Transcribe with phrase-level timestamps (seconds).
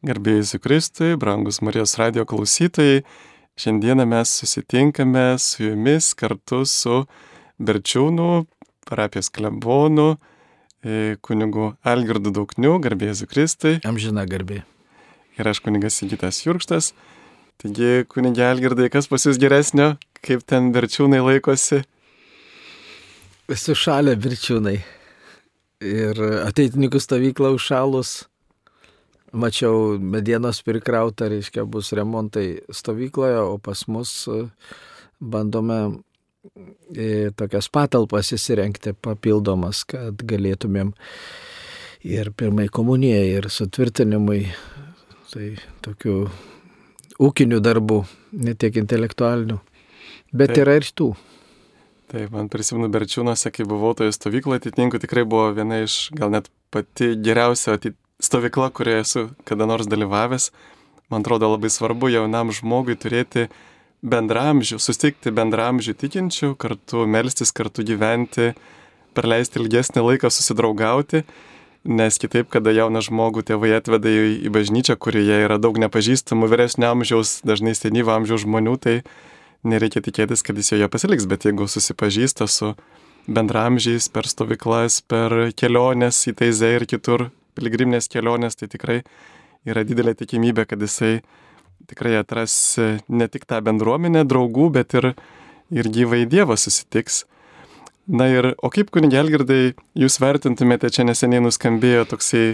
[0.00, 3.02] Garbėjus Kristui, brangus Marijos radio klausytojai,
[3.60, 7.02] šiandieną mes susitinkame su jumis kartu su
[7.60, 8.28] Berčiūnų
[8.88, 10.14] parapijos klebonu,
[10.80, 13.74] e, kunigu Algirdu Daukniu, garbėjus Kristui.
[13.84, 14.62] Amžina garbė.
[15.36, 16.94] Ir aš kunigas Sigitas Jurkštas.
[17.60, 21.82] Taigi, kunigė Algirdai, kas pas jūs geresnio, kaip ten Berčiūnai laikosi?
[23.52, 24.78] Sušalę Berčiūnai.
[25.84, 28.29] Ir ateitininkų stovykla užšalus
[29.32, 34.42] mačiau medienos prikrauta, reiškia, bus remontai stovykloje, o pas mus e,
[35.20, 35.78] bandome
[36.96, 40.92] e, tokias patalpas įsirengti papildomas, kad galėtumėm
[42.10, 44.44] ir pirmai komunijai, ir sutvirtinimui,
[45.30, 45.50] tai
[45.84, 46.16] tokių
[47.20, 48.02] ūkinių darbų,
[48.40, 49.60] ne tiek intelektualinių,
[50.32, 50.62] bet Taip.
[50.64, 51.12] yra ir tų.
[52.10, 56.48] Taip, man prisimenu Berčiūnuose, kai buvau toje stovykloje, atitinku tikrai buvo viena iš gal net
[56.74, 57.76] pati geriausia
[58.20, 60.50] stovykla, kurioje esu kada nors dalyvavęs,
[61.10, 63.48] man atrodo labai svarbu jaunam žmogui turėti
[64.00, 68.52] bendramžių, sustikti bendramžių tikinčių, kartu melstis, kartu gyventi,
[69.16, 71.24] praleisti ilgesnį laiką susidraugauti,
[71.84, 76.92] nes kitaip, kada jauną žmogų tėvai atveda į, į bažnyčią, kurioje yra daug nepažįstamų vyresnio
[76.92, 78.96] amžiaus, dažnai senyvo amžiaus žmonių, tai
[79.64, 82.74] nereikia tikėtis, kad jis joje pasiliks, bet jeigu susipažįsta su
[83.28, 89.00] bendramžiais per stovyklas, per keliones į Teizę ir kitur, piligriminės kelionės, tai tikrai
[89.68, 91.20] yra didelė tikimybė, kad jisai
[91.90, 92.54] tikrai atras
[93.08, 95.12] ne tik tą bendruomenę draugų, bet ir,
[95.72, 97.24] ir gyvai Dievą susitiks.
[98.10, 102.44] Na ir, o kaip kunigelgirdai jūs vertintumėte, čia neseniai nuskambėjo toksai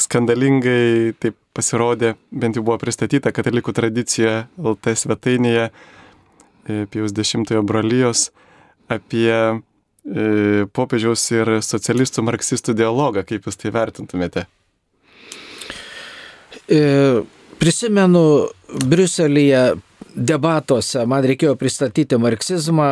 [0.00, 8.30] skandalingai, taip pasirodė, bent jau buvo pristatyta katalikų tradicija LT svetainėje e, Pijaus X brolyjos
[8.90, 9.71] apie E,
[10.02, 14.46] popiežiaus ir socialistų marksistų dialogą, kaip jūs tai vertintumėte?
[16.66, 16.82] E,
[17.60, 18.24] prisimenu,
[18.88, 19.62] Briuselėje
[20.12, 22.88] debatuose man reikėjo pristatyti marksizmą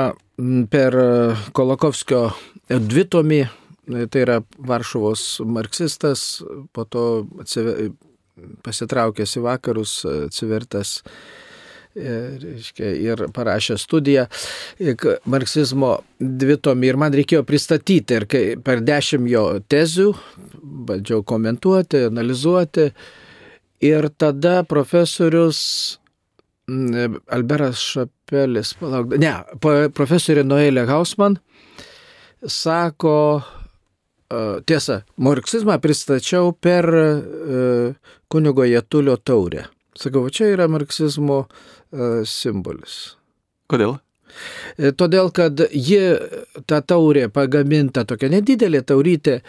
[0.73, 0.97] per
[1.57, 2.31] Kolokovskio
[2.71, 3.41] dvitomį,
[4.13, 4.39] tai yra
[4.71, 6.41] Varšuvos marksistas,
[6.73, 7.05] po to
[8.65, 11.01] pasitraukęs į vakarus, atsivertęs
[11.97, 14.27] reiškia, ir parašė studiją
[15.31, 20.13] marksizmo dvitomį ir man reikėjo pristatyti ir kai per dešimt jo tezių
[20.91, 22.91] bandžiau komentuoti, analizuoti
[23.91, 25.63] ir tada profesorius
[26.71, 29.33] Alberas Šapelis, palauk, ne,
[29.97, 31.41] profesorė Noelė Hausman
[32.47, 33.41] sako,
[34.71, 36.87] tiesa, marksizmą pristačiau per
[38.31, 39.67] kunigo Jetulio taurę.
[40.01, 43.01] Sakau, čia yra marksizmo uh, simbolis.
[43.71, 43.99] Kodėl?
[44.79, 46.01] E, todėl, kad ji,
[46.71, 49.41] ta taurė pagaminta, tokia nedidelė taurytė,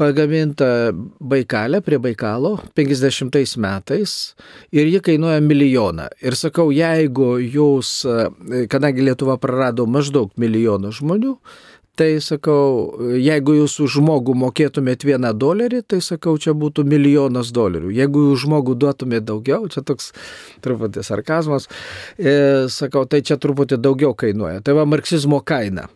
[0.00, 4.16] pagaminta Baikalė prie Baikalo 50 metais
[4.74, 6.08] ir ji kainuoja milijoną.
[6.24, 11.36] Ir sakau, jeigu jūs, e, kadangi Lietuva prarado maždaug milijoną žmonių,
[11.92, 17.90] Tai sakau, jeigu jūs už žmogų mokėtumėt vieną dolerį, tai sakau, čia būtų milijonas dolerių.
[17.92, 20.14] Jeigu už žmogų duotumėt daugiau, čia toks
[20.64, 21.68] truputį sarkazmas,
[22.16, 24.62] e, sakau, tai čia truputį daugiau kainuoja.
[24.64, 25.90] Tai va marksizmo kaina.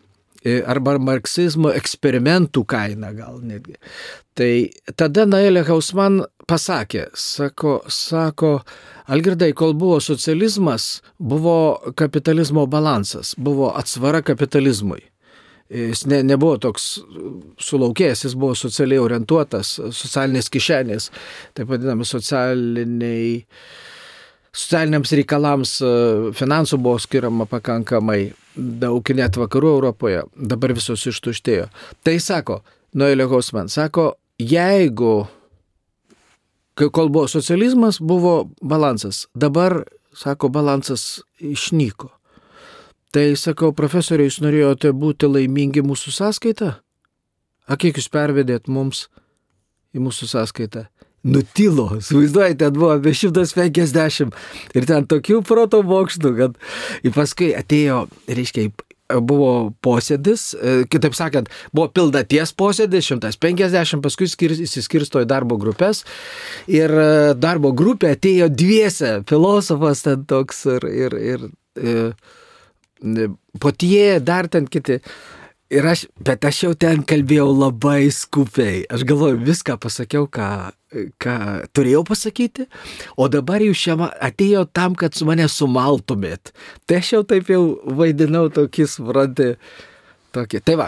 [0.44, 3.78] E, arba marksizmo eksperimentų kaina gal netgi.
[4.36, 4.50] Tai
[5.00, 8.58] tada Naelė Hausman pasakė, sako, sako,
[9.08, 15.06] Algirdai, kol buvo socializmas, buvo kapitalizmo balansas, buvo atsvara kapitalizmui.
[15.72, 16.84] Jis ne, nebuvo toks
[17.59, 21.09] sulaukėjęs, jis buvo socialiai orientuotas, socialinės kišenės,
[21.59, 23.41] taip vadinami socialiniai,
[24.55, 25.72] socialiniams reikalams
[26.38, 28.21] finansų buvo skiriama pakankamai
[28.56, 31.66] daug, net vakarų Europoje, dabar visos ištuštėjo.
[32.06, 32.60] Tai sako,
[32.97, 35.26] Noelė Hausman, sako, jeigu,
[36.78, 39.82] kol buvo socializmas, buvo balansas, dabar,
[40.16, 42.16] sako, balansas išnyko.
[43.16, 46.75] Tai sakau, profesoriai, jūs norėjote būti laimingi mūsų sąskaitą?
[47.65, 49.06] A kiek jūs pervedėt mums
[49.97, 50.82] į mūsų sąskaitą?
[51.25, 54.37] Nutilo, suvaizduojate, ten buvo apie 150
[54.76, 56.61] ir ten tokių proto bokštų, kad
[57.08, 58.69] ir paskui atėjo, reiškia,
[59.25, 66.05] buvo posėdis, e, kitaip sakant, buvo pildaties posėdis, 150, paskui įsiskirsto į darbo grupės
[66.69, 72.11] ir e, darbo grupė atėjo dviese, filosofas ten toks ir, ir, ir, ir
[73.60, 75.00] potie, dar ten kiti.
[75.66, 78.84] Ir aš, bet aš jau ten kalbėjau labai skupiai.
[78.87, 80.50] Aš galvoju, viską pasakiau, ką,
[81.19, 81.34] ką
[81.75, 82.69] turėjau pasakyti,
[83.19, 86.54] o dabar jūs čia atėjo tam, kad su mane sumaltumėt.
[86.87, 87.64] Tai aš jau taip jau
[87.98, 89.56] vaidinau tokį, suprantate,
[90.37, 90.60] Tokie.
[90.60, 90.87] Tai va,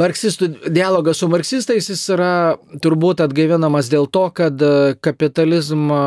[0.00, 4.62] marksistų dialogas su marksistais jis yra turbūt atgaivinamas dėl to, kad
[5.04, 6.04] kapitalizmą,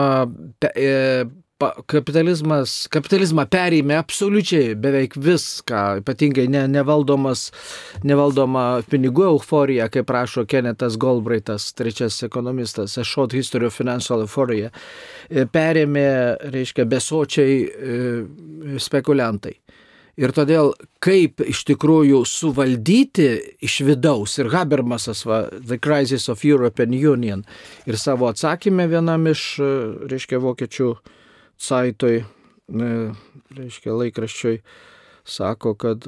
[1.92, 7.48] kapitalizmas, kapitalizmą perėmė absoliučiai beveik viską, ypatingai ne, nevaldomas,
[8.06, 14.72] nevaldoma pinigų euforija, kaip prašo Kenetas Goldbraitas, trečias ekonomistas, A Short History of Financial Euphoria,
[15.30, 16.08] perėmė,
[16.54, 17.60] reiškia, besočiai
[18.82, 19.58] spekuliantai.
[20.16, 20.70] Ir todėl,
[21.04, 23.28] kaip iš tikrųjų suvaldyti
[23.68, 27.44] iš vidaus ir Habermasas, va, The Crisis of European Union,
[27.84, 29.44] ir savo atsakymę vienam iš,
[30.08, 30.90] reiškia, vokiečių
[31.62, 32.24] saitoj,
[33.56, 34.60] reiškia, laikraščioj,
[35.26, 36.08] sako, kad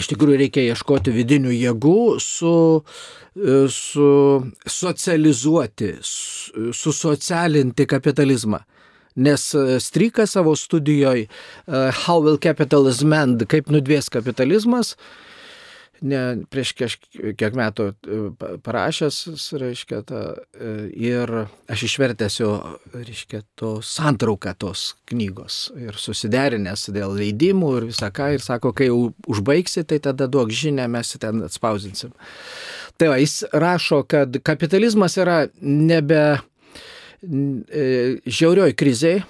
[0.00, 2.54] iš tikrųjų reikia ieškoti vidinių jėgų, su,
[3.74, 4.10] su
[4.80, 8.62] socializuoti, su, susocialinti kapitalizmą.
[9.20, 9.42] Nes
[9.82, 11.26] Stryka savo studijoje
[11.66, 14.94] How Will Capitalism End, kaip nudvės kapitalizmas,
[16.02, 16.20] ne,
[16.50, 17.86] prieš kiek metų
[18.64, 19.20] parašęs,
[19.60, 20.22] reiškia, ta,
[20.96, 21.32] ir
[21.70, 22.52] aš išvertęs jo,
[22.94, 28.90] reiškia, to santrauką tos knygos ir susiderinęs dėl leidimų ir visą ką, ir sako, kai
[28.90, 32.14] jau užbaigsi, tai tada duok žinę, mes ten atspausinsim.
[33.00, 36.40] Tai va, jis rašo, kad kapitalizmas yra nebe
[37.20, 39.24] žiaurioj krizėje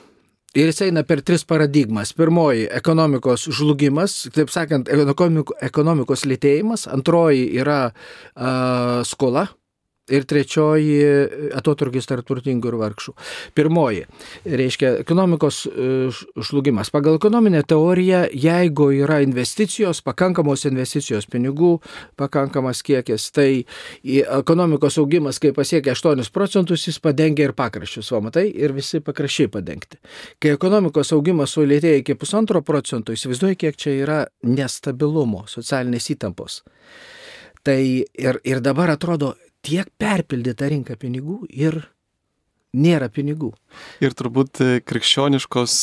[0.54, 2.12] ir jis eina per tris paradigmas.
[2.16, 6.88] Pirmoji- ekonomikos žlugimas, taip sakant, ekonomikos lėtėjimas.
[6.90, 7.92] Antroji yra
[8.36, 9.48] a, skola.
[10.10, 10.96] Ir trečioji
[11.56, 13.14] atotrukis tarp turtingų ir vargšų.
[13.54, 14.04] Pirmoji,
[14.44, 15.62] reiškia, ekonomikos
[16.48, 16.90] žlugimas.
[16.90, 21.76] Pagal ekonominę teoriją, jeigu yra investicijos, pakankamos investicijos pinigų,
[22.20, 23.64] pakankamas kiekis, tai
[24.02, 29.50] ekonomikos augimas, kai pasiekia 8 procentus, jis padengia ir pakraščius, o matai, ir visi pakraščiai
[29.52, 30.00] padengti.
[30.42, 36.62] Kai ekonomikos augimas sulėtėja iki pusantro procento, įsivaizduoju, kiek čia yra nestabilumo, socialinės įtampos.
[37.66, 39.34] Tai ir, ir dabar atrodo,
[39.66, 41.82] tiek perpildyta rinka pinigų ir
[42.70, 43.50] nėra pinigų.
[44.02, 45.74] Ir turbūt krikščioniškos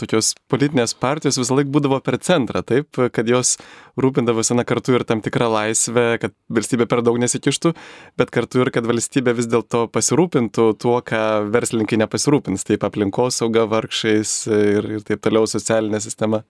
[0.00, 3.56] tokios politinės partijos visą laiką būdavo per centrą, taip, kad jos
[4.00, 7.72] rūpindavosi na kartu ir tam tikrą laisvę, kad valstybė per daug nesikištų,
[8.20, 14.38] bet kartu ir kad valstybė vis dėlto pasirūpintų tuo, ką verslininkai nepasirūpins, taip aplinkosauga, vargšiais
[14.52, 16.44] ir, ir taip toliau socialinė sistema.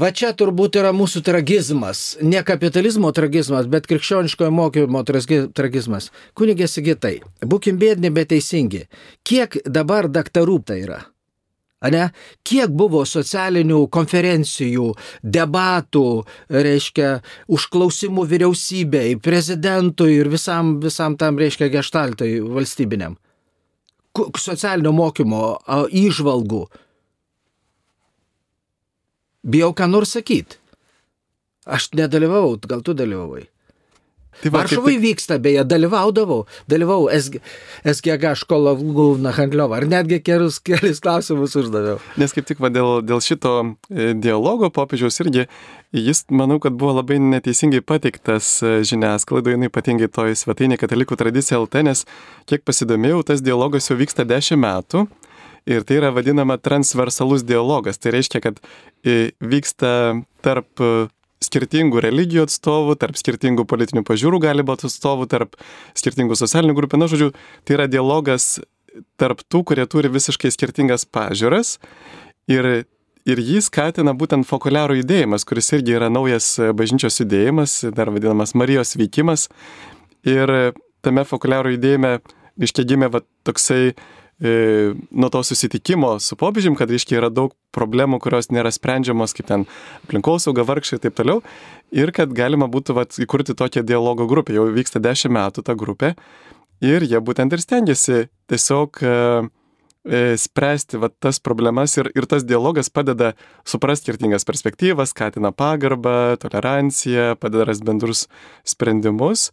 [0.00, 2.00] Va čia turbūt yra mūsų tragizmas.
[2.24, 6.08] Ne kapitalizmo tragizmas, bet krikščioniškojo mokymo tragizmas.
[6.38, 8.86] Kunigė Sigitai, būkim bėdni, bet teisingi.
[9.26, 11.02] Kiek dabar daktarų tai yra?
[11.84, 12.06] Ane?
[12.46, 14.90] Kiek buvo socialinių konferencijų,
[15.36, 16.06] debatų,
[16.52, 17.14] reiškia,
[17.52, 23.18] užklausimų vyriausybei, prezidentui ir visam, visam tam, reiškia, gestaltai valstybiniam.
[24.16, 25.58] Socialinio mokymo,
[25.92, 26.68] įžvalgų
[29.42, 30.58] bijau ką nors sakyti.
[31.70, 33.46] Aš nedalyvavau, gal tu dalyvavai.
[34.40, 35.02] Tai Varšuvai tai...
[35.02, 37.42] vyksta, beje, dalyvaudavau, dalyvau SG,
[37.84, 41.98] SGH školovų handliovą, ar netgi kelis, kelis klausimus uždaviau.
[42.20, 43.52] Nes kaip tik va, dėl, dėl šito
[43.90, 45.44] e, dialogo popiežiaus irgi,
[45.92, 51.84] jis, manau, kad buvo labai neteisingai pateiktas e, žiniasklaidoje, ypatingai toj svetainė katalikų tradicija LT,
[51.90, 52.06] nes
[52.48, 55.04] kiek pasidomėjau, tas dialogas jau vyksta dešimt metų
[55.68, 58.00] Ir tai yra vadinama transversalus dialogas.
[58.00, 58.60] Tai reiškia, kad
[59.04, 59.92] e, vyksta
[60.44, 61.08] tarp e,
[61.44, 65.56] skirtingų religijų atstovų, tarp skirtingų politinių pažiūrų gali būti atstovų, tarp
[65.98, 67.00] skirtingų socialinių grupių.
[67.00, 67.32] Na, žodžiu,
[67.64, 68.58] tai yra dialogas
[69.20, 71.78] tarp tų, kurie turi visiškai skirtingas pažiūras.
[72.50, 72.68] Ir,
[73.28, 78.96] ir jį skatina būtent fokuliarų judėjimas, kuris irgi yra naujas bažnyčios judėjimas, dar vadinamas Marijos
[78.98, 79.48] veikimas.
[80.28, 80.74] Ir
[81.04, 82.18] tame fokuliarų judėjime
[82.60, 83.94] iškia gimė va, toksai
[84.40, 89.66] nuo to susitikimo su popiežium, kad reiškia yra daug problemų, kurios nėra sprendžiamos, kaip ten
[90.06, 91.42] aplinkosauga, vargšai ir taip toliau.
[91.92, 94.54] Ir kad galima būtų vat, įkurti tokią dialogo grupę.
[94.56, 96.14] Jau vyksta dešimt metų ta grupė.
[96.80, 99.14] Ir jie būtent ir stengiasi tiesiog e,
[100.08, 103.34] e, spręsti vat, tas problemas ir, ir tas dialogas padeda
[103.68, 108.24] suprasti skirtingas perspektyvas, skatina pagarbą, toleranciją, padeda rasti bendrus
[108.64, 109.50] sprendimus.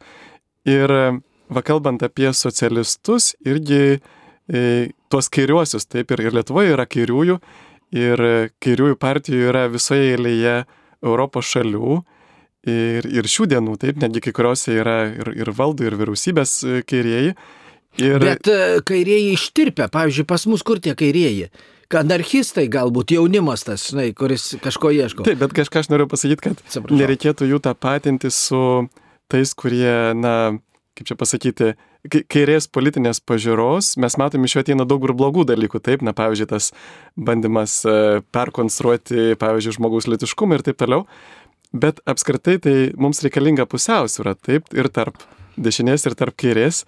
[0.68, 0.92] Ir
[1.52, 4.00] va kalbant apie socialistus, irgi
[5.12, 7.38] tuos kairiuosius, taip ir, ir Lietuvoje yra kairiųjų,
[8.00, 8.24] ir
[8.64, 10.62] kairiųjų partijų yra visoje eilėje
[11.04, 12.02] Europos šalių.
[12.68, 16.82] Ir, ir šių dienų, taip, netgi kai kuriuose yra ir, ir valdų, ir vyriausybės e,
[16.84, 17.36] kairieji.
[18.04, 18.18] Ir...
[18.20, 21.48] Bet e, kairieji ištirpia, pavyzdžiui, pas mus kur tie kairieji?
[21.96, 25.24] Anarchistai galbūt, jaunimas tas, žinai, kuris kažko ieško.
[25.30, 27.00] Taip, bet kažką aš noriu pasakyti, kad Atsiprašau.
[27.00, 28.60] nereikėtų jų tapatinti su
[29.32, 30.34] tais, kurie, na,
[31.00, 31.72] kaip čia pasakyti,
[32.08, 36.50] kairės politinės pažiūros mes matome iš jo ateina daug ir blogų dalykų, taip, na, pavyzdžiui,
[36.52, 36.72] tas
[37.16, 37.98] bandymas e,
[38.36, 41.06] perkonstruoti, pavyzdžiui, žmogaus litiškumą ir taip toliau.
[41.74, 45.20] bet apskritai tai mums reikalinga pusiausvyrą, taip, ir tarp
[45.58, 46.86] dešinės, ir tarp kairės.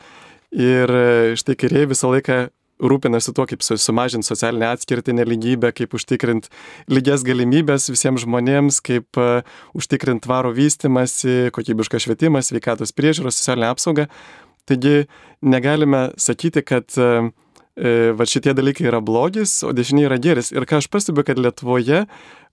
[0.56, 2.48] Ir e, štai kairiai visą laiką
[2.80, 6.52] rūpinasi tuo, kaip sumažinti socialinę atskirtį, neligybę, kaip užtikrinti
[6.92, 9.42] lygias galimybės visiems žmonėms, kaip uh,
[9.78, 14.08] užtikrinti tvarų vystimąsi, kokybišką švietimą, sveikatos priežiūros, socialinę apsaugą.
[14.70, 15.08] Taigi
[15.42, 17.32] negalime sakyti, kad uh,
[18.16, 20.52] va šitie dalykai yra blogis, o dešiniai yra geris.
[20.52, 22.06] Ir ką aš pastebiu, kad Lietuvoje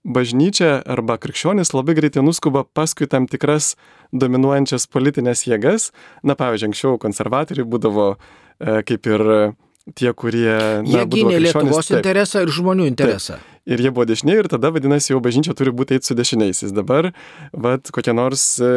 [0.07, 3.75] bažnyčia arba krikščionis labai greitai nuskuba paskui tam tikras
[4.15, 5.91] dominuojančias politinės jėgas.
[6.23, 8.19] Na, pavyzdžiui, anksčiau konservatoriai būdavo e,
[8.87, 9.25] kaip ir
[9.95, 10.57] tie, kurie...
[10.83, 12.01] Na, jie gynė Lietuvos taip.
[12.01, 13.39] interesą ir žmonių interesą.
[13.39, 13.53] Taip.
[13.67, 16.75] Ir jie buvo dešiniai ir tada vadinasi jau bažnyčia turi būti eiti su dešiniaisiais.
[16.75, 17.11] Dabar,
[17.51, 18.71] vad, kokia nors e,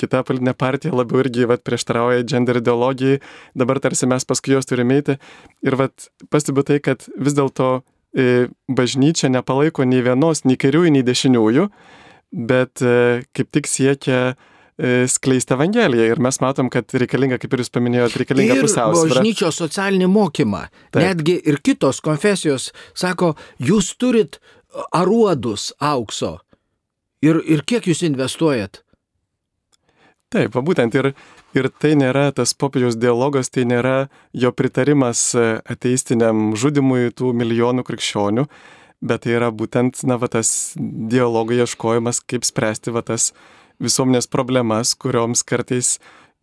[0.00, 3.20] kita politinė partija labiau irgi, vad, prieštarauja gender ideologijai,
[3.60, 5.18] dabar tarsi mes paskui juos turime eiti.
[5.64, 5.92] Ir, vad,
[6.32, 7.70] pastebiu tai, kad vis dėlto
[8.16, 11.68] e, bažnyčia nepalaiko nei vienos, nei kairiųjų, nei dešiniųjų,
[12.48, 12.96] bet e,
[13.36, 14.22] kaip tik siekia
[15.10, 16.06] skleisti Evangeliją.
[16.12, 19.18] Ir mes matom, kad reikalinga, kaip ir jūs paminėjote, reikalinga pusiausvyrą.
[19.18, 20.66] Bažnyčios socialinį mokymą.
[20.90, 21.02] Taip.
[21.02, 24.40] Netgi ir kitos konfesijos sako, jūs turit
[24.94, 26.38] aruodus aukso.
[27.24, 28.80] Ir, ir kiek jūs investuojat?
[30.30, 31.10] Taip, būtent ir,
[31.58, 38.44] ir tai nėra tas popiežiaus dialogas, tai nėra jo pritarimas ateistiniam žudimui tų milijonų krikščionių,
[39.02, 43.32] bet tai yra būtent, na, va, tas dialogo ieškojimas, kaip spręsti va tas
[43.80, 45.98] visuomenės problemas, kartais,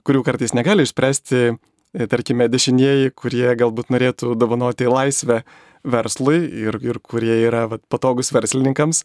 [0.08, 5.44] kurių kartais negali išspręsti, e, tarkime, dešinieji, kurie galbūt norėtų dovanoti laisvę
[5.88, 9.04] verslui ir, ir kurie yra va, patogus verslininkams,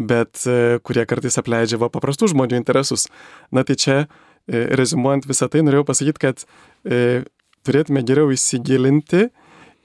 [0.00, 3.08] bet e, kurie kartais apleidžia va, paprastų žmonių interesus.
[3.54, 3.98] Na tai čia,
[4.48, 6.44] e, rezumuojant visą tai, norėjau pasakyti, kad
[6.84, 7.22] e,
[7.66, 9.28] turėtume geriau įsigilinti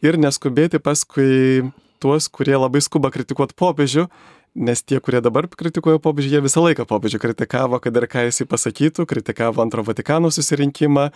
[0.05, 1.65] ir neskubėti paskui
[2.03, 4.07] tuos, kurie labai skuba kritikuoti popiežių
[4.55, 8.47] nes tie, kurie dabar kritikuoja popiežių, jie visą laiką popiežių kritikavo, kad ir ką jisai
[8.47, 11.09] pasakytų, kritikavo antro Vatikano susirinkimą,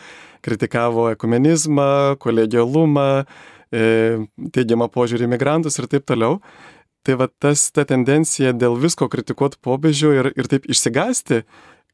[0.46, 3.24] kritikavo ekumenizmą, kolegialumą,
[3.72, 3.86] e,
[4.56, 6.42] teigiamą požiūrį į migrantus ir taip toliau.
[7.08, 11.46] Tai va tas ta tendencija dėl visko kritikuoti popiežių ir, ir taip išsigasti,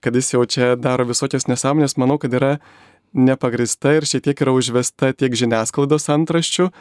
[0.02, 2.58] kad jis jau čia daro visokias nesąmonės, manau, kad yra
[3.16, 6.72] nepagrista ir šiek tiek yra užvesta tiek žiniasklaidos antraščių,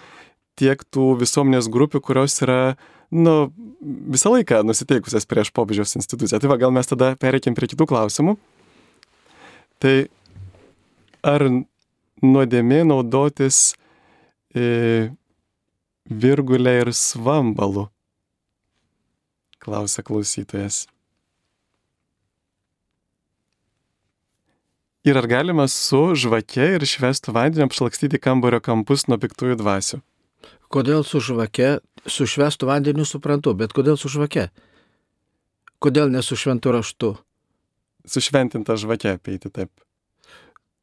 [0.58, 2.76] tiek tų visuomenės grupių, kurios yra
[3.14, 3.34] nu,
[4.10, 6.40] visą laiką nusiteikusias prieš popiežiaus instituciją.
[6.42, 8.36] Tai va, gal mes tada pereikim prie kitų klausimų.
[9.82, 9.94] Tai
[11.24, 11.46] ar
[12.24, 13.74] nuodėmė naudotis
[14.54, 15.10] e,
[16.08, 17.88] virgulė ir svambalu?
[19.64, 20.84] Klausia klausytojas.
[25.04, 30.00] Ir ar galima su žvake ir švestų vandeniu apšlakstyti kambario kampus nuo piktųjų dvasių?
[30.74, 34.48] Kodėl su žvake, su švestų vandeniu suprantu, bet kodėl su žvake?
[35.84, 37.14] Kodėl ne su šventu raštu?
[38.08, 39.70] Sušventinta žvake apeiti taip.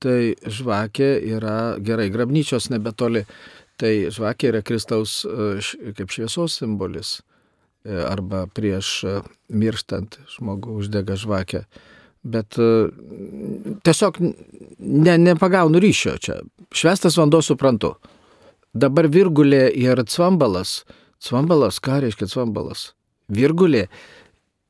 [0.02, 3.26] Tai žvakė yra gerai, grabnyčios nebetoli.
[3.82, 7.20] Tai žvakė yra Kristaus e, kaip šviesos simbolis.
[7.86, 9.16] E, arba prieš e,
[9.54, 11.66] mirštant žmogų uždega žvakę.
[12.22, 12.54] Bet
[13.82, 16.36] tiesiog ne, nepagaunu ryšio čia.
[16.70, 17.96] Švestas vanduo suprantu.
[18.74, 20.82] Dabar virgulė ir cvambalas.
[21.22, 22.92] Cvambalas, ką reiškia cvambalas?
[23.32, 23.88] Virgulė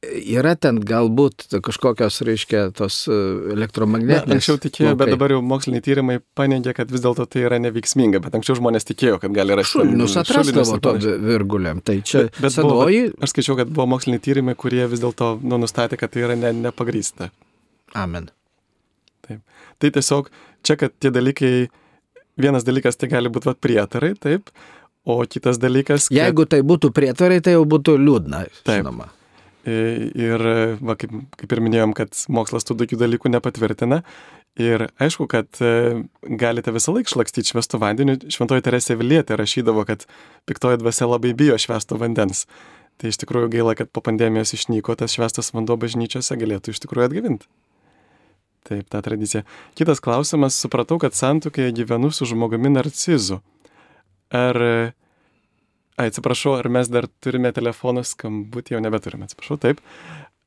[0.01, 3.17] yra ten galbūt kažkokios, reiškia, tos e,
[3.53, 4.25] elektromagnetinės.
[4.25, 8.21] Na, anksčiau tikėjo, bet dabar jau moksliniai tyrimai paneigia, kad vis dėlto tai yra neveiksminga,
[8.23, 9.77] bet anksčiau žmonės tikėjo, kad gali rasti.
[9.77, 11.83] Šulinius atrasdavo to virgulėm.
[11.85, 13.03] Tai čia bet, bet senoji.
[13.11, 16.39] Buvo, aš skaičiau, kad buvo moksliniai tyrimai, kurie vis dėlto nu, nustatė, kad tai yra
[16.39, 17.29] ne, nepagrysta.
[17.97, 18.31] Amen.
[19.27, 19.45] Taip.
[19.77, 20.33] Tai tiesiog
[20.65, 21.53] čia, kad tie dalykai
[22.43, 24.51] vienas dalykas tai gali būti prietarai, taip,
[25.05, 26.09] o kitas dalykas.
[26.09, 26.17] Kad...
[26.17, 28.45] Jeigu tai būtų prietarai, tai jau būtų liūdna.
[28.61, 28.81] Taip.
[28.81, 29.09] Žinoma.
[29.61, 30.41] Ir,
[30.81, 34.01] va, kaip, kaip ir minėjom, kad mokslas tų tokių dalykų nepatvirtina.
[34.59, 38.17] Ir aišku, kad e, galite visą laiką šlakstyti švestų vandeniu.
[38.33, 40.03] Šventoji Teresė Vilietė rašydavo, kad
[40.49, 42.47] piktoji dvasia labai bijo švesto vandens.
[42.99, 47.07] Tai iš tikrųjų gaila, kad po pandemijos išnyko tas švestas vanduo bažnyčiose, galėtų iš tikrųjų
[47.07, 47.47] atgavinti.
[48.67, 49.41] Taip, ta tradicija.
[49.77, 53.41] Kitas klausimas, supratau, kad santokėje gyvenu su žmogumi narcizu.
[54.37, 54.61] Ar...
[55.99, 59.81] Ai, atsiprašau, ar mes dar turime telefono skambutį, jau nebeturime, atsiprašau, taip.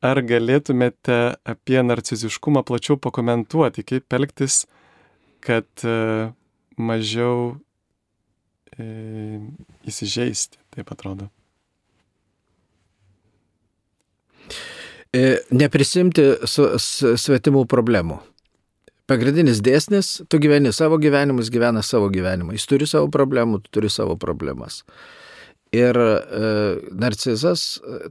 [0.05, 4.65] Ar galėtumėte apie narciziškumą plačiau pakomentuoti, kaip elgtis,
[5.45, 6.33] kad uh,
[6.77, 7.57] mažiau
[8.77, 9.41] e,
[9.87, 11.31] įsižeisti, taip atrodo.
[15.55, 18.21] Neprisimti svetimų problemų.
[19.05, 22.55] Pagrindinis dėsnis, tu gyveni savo gyvenimus, gyvena savo gyvenimą.
[22.57, 24.81] Jis turi savo problemų, tu turi savo problemas.
[25.75, 26.49] Ir e,
[26.97, 27.67] narcizas,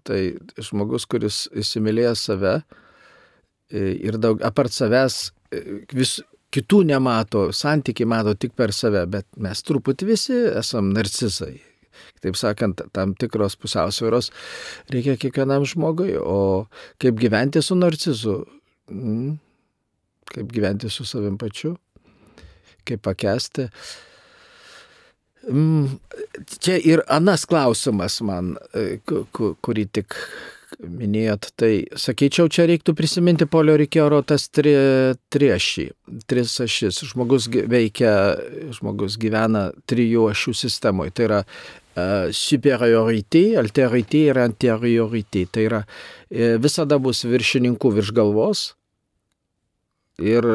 [0.06, 5.18] tai žmogus, kuris įsimylėjo save e, ir daug apart savęs
[5.50, 6.20] e, vis
[6.54, 11.56] kitų nemato, santykiai mato tik per save, bet mes truputį visi esam narcizai.
[12.24, 14.32] Taip sakant, tam tikros pusiausvėros
[14.94, 16.66] reikia kiekvienam žmogui, o
[17.04, 18.38] kaip gyventi su narcizu,
[18.92, 19.36] mm,
[20.32, 21.76] kaip gyventi su savim pačiu,
[22.88, 23.68] kaip pakesti.
[25.52, 26.00] Mm,
[26.64, 30.16] čia ir anas klausimas man, e, kurį tik
[30.82, 34.74] minėjot, tai sakyčiau, čia reiktų prisiminti Polio Rikioro tas tri,
[35.34, 35.86] triešį,
[36.30, 37.04] tris ašis.
[37.12, 38.14] Žmogus veikia,
[38.76, 41.14] žmogus gyvena trijų ašių sistemoje.
[41.16, 41.42] Tai yra
[42.34, 45.48] superiority, alterity ir anteriority.
[45.52, 48.64] Tai yra uh, visada bus viršininkų virš galvos.
[50.22, 50.46] Ir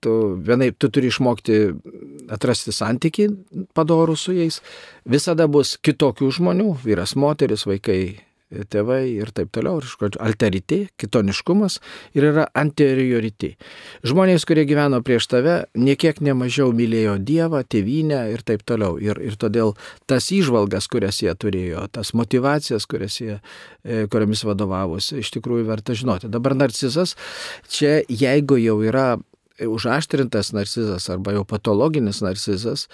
[0.00, 1.56] tu vienai, tu turi išmokti
[2.32, 3.26] atrasti santyki
[3.76, 4.62] padorų su jais.
[5.04, 8.22] Visada bus kitokių žmonių, vyras, moteris, vaikai,
[8.72, 11.78] tėvai ir taip toliau, ir alterity, kitoniškumas
[12.16, 13.54] ir yra anteriority.
[14.06, 18.98] Žmonės, kurie gyveno prieš tave, niekiek nemažiau mylėjo Dievą, tėvynę ir taip toliau.
[19.02, 19.74] Ir, ir todėl
[20.10, 23.40] tas įžvalgas, kurias jie turėjo, tas motivacijas, kurias jie,
[23.84, 26.30] e, kuriamis vadovavosi, iš tikrųjų verta žinoti.
[26.32, 27.16] Dabar narcizas,
[27.70, 29.16] čia jeigu jau yra
[29.62, 32.88] užaštrintas narcizas arba jau patologinis narcizas,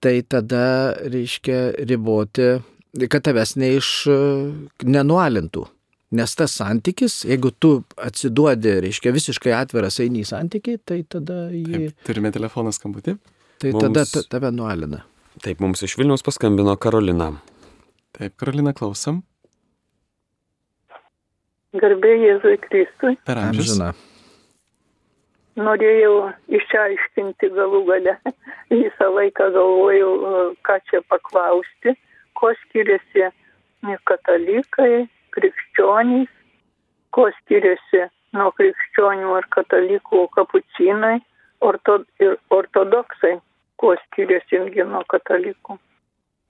[0.00, 2.56] tai tada reiškia riboti
[3.10, 3.88] kad tavęs neiš
[4.84, 5.66] nenualintų.
[6.16, 11.66] Nes tas santykis, jeigu tu atsiduodi, reiškia visiškai atviras eini į santykį, tai tada jį...
[11.90, 13.16] Taip, turime telefoną skambutį.
[13.58, 13.82] Tai mums...
[13.82, 15.02] tada ta, tave nualina.
[15.42, 17.32] Taip, mums iš Vilniaus paskambino Karolina.
[18.16, 19.24] Taip, Karolina, klausom.
[21.76, 23.16] Garbė Jėzui Kristui.
[23.26, 23.42] Per.
[23.50, 23.90] Amžina.
[25.58, 26.14] Norėjau
[26.60, 28.16] išaiškinti galų gale.
[28.72, 30.10] Visą laiką galvojau,
[30.66, 31.96] ką čia paklausti
[32.38, 33.30] kuo skiriasi
[34.08, 36.30] katalikai, krikščionys,
[37.14, 41.18] kuo skiriasi nuo krikščionių ar katalikų kapucinai
[41.64, 43.36] orto, ir ortodoksai,
[43.80, 45.78] kuo skiriasi irgi nuo katalikų.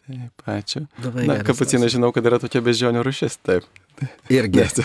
[0.06, 0.84] Taip, ačiū.
[1.26, 3.66] Na, kapucinai žinau, kad yra tokia beždžionių rušis, taip.
[4.30, 4.62] Irgi.
[4.62, 4.78] Bet,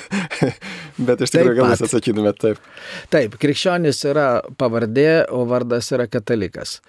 [1.11, 2.63] bet iš tikrųjų gal jūs atsakytumėt taip.
[3.13, 6.79] Taip, krikščionis yra pavardė, o vardas yra katalikas,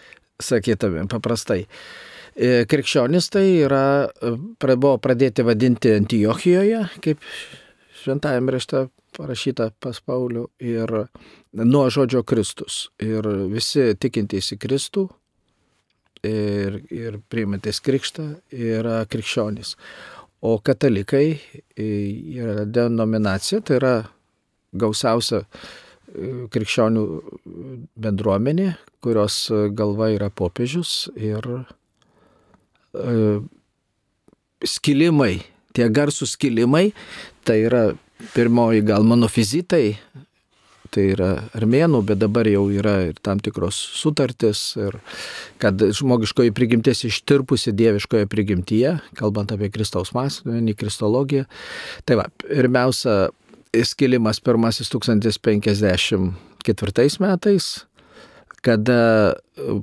[0.41, 1.67] sakytumėm paprastai.
[1.67, 4.35] Uh, krikščionis tai yra, e,
[4.77, 7.21] buvo pradėti vadinti Antijochijoje, kaip
[8.03, 10.93] šventajame rašte parašyta pas Paulių, ir
[11.53, 12.89] nuo žodžio Kristus.
[13.03, 15.05] Ir visi tikintys į Kristų
[16.25, 19.77] ir, ir priimantis krikštą yra krikščionys.
[20.43, 21.27] O katalikai
[21.77, 21.85] e,
[22.41, 23.95] yra denominacija, tai yra
[24.73, 25.45] gausiausia
[26.53, 27.05] krikščionių
[28.01, 28.73] bendruomenė,
[29.05, 31.82] kurios galva yra popiežius ir E,
[34.63, 35.41] skilimai,
[35.77, 36.93] tie garsų skilimai,
[37.47, 37.83] tai yra
[38.35, 39.97] pirmoji gal monofizitai,
[40.93, 44.93] tai yra armėnų, bet dabar jau yra ir tam tikros sutartis, ir
[45.63, 51.45] kad žmogiškoji prigimtis ištirpusi dieviškoje prigimtyje, kalbant apie Kristaus masmenį, kristologiją.
[52.09, 53.15] Tai va, pirmiausia,
[53.89, 57.65] skilimas pirmasis 1054 metais,
[58.63, 59.01] kada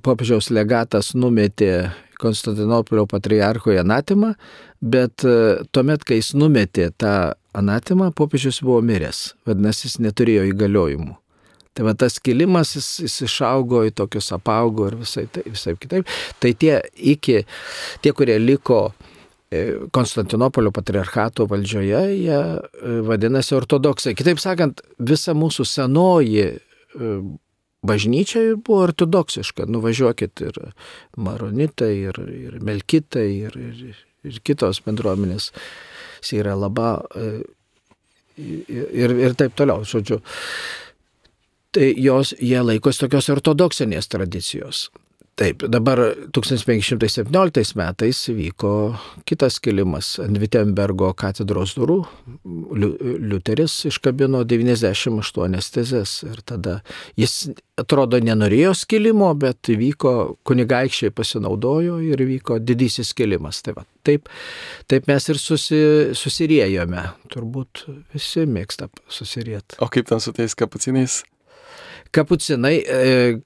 [0.06, 1.74] popiežiaus legatas numetė
[2.20, 4.34] Konstantinopolio patriarchui anatimą,
[4.82, 7.16] bet e, tuomet, kai jis numetė tą
[7.58, 11.16] anatimą, popiežius buvo miręs, vadinasi, jis neturėjo įgaliojimų.
[11.78, 16.10] Tai va tas kilimas, jis, jis išaugo į tokius apaugo ir visai, tai, visai kitaip.
[16.42, 16.80] Tai tie
[17.14, 17.44] iki,
[18.04, 18.82] tie, kurie liko
[19.48, 24.16] e, Konstantinopolio patriarchato valdžioje, jie e, vadinasi ortodoksai.
[24.18, 26.50] Kitaip sakant, visa mūsų senoji
[27.86, 29.68] bažnyčia buvo ortodoksiška.
[29.72, 30.60] Nuvažiuokit ir
[31.18, 35.52] maronitai, ir, ir melkitai, ir, ir, ir kitos bendruomenės.
[36.36, 37.30] Yra laba e,
[38.38, 40.20] ir, ir taip toliau, žodžiu.
[41.76, 44.88] Tai jos, jie laikosi tokios ortodoksinės tradicijos.
[45.40, 46.02] Taip, dabar
[46.36, 48.72] 1517 metais vyko
[49.24, 52.02] kitas kilimas ant Wittenbergo katedros durų.
[52.76, 56.82] Liuteris iškabino 98 tezes ir tada
[57.16, 63.64] jis atrodo nenorėjo skilimo, bet vyko, kunigaikščiai pasinaudojo ir vyko didysis kilimas.
[63.64, 64.28] Tai va, taip,
[64.92, 65.82] taip mes ir susi,
[66.20, 67.08] susiriejome.
[67.32, 69.80] Turbūt visi mėgsta susirieti.
[69.80, 71.22] O kaip ten su tais kapucinais?
[72.12, 73.40] Kapucinai, e,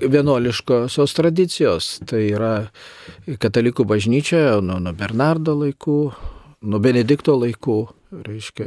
[0.00, 1.94] vienuoliškosios tradicijos.
[2.08, 2.52] Tai yra
[3.42, 5.98] katalikų bažnyčia nuo, nuo Bernardo laikų,
[6.62, 7.80] nuo Benedikto laikų
[8.12, 8.66] reiškia,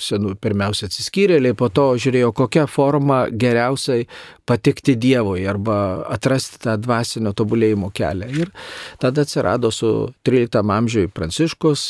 [0.00, 4.06] senų, pirmiausia atsiskyrėliai, po to žiūrėjo, kokią formą geriausiai
[4.48, 8.28] patikti Dievui arba atrasti tą dvasinio tobulėjimo kelią.
[8.42, 8.52] Ir
[9.00, 11.86] tada atsirado su 13 amžiui Pranciškus,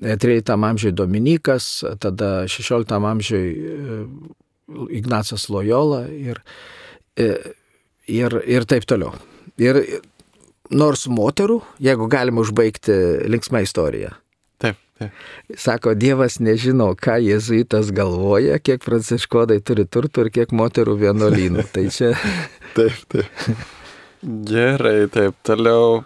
[0.00, 1.70] 13 amžiui Dominikas,
[2.02, 4.02] tada 16 amžiui e,
[4.98, 6.42] Ignacas Loyola ir,
[7.18, 7.32] e,
[8.10, 9.14] ir, ir taip toliau.
[9.60, 9.80] Ir
[10.70, 12.94] nors moterų, jeigu galima užbaigti
[13.30, 14.12] linksmą istoriją.
[14.60, 15.24] Taip, taip.
[15.58, 21.66] Sako, Dievas nežino, ką jėzuitas galvoja, kiek pranciškodai turi turtų ir kiek moterų vienuolynų.
[21.74, 22.14] Tai čia.
[22.76, 23.64] Taip, taip.
[24.22, 25.34] Gerai, taip.
[25.42, 26.04] Toliau.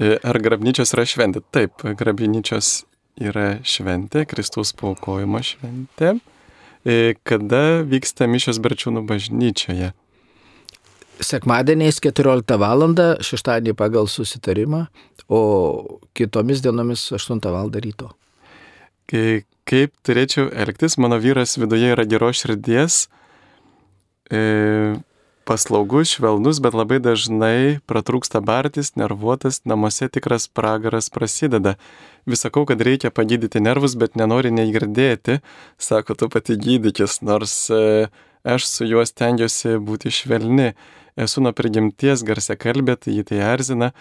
[0.00, 1.42] E, ar grabnyčios yra šventė?
[1.52, 2.86] Taip, grabnyčios
[3.20, 6.14] yra šventė, Kristaus paukojimo šventė.
[6.86, 9.90] E, kada vyksta mišios Berčiūnų bažnyčioje?
[11.20, 12.84] Sekmadieniais 14 val.
[13.20, 14.86] šeštadienį pagal susitarimą,
[15.28, 15.40] o
[16.14, 17.70] kitomis dienomis 8 val.
[17.70, 18.12] ryto.
[19.06, 23.06] Kai, kaip turėčiau elgtis, mano vyras viduje yra geros širdies,
[24.30, 24.98] e,
[25.46, 31.76] paslaugus, švelnus, bet labai dažnai pratrūksta bartis, nervuotas, namuose tikras pragaras prasideda.
[32.26, 35.38] Vis sakau, kad reikia pagydyti nervus, bet nenori neįgirdėti,
[35.78, 38.08] sako, tu pati gydykis, nors e,
[38.42, 40.72] aš su juo stengiuosi būti švelni
[41.16, 43.92] esu nuo prigimties garsia kalbė, tai jį tai erzina,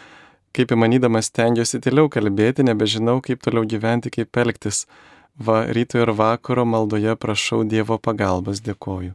[0.56, 4.86] kaip įmanydamas stengiuosi tyliau kalbėti, nebežinau, kaip toliau gyventi, kaip elgtis.
[5.36, 9.12] Va, ryto ir vakaro maldoje prašau Dievo pagalbos, dėkoju.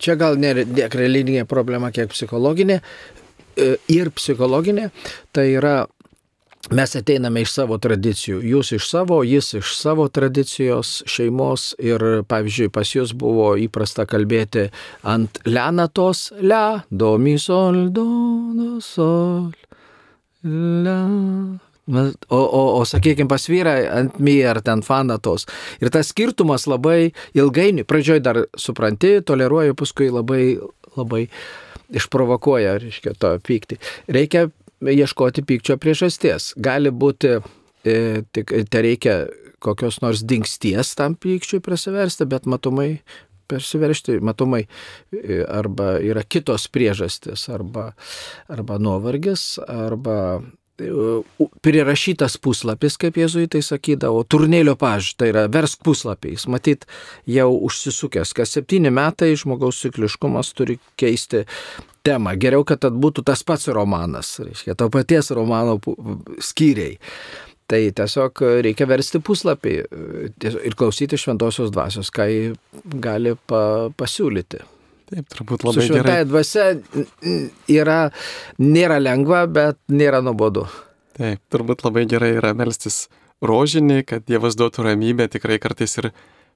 [0.00, 2.78] Čia gal ne religinė problema, kiek psichologinė.
[3.60, 4.88] E, ir psichologinė,
[5.36, 5.74] tai yra
[6.70, 8.40] mes ateiname iš savo tradicijų.
[8.46, 14.68] Jūs iš savo, jis iš savo tradicijos, šeimos ir, pavyzdžiui, pas jūs buvo įprasta kalbėti
[15.02, 18.06] ant lenatos, le, do, mi, sol, do,
[18.56, 19.50] do, sol,
[20.44, 21.00] le.
[21.90, 25.48] O, o, o sakykime, pas vyrą ant mi ar ten fanatos.
[25.82, 30.44] Ir tas skirtumas labai ilgainiui, pradžioj dar supranti, toleruoju, paskui labai,
[30.94, 31.24] labai
[31.90, 33.80] išprovokuoja, reiškia, to pyktį.
[34.06, 34.46] Reikia
[34.80, 36.52] ieškoti pykčio priežasties.
[36.56, 37.38] Gali būti,
[37.84, 37.96] e,
[38.32, 39.16] tik te reikia
[39.60, 43.00] kokios nors dingsties tam pykčiui prasiversti, bet matomai
[43.50, 44.64] persiveršti, matomai,
[45.12, 47.90] e, arba yra kitos priežastis, arba,
[48.48, 50.40] arba nuovargis, arba
[51.64, 56.86] prirašytas puslapis, kaip jėzuitai sakydavo, turnėlio paž, tai yra versk puslapiais, matyt,
[57.28, 61.44] jau užsisukęs, kas septyni metai žmogaus cikliškumas turi keisti
[62.06, 62.34] temą.
[62.40, 65.78] Geriau, kad būtų tas pats romanas, reiškia, to paties romano
[66.40, 66.98] skyriai.
[67.70, 69.76] Tai tiesiog reikia versti puslapį
[70.42, 72.42] ir klausyti šventosios dvasios, ką jį
[72.98, 74.64] gali pa, pasiūlyti.
[75.10, 76.66] Taip, turbūt labai Su šventąją dvasia
[77.70, 77.98] yra,
[78.62, 80.68] nėra lengva, bet nėra nuobodu.
[81.18, 83.08] Taip, turbūt labai gerai yra melstis
[83.42, 86.10] rožinį, kad Dievas duotų ramybę, tikrai kartais ir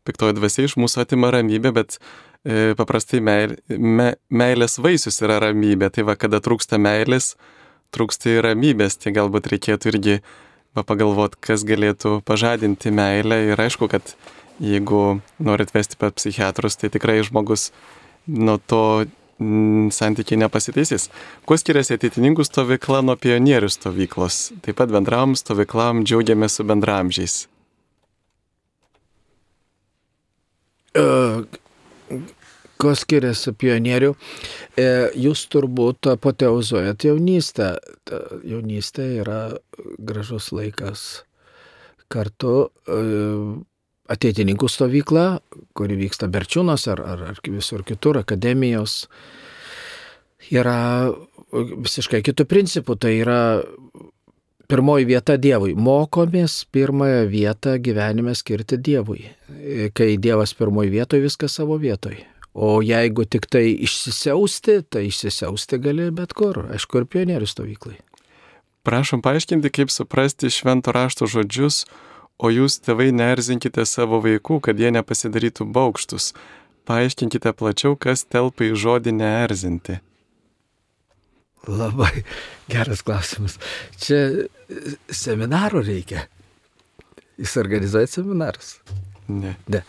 [0.06, 5.90] piktoji dvasia iš mūsų atima ramybę, bet e, paprastai meil, me, meilės vaisius yra ramybė.
[5.94, 7.34] Tai va, kada trūksta meilės,
[7.96, 10.16] trūksta ir ramybės, tai galbūt reikėtų irgi
[10.74, 13.40] pagalvoti, kas galėtų pažadinti meilę.
[13.50, 14.14] Ir aišku, kad
[14.62, 17.70] jeigu norit vesti pas psichiatrus, tai tikrai žmogus
[18.26, 18.82] nuo to
[19.38, 21.08] mm, santykiai nepasiteisys.
[21.46, 24.52] Kuo skiriasi ateitininkų stovykla nuo pionierių stovyklos?
[24.64, 27.42] Taip pat bendram stovyklam džiaugiamės su bendramžiais.
[30.94, 31.42] Uh,
[32.84, 34.10] Ko skiriasi pionierių?
[34.76, 37.68] E, jūs turbūt apoteuzuojat jaunystę.
[38.44, 39.38] Jaunystė yra
[40.02, 41.04] gražus laikas
[42.12, 42.56] kartu.
[44.12, 45.26] Ateitininkų stovykla,
[45.72, 49.06] kuri vyksta Berčiūnos ar, ar, ar visur kitur, akademijos,
[50.52, 51.08] yra
[51.54, 52.98] visiškai kitų principų.
[53.00, 53.40] Tai yra
[54.68, 55.72] pirmoji vieta Dievui.
[55.72, 59.24] Mokomės pirmąją vietą gyvenime skirti Dievui.
[59.96, 62.26] Kai Dievas pirmoji vietoje, viskas savo vietoje.
[62.54, 67.96] O jeigu tik tai išsisiausti, tai išsisiausti gali bet kur, aišku, ir pionierių stovyklai.
[68.86, 71.82] Prašom paaiškinti, kaip suprasti švento rašto žodžius,
[72.42, 76.32] O jūs, tėvai, nerzinkite savo vaikų, kad jie nepasidarytų baukštus.
[76.88, 80.00] Paaiškinkite plačiau, kas telpa į žodį neerzinti.
[81.70, 82.24] Labai
[82.68, 83.54] geras klausimas.
[84.02, 84.48] Čia
[85.08, 86.26] seminaro reikia.
[87.38, 88.74] Jūs organizuojate seminarus?
[89.30, 89.54] Ne.
[89.70, 89.80] ne.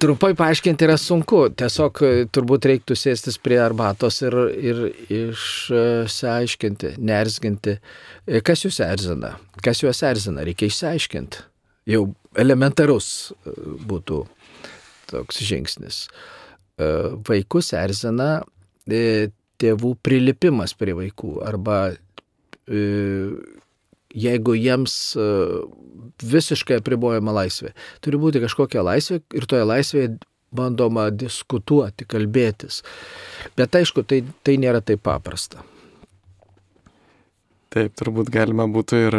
[0.00, 1.42] Trumpai paaiškinti yra sunku.
[1.58, 2.00] Tiesiog
[2.32, 4.80] turbūt reiktų sėstis prie arbatos ir, ir
[5.18, 7.76] išsiaiškinti, neerzginti,
[8.46, 9.34] kas jūs erzina.
[9.66, 11.44] Kas juos erzina, reikia išsiaiškinti
[11.86, 12.02] jau
[12.38, 13.54] elementarus e,
[13.88, 14.22] būtų
[15.10, 16.04] toks žingsnis.
[16.06, 16.88] E,
[17.28, 18.40] vaikus erzina
[18.90, 19.30] e,
[19.62, 21.78] tėvų prilipimas prie vaikų arba
[22.66, 24.94] jeigu jiems
[26.18, 27.70] visiškai apribojama laisvė.
[28.02, 30.16] Turi būti kažkokia laisvė ir toje laisvėje
[30.56, 32.80] bandoma diskutuoti, kalbėtis.
[33.54, 35.62] Bet aišku, tai, tai nėra taip paprasta.
[37.70, 39.18] Taip, turbūt galima būtų ir,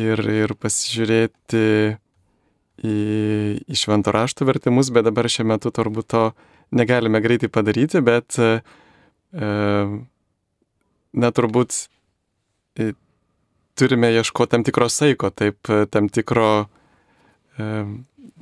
[0.00, 1.64] ir, ir pasižiūrėti
[2.82, 2.96] į,
[3.68, 6.24] į švento rašto vertimus, bet dabar šiuo metu turbūt to
[6.72, 8.52] negalime greitai padaryti, bet e,
[11.12, 11.76] na turbūt
[12.80, 12.92] e,
[13.78, 16.48] turime ieškoti tam tikro saiko, taip, e, tam tikro
[17.58, 17.68] e,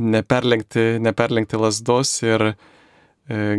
[0.01, 2.55] neperlenkti, neperlenkti lasdos ir e,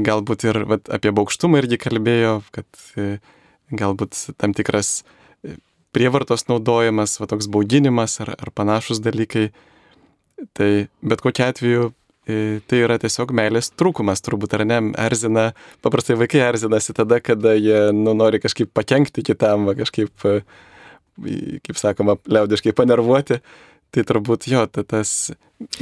[0.06, 3.18] galbūt ir vat, apie baukštumą irgi kalbėjo, kad e,
[3.76, 5.02] galbūt tam tikras
[5.44, 5.58] e,
[5.96, 9.50] prievartos naudojimas, va toks bauginimas ar, ar panašus dalykai.
[10.58, 10.70] Tai
[11.06, 11.90] bet kokiu atveju
[12.26, 15.52] e, tai yra tiesiog meilės trūkumas, turbūt ar ne, erzina,
[15.86, 20.40] paprastai vaikai erzinasi tada, kada jie nu, nori kažkaip pakengti kitam, va, kažkaip, e,
[21.68, 23.42] kaip sakoma, liaudiškai panervuoti.
[23.92, 25.32] Tai turbūt jo, ta, tas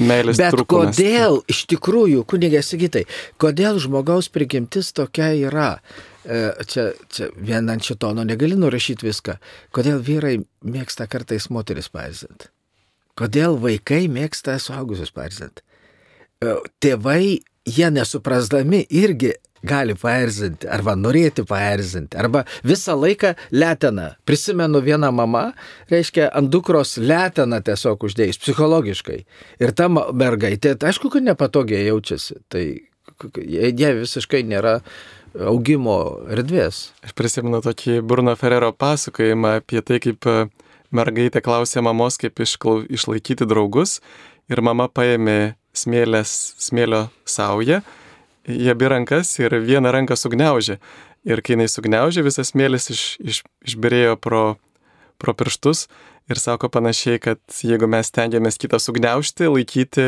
[0.01, 0.97] meilės Bet trūkumas.
[0.97, 3.03] kodėl iš tikrųjų, kunigė sakytai,
[3.41, 5.67] kodėl žmogaus prigimtis tokia yra?
[6.25, 9.37] E, Čia, čia vien ant šitono negali nurašyti viską.
[9.75, 12.49] Kodėl vyrai mėgsta kartais moteris paerzinti?
[13.19, 15.61] Kodėl vaikai mėgsta suaugusius paerzinti?
[16.41, 19.33] E, Tėvai, jie nesuprasdami, irgi
[19.65, 24.13] gali paerzinti, arba norėti paerzinti, arba visą laiką letena.
[24.27, 25.49] Prisimenu vieną mamą,
[25.91, 29.19] reiškia, ant dukros letena tiesiog uždėjus, psichologiškai.
[29.59, 32.39] Ir ta mergaitė, tai aišku, kad nepatogiai jaučiasi.
[32.47, 32.63] Tai
[33.43, 34.79] jai visiškai nėra
[35.49, 35.99] augimo
[36.31, 36.89] erdvės.
[37.05, 40.47] Aš prisimenu tokį Bruno Ferrero pasakojimą apie tai, kaip e,
[40.95, 43.99] mergaitė klausė mamos, kaip išlaikyti draugus
[44.49, 47.81] ir mama paėmė smėlės, smėlio saują,
[48.49, 50.79] į abi rankas ir vieną ranką sugniaužė.
[51.27, 54.43] Ir kai jinai sugniaužė, visas smėlis iš, iš, išbirėjo pro,
[55.19, 55.87] pro pirštus
[56.29, 60.05] ir sako panašiai, kad jeigu mes stengiamės kitą sugniaužti, laikyti,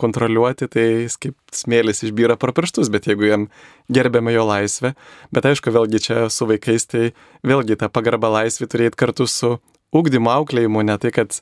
[0.00, 0.86] kontroliuoti, tai
[1.20, 3.48] kaip smėlis išbyra pro pirštus, bet jeigu jam
[3.92, 4.94] gerbėme jo laisvę,
[5.34, 7.10] bet aišku, vėlgi čia su vaikais, tai
[7.46, 9.56] vėlgi ta pagarba laisvė turėti kartu su
[9.94, 11.34] ugdymo auklėjimu, ne tai, kad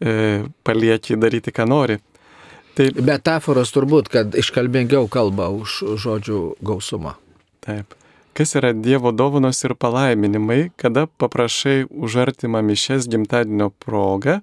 [0.00, 2.00] e, palieki daryti, ką nori.
[2.74, 7.14] Tai Metaforos turbūt, kad iškalbingiau kalba už žodžių gausumą.
[7.60, 7.94] taip.
[8.34, 14.40] Kas yra Dievo dovanos ir palaiminimai, kada paprašai už artimą mišes gimtadienio progą,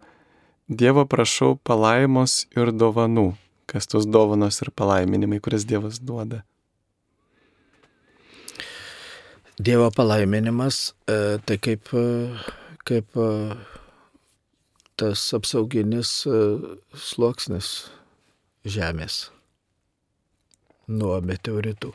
[0.71, 3.33] Dievo prašau palaimos ir dovanų.
[3.67, 6.45] Kas tos dovanos ir palaiminimai, kurias Dievas duoda.
[9.59, 12.31] Dievo palaiminimas e, tai kaip, e,
[12.87, 13.29] kaip e,
[14.95, 16.21] tas apsauginis
[16.95, 17.91] sluoksnis
[18.65, 19.29] žemės
[20.91, 21.91] nuo meteoritų.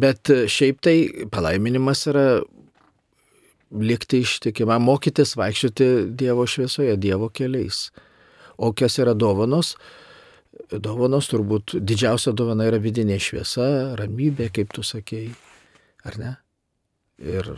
[0.00, 0.96] Bet šiaip tai
[1.32, 2.26] palaiminimas yra
[3.70, 7.88] likti ištikimą, mokytis vaikščioti Dievo šviesoje, Dievo keliais.
[8.58, 9.74] O kas yra dovanos?
[10.72, 15.34] Dovanos turbūt didžiausia dovana yra vidinė šviesa, ramybė, kaip tu sakėjai,
[16.08, 16.32] ar ne?
[17.22, 17.52] Ir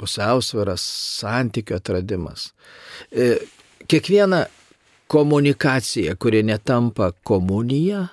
[0.00, 0.84] pusiausvėras,
[1.20, 2.52] santykio atradimas.
[3.10, 3.36] E,
[3.90, 4.44] Kiekviena
[5.06, 8.08] komunikacija, kuri netampa komunija,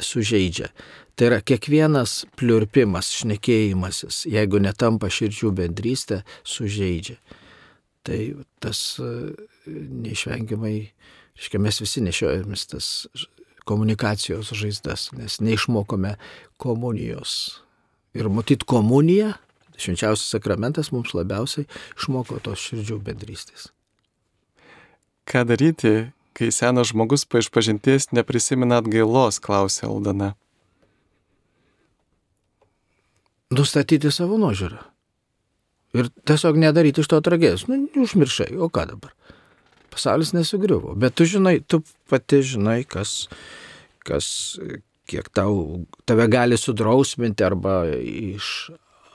[0.00, 0.68] sužeidžia.
[1.16, 7.16] Tai yra kiekvienas pliurpimas, šnekėjimasis, jeigu netampa širdžių bendrystė, sužeidžia.
[8.04, 8.18] Tai
[8.62, 9.08] tas e,
[9.66, 10.74] neišvengiamai,
[11.38, 12.90] reiškia, mes visi nešiojamės tas
[13.66, 16.14] komunikacijos žaizdas, nes neišmokome
[16.62, 17.62] komunijos.
[18.16, 19.32] Ir matyt, komunija,
[19.80, 23.70] švenčiausias sakramentas mums labiausiai išmoko tos širdžių bendrystės.
[25.26, 30.34] Ką daryti, kai senas žmogus po išpažinties neprisimena atgailos, klausė Aldana.
[33.56, 34.82] Nustatyti savo nuožiūrą.
[35.96, 37.64] Ir tiesiog nedaryti iš to tragedijos.
[37.70, 39.14] Nu, užmiršai, o ką dabar?
[39.94, 40.92] Pasaulis nesugriuvo.
[40.98, 43.30] Bet tu žinai, tu pati žinai, kas,
[44.04, 44.26] kas
[45.08, 48.68] kiek tau, tave gali sudrausminti arba iš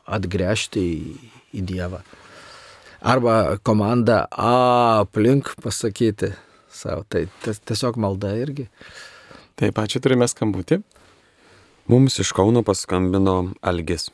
[0.10, 1.30] atgręžti į,
[1.60, 2.02] į Dievą.
[3.02, 6.32] Arba komanda A aplink pasakyti
[6.72, 7.04] savo.
[7.10, 8.68] Tai ties- tiesiog malda irgi.
[9.60, 10.82] Taip, ačiū turime skambutį.
[11.92, 14.10] Mums iš Kauno paskambino Algis.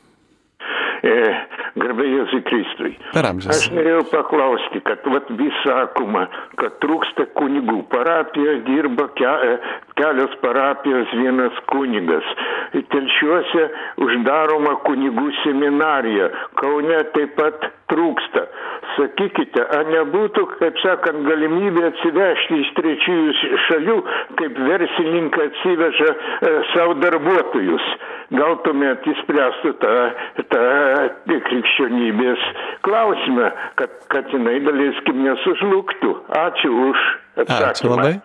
[1.04, 1.37] E,
[1.82, 2.94] Garbė Jėzui Kristui.
[3.14, 3.54] Per amžius.
[3.54, 6.26] Aš norėjau paklausti, kad vat vis sakoma,
[6.62, 7.84] kad trūksta kunigų.
[7.92, 9.58] Parapijoje dirba ke, e,
[10.00, 12.36] kelios parapijos, vienas kunigas.
[12.94, 13.66] Telšiuose
[14.06, 16.32] uždaroma kunigų seminarija.
[16.62, 18.44] Kaune taip pat trūksta.
[18.98, 23.98] Sakykite, ar nebūtų, kaip sakant, galimybė atsivežti iš trečiųjų šalių,
[24.40, 27.90] kaip verslininkai atsiveža e, savo darbuotojus.
[28.36, 29.94] Gal tuomet įspręstų tą,
[30.52, 30.64] tą
[31.68, 32.48] krikščionybės
[32.86, 36.16] klausime, kad, kad jinai daleiskim nesužlugtų.
[36.30, 36.98] Ačiū už
[37.44, 37.70] atsakymą.
[37.72, 38.16] Ačiū labai.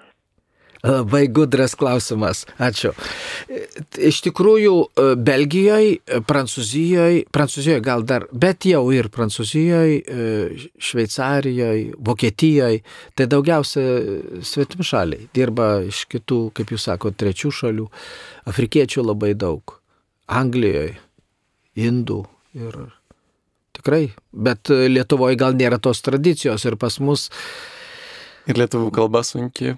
[0.82, 2.40] Labai gudras klausimas.
[2.58, 2.90] Ačiū.
[4.02, 4.72] Iš tikrųjų,
[5.14, 10.00] Belgijoje, Prancūzijoje, Prancūzijoje gal dar, bet jau ir Prancūzijoje,
[10.82, 12.82] Šveicarijoje, Vokietijoje,
[13.14, 13.84] tai daugiausia
[14.42, 15.28] svetimi šaliai.
[15.34, 17.86] Dirba iš kitų, kaip jūs sakote, trečių šalių.
[18.50, 19.78] Afrikiečių labai daug.
[20.26, 20.98] Anglijoje,
[21.78, 22.24] Indų
[22.58, 22.74] ir
[23.82, 24.12] tikrai.
[24.32, 27.28] Bet Lietuvoje gal nėra tos tradicijos ir pas mus.
[28.46, 29.76] Ir lietuvų kalba sunki.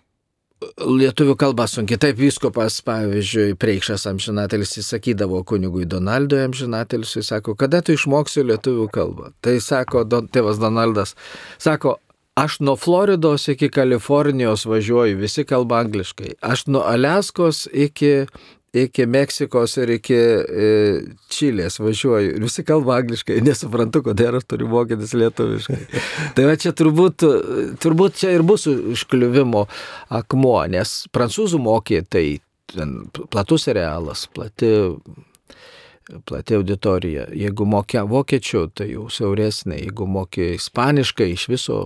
[0.80, 1.98] Lietuvių kalba sunki.
[2.00, 8.88] Taip viskopas, pavyzdžiui, Preikšas amžinatelis įsakydavo kunigui Donaldui amžinatelis, jis sako, kada tu išmoksi lietuvių
[8.94, 9.32] kalbą.
[9.44, 11.12] Tai sako don, tėvas Donaldas,
[11.60, 11.98] sako,
[12.40, 16.38] aš nuo Floridos iki Kalifornijos važiuoju, visi kalba angliškai.
[16.40, 18.24] Aš nuo Aliaskos iki
[18.74, 20.70] iki Meksikos ir iki e,
[21.32, 25.80] Čilės važiuoju ir visi kalba angliškai, nesuprantu, kodėl aš turiu mokytis lietuviškai.
[26.37, 27.26] tai va čia turbūt,
[27.82, 29.66] turbūt čia ir bus užkliuvimo
[30.14, 32.26] akmuo, nes prancūzų mokė tai
[33.30, 34.70] platus realas, plati,
[36.24, 37.28] plati auditorija.
[37.34, 41.78] Jeigu mokė vokiečių, tai jau siauresnė, jeigu mokė ispaniškai, iš viso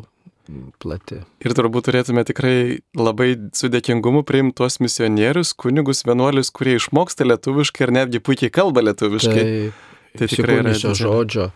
[0.82, 1.20] plati.
[1.44, 7.86] Ir turbūt turėtume tikrai labai su dėkingumu priimti tuos misionierius, kunigus, vienuolius, kurie išmoksta lietuviškai
[7.86, 9.44] ir netgi puikiai kalba lietuviškai.
[9.44, 9.84] Taip.
[10.18, 11.50] Tai tikrai yra šio žodžio,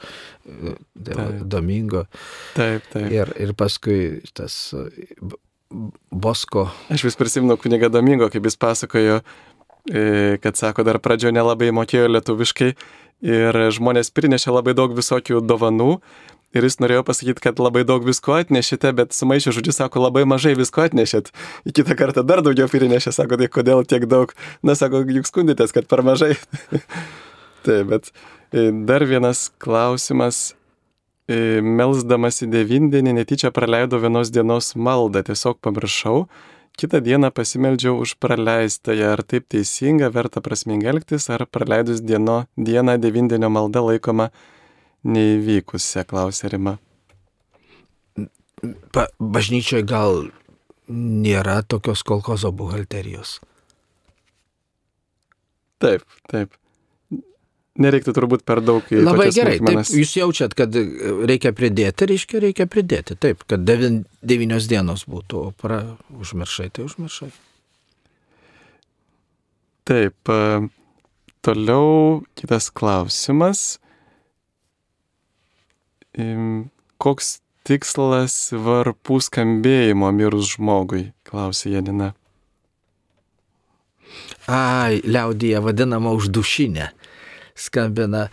[0.44, 1.38] taip.
[1.50, 2.04] Domingo.
[2.54, 3.08] Taip, taip.
[3.10, 4.54] Ir, ir paskui tas
[6.12, 6.66] Bosko.
[6.92, 9.22] Aš vis prisimenu kunigą Domingo, kaip jis pasakojo,
[10.44, 12.74] kad sako, dar pradžioje nelabai mokėjo lietuviškai
[13.22, 15.96] ir žmonės prinešė labai daug visokių dovanų
[16.52, 20.52] Ir jis norėjo pasakyti, kad labai daug visko atnešėte, bet sumaišė žodžius, sako, labai mažai
[20.58, 21.30] visko atnešėt.
[21.64, 24.34] Į kitą kartą dar daugiau prinešė, sako, tai kodėl tiek daug.
[24.60, 26.34] Na, sako, juk skunditės, kad per mažai.
[27.64, 28.10] Taip, bet
[28.52, 30.50] e, dar vienas klausimas.
[31.30, 36.26] E, melsdamas į devindienį netyčia praleidau vienos dienos maldą, tiesiog pamiršau.
[36.76, 39.12] Kitą dieną pasimeldžiau už praleistąją.
[39.14, 44.30] Ar taip teisinga, verta prasmingai elgtis, ar praleidus dieno, dieną devindienio malda laikoma
[45.04, 46.76] neįvykusią, klausė Rima.
[48.94, 50.26] Ba, bažnyčioje gal
[50.92, 53.40] nėra tokios kolkozo buhalterijos.
[55.82, 56.54] Taip, taip.
[57.82, 60.76] Nereiktų turbūt per daug į Labai gerai, taip, jūs jaučiat, kad
[61.24, 63.16] reikia pridėti, reiškia, reikia pridėti.
[63.16, 65.80] Taip, kad devin, devynios dienos būtų, o pra,
[66.12, 67.30] užmiršai, tai užmiršai.
[69.88, 70.32] Taip,
[71.42, 73.81] toliau kitas klausimas
[77.02, 82.12] koks tikslas varpų skambėjimo mirus žmogui, klausė Janina.
[84.50, 86.90] Ai, liaudyje vadinama uždušinė
[87.54, 88.26] skambina.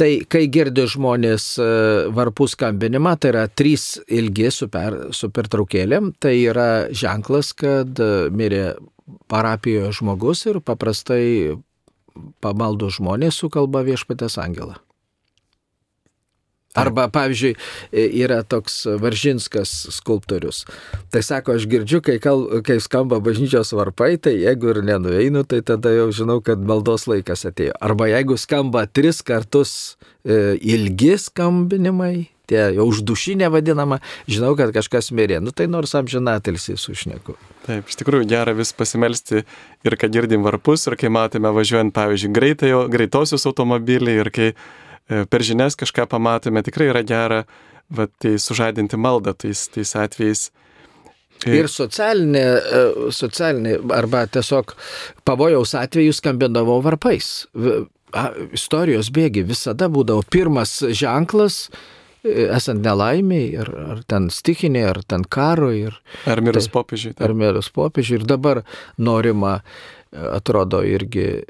[0.00, 1.66] Tai kai girdi žmonės e,
[2.14, 8.30] varpų skambinimą, tai yra trys ilgi su, per, su pertraukėlėm, tai yra ženklas, kad e,
[8.32, 8.64] mirė
[9.32, 11.58] parapijoje žmogus ir paprastai
[12.44, 14.80] pamaldų žmonės sukalba viešpatės angelą.
[16.72, 17.52] Arba, pavyzdžiui,
[17.92, 20.62] yra toks Varžinskas skulptorius.
[21.12, 25.60] Tai sako, aš girdžiu, kai, kal, kai skamba bažnyčios varpai, tai jeigu ir nenueinu, tai
[25.60, 27.76] tada jau žinau, kad maldos laikas atėjo.
[27.76, 29.72] Arba jeigu skamba tris kartus
[30.24, 32.14] e, ilgi skambinimai,
[32.48, 35.42] tie jau uždušinė vadinama, žinau, kad kažkas mirė.
[35.44, 37.36] Nu tai nors amžinatelsi sušneku.
[37.66, 39.44] Taip, iš tikrųjų gera vis pasimelsti
[39.84, 44.91] ir kai girdim varpus, ir kai matėme važiuojant, pavyzdžiui, greitajo, greitosius automobilį, ir kai E,
[45.30, 47.42] per žinias kažką pamatome, tikrai yra gera,
[47.92, 50.48] va, tai sužadinti maldą tais, tais atvejais.
[51.42, 52.82] E, Ir socialinė, e,
[53.14, 54.76] socialinė arba tiesiog
[55.26, 57.32] pavojaus atveju skambindavo varpais.
[58.52, 61.64] Istorijos bėgi visada būdavo pirmas ženklas,
[62.22, 65.72] esant nelaimiai, ar, ar ten stikiniai, ar ten karo.
[65.74, 65.96] Ir,
[66.28, 67.16] ar mirus tai, popiežiui.
[67.18, 68.20] Ar mirus popiežiui.
[68.20, 68.62] Ir dabar
[69.00, 69.56] norima,
[70.12, 71.42] atrodo, irgi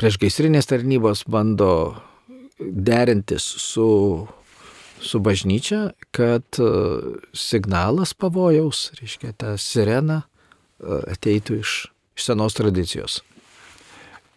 [0.00, 1.70] prieš gaisrinės tarnybos bando
[2.58, 4.26] derintis su,
[5.00, 6.70] su bažnyčia, kad e,
[7.32, 11.76] signalas pavojaus, reiškia, ta sirena e, ateitų iš,
[12.16, 13.20] iš senos tradicijos.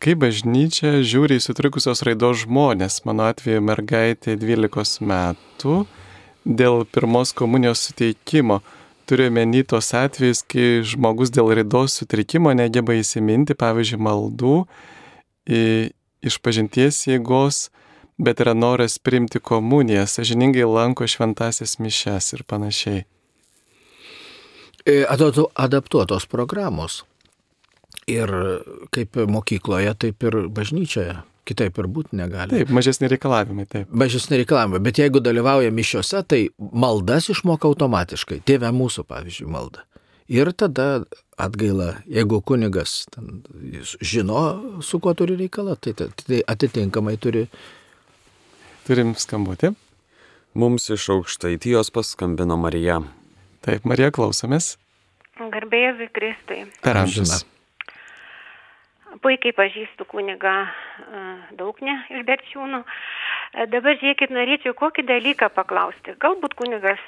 [0.04, 5.86] Kaip bažnyčia žiūri į sutrikusios raidos žmonės, mano atveju mergaitė 12 metų,
[6.46, 8.60] dėl pirmos komunijos suteikimo.
[9.10, 14.56] Turiu menį tos atvejus, kai žmogus dėl raidos sutrikimo negeba įsiminti, pavyzdžiui, maldų,
[16.26, 17.70] iš pažinties jėgos,
[18.18, 23.04] bet yra noras priimti komuniją, sažiningai lanko šventasias mišes ir panašiai.
[24.86, 25.04] E,
[25.56, 27.04] adaptuotos programos.
[28.08, 28.30] Ir
[28.94, 31.16] kaip mokykloje, taip ir bažnyčioje.
[31.46, 32.50] Kitaip ir būti negali.
[32.54, 33.90] Taip, mažesni reikalavimai, taip.
[33.94, 38.40] Mažesni reikalavimai, bet jeigu dalyvauja mišiuose, tai maldas išmoka automatiškai.
[38.46, 39.86] Tėve mūsų, pavyzdžiui, malda.
[40.30, 41.04] Ir tada
[41.38, 43.44] atgaila, jeigu kunigas ten,
[44.02, 44.42] žino,
[44.82, 47.46] su kuo turi reikalą, tai, tai, tai atitinkamai turi.
[48.86, 49.72] Turim skambutį.
[50.62, 53.00] Mums iš aukštaitijos paskambino Marija.
[53.66, 54.76] Taip, Marija, klausomės.
[55.40, 56.60] Garbėjai Kristui.
[56.86, 57.40] Per amžius.
[59.26, 60.54] Puikiai pažįstu kunigą
[61.58, 62.84] Daugne iš Berčiūnų.
[63.72, 66.16] Dabar žiūrėkit, norėčiau kokį dalyką paklausti.
[66.24, 67.02] Galbūt kunigas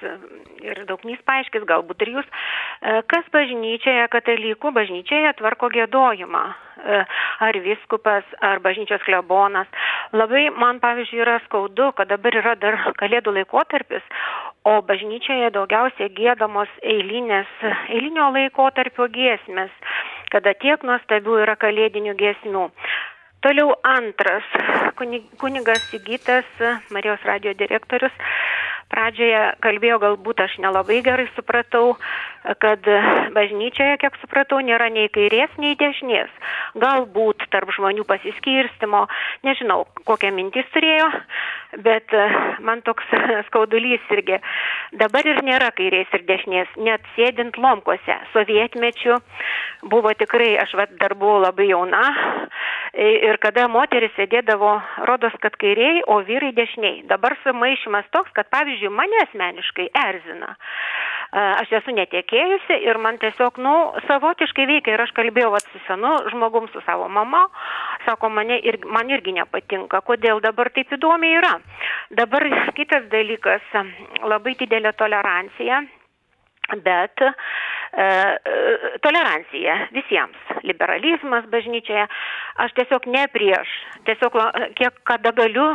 [0.64, 2.30] ir Daugnys paaiškis, galbūt ir jūs.
[3.12, 6.44] Kas bažnyčioje, katalikų bažnyčioje tvarko gėdojimą?
[7.48, 9.68] Ar viskupas, ar bažnyčios klebonas.
[10.14, 14.06] Labai man, pavyzdžiui, yra skaudu, kad dabar yra dar kalėdų laikotarpis,
[14.64, 17.50] o bažnyčioje daugiausiai gėdamos eilinės,
[17.90, 19.74] eilinio laikotarpio giesmės
[20.34, 22.68] kada tiek nuostabių yra kalėdinių giesmių.
[23.48, 24.44] Toliau antras,
[25.40, 26.44] kunigas Sigitas,
[26.92, 28.12] Marijos radio direktorius,
[28.92, 31.94] pradžioje kalbėjo, galbūt aš nelabai gerai supratau,
[32.60, 32.84] kad
[33.38, 36.28] bažnyčioje, kiek supratau, nėra nei kairės, nei dešinės.
[36.78, 39.06] Galbūt tarp žmonių pasiskirstimo,
[39.48, 41.08] nežinau, kokią mintis turėjo,
[41.86, 42.14] bet
[42.66, 43.08] man toks
[43.50, 44.38] skaudulys irgi.
[45.02, 48.20] Dabar ir nėra kairės ir dešinės, net sėdint lomkose.
[48.36, 49.18] Sovietmečių
[49.90, 52.04] buvo tikrai, aš vad dar buvau labai jauna.
[52.98, 54.72] Ir kada moteris sėdėdavo,
[55.10, 57.04] rodos, kad kairiai, o vyrai dešiniai.
[57.10, 60.56] Dabar sumaišymas toks, kad pavyzdžiui, mane asmeniškai erzina
[61.32, 63.74] aš esu netekėjusi ir man tiesiog, nu,
[64.08, 64.96] savotiškai veikia.
[64.96, 67.48] Ir aš kalbėjau vat, su senu žmogum, su savo mama,
[68.06, 71.58] sako, mane ir, man irgi nepatinka, kodėl dabar taip įdomiai yra.
[72.16, 72.48] Dabar
[72.78, 73.66] kitas dalykas,
[74.24, 75.84] labai didelė tolerancija,
[76.84, 77.24] bet
[77.98, 80.38] E, e, tolerancija visiems,
[80.68, 82.04] liberalizmas bažnyčioje.
[82.62, 83.72] Aš tiesiog ne prieš,
[84.06, 84.36] tiesiog
[84.78, 85.66] kiek kada galiu,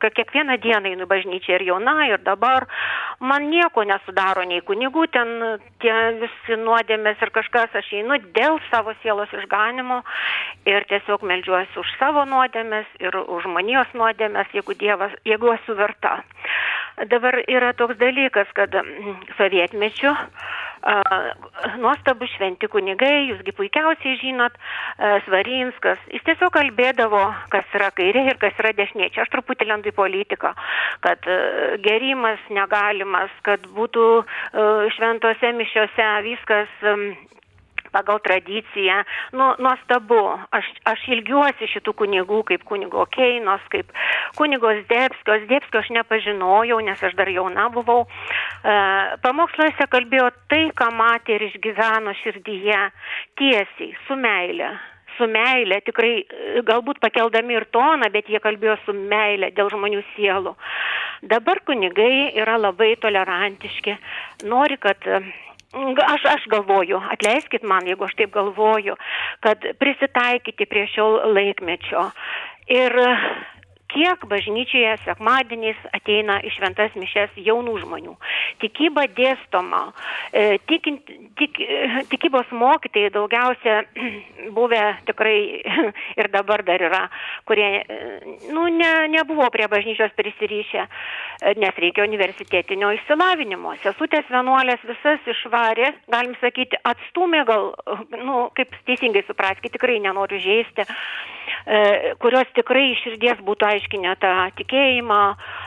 [0.00, 2.64] kiekvieną dieną einu bažnyčią ir jauna, ir dabar,
[3.20, 5.34] man nieko nesudaro nei kunigų, ten
[5.84, 10.02] tie visi nuodėmės ir kažkas, aš einu dėl savo sielos išganimo
[10.64, 16.22] ir tiesiog melžiuosi už savo nuodėmės ir už manijos nuodėmės, jeigu, dievas, jeigu esu verta.
[17.04, 18.72] Dabar yra toks dalykas, kad
[19.36, 20.14] sovietmečiu
[21.82, 24.56] nuostabų šventi kunigai, jūsgi puikiausiai žinot,
[25.26, 27.22] Svarinskas, jis tiesiog kalbėdavo,
[27.52, 29.10] kas yra kairė ir kas yra dešinė.
[29.12, 30.54] Čia aš truputį lendu į politiką,
[31.04, 31.28] kad
[31.84, 34.06] gerimas negalimas, kad būtų
[34.96, 36.80] šventose mišiose viskas
[37.96, 39.02] pagal tradiciją.
[39.38, 40.20] Nu, nuostabu.
[40.56, 43.92] Aš, aš ilgiuosi šitų kunigų, kaip kunigo Keinos, kaip
[44.38, 45.38] kunigos Debskio.
[45.50, 48.04] Debskio aš nepažinojau, nes aš dar jauna buvau.
[48.04, 48.76] E,
[49.24, 52.82] pamoksluose kalbėjo tai, ką matė ir išgyveno širdyje,
[53.40, 54.74] tiesiai, su meile
[55.16, 56.26] su meile, tikrai
[56.66, 60.52] galbūt pakeldami ir toną, bet jie kalbėjo su meile dėl žmonių sielų.
[61.24, 63.96] Dabar kunigai yra labai tolerantiški,
[64.50, 65.00] nori, kad
[66.06, 68.96] Aš, aš galvoju, atleiskit man, jeigu aš taip galvoju,
[69.44, 72.06] kad prisitaikyti prie šio laikmečio.
[72.72, 72.96] Ir
[73.92, 78.14] kiek bažnyčioje sekmadieniais ateina iš šventas mišes jaunų žmonių.
[78.62, 79.82] Tikyba dėstoma,
[80.32, 81.06] e, tikint,
[81.38, 83.78] tik, e, tikybos mokytojai daugiausia
[84.56, 85.38] buvę tikrai
[86.20, 87.04] ir dabar dar yra,
[87.48, 88.00] kurie e,
[88.50, 90.86] nu, ne, nebuvo prie bažnyčios prisirišę,
[91.60, 93.76] nes reikia universitetinio išsilavinimo.
[93.84, 97.72] Sesutės vienuolės visas išvarė, galim sakyti, atstumė gal,
[98.16, 100.86] nu, kaip teisingai supraskite, tikrai nenoriu žaisti
[102.22, 105.22] kurios tikrai iš širdies būtų aiškinę tą tikėjimą,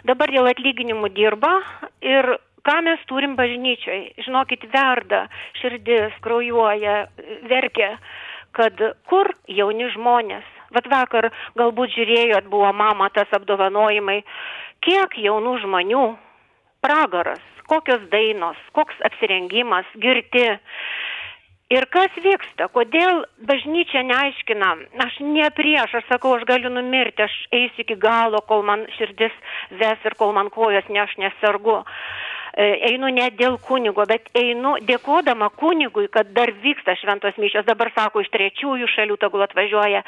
[0.10, 1.60] dabar dėl atlyginimų dirba
[2.02, 4.02] ir ką mes turim bažnyčioj.
[4.26, 5.26] Žinokit, verda,
[5.62, 7.08] širdis kraujuoja,
[7.50, 7.96] verkia,
[8.56, 10.48] kad kur jauni žmonės.
[10.76, 14.20] Vat vakar galbūt žiūrėjot, buvo mama tas apdovanojimai,
[14.86, 16.04] kiek jaunų žmonių,
[16.86, 20.46] pragaras, kokios dainos, koks apsirengimas, girti.
[21.70, 24.70] Ir kas vyksta, kodėl bažnyčia neaiškina,
[25.06, 29.36] aš ne prieš, aš sakau, aš galiu numirti, aš eisiu iki galo, kol man širdis
[29.78, 31.76] ves ir kol man kojas ne aš nesargu.
[32.58, 37.92] E, einu ne dėl kunigo, bet einu dėkodama kunigui, kad dar vyksta šventos mišios, dabar
[37.94, 40.02] sako, iš trečiųjų šalių tegul atvažiuoja.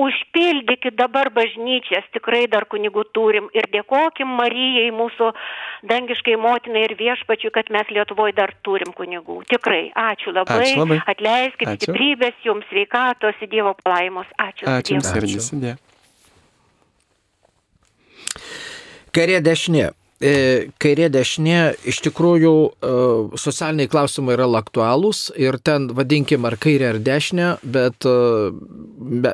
[0.00, 5.30] Užpildykit dabar bažnyčias, tikrai dar kunigų turim ir dėkokim Marijai, mūsų
[5.90, 9.42] dangiškai motinai ir viešpačiui, kad mes Lietuvoje dar turim kunigų.
[9.50, 11.00] Tikrai, ačiū labai, ačiū labai.
[11.14, 11.90] atleiskit, ačiū.
[11.90, 14.26] stiprybės jums, sveikatos, Dievo palaimos.
[14.40, 14.66] Ačiū.
[14.66, 15.74] Ačiū jums ir visi.
[19.14, 19.92] Kairė dešinė.
[20.20, 20.34] E,
[20.82, 21.58] kairė dešinė
[21.90, 22.92] iš tikrųjų e,
[23.40, 28.14] socialiniai klausimai yra aktualūs ir ten vadinkim ar kairė ar dešinė, bet e,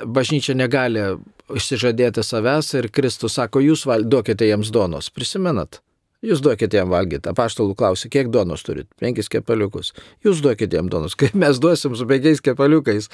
[0.07, 1.12] bažnyčia negali
[1.51, 5.11] išsižadėti savęs ir Kristus sako, jūs duokite jiems donos.
[5.11, 5.81] Prisimenat?
[6.20, 7.31] Jūs duokite jam valgyti.
[7.33, 8.91] Apaštalų klausia, kiek donos turit?
[9.01, 9.95] Penkis kepaliukus.
[10.24, 11.16] Jūs duokite jam donos.
[11.20, 13.09] Kaip mes duosim su penkiais kepaliukais?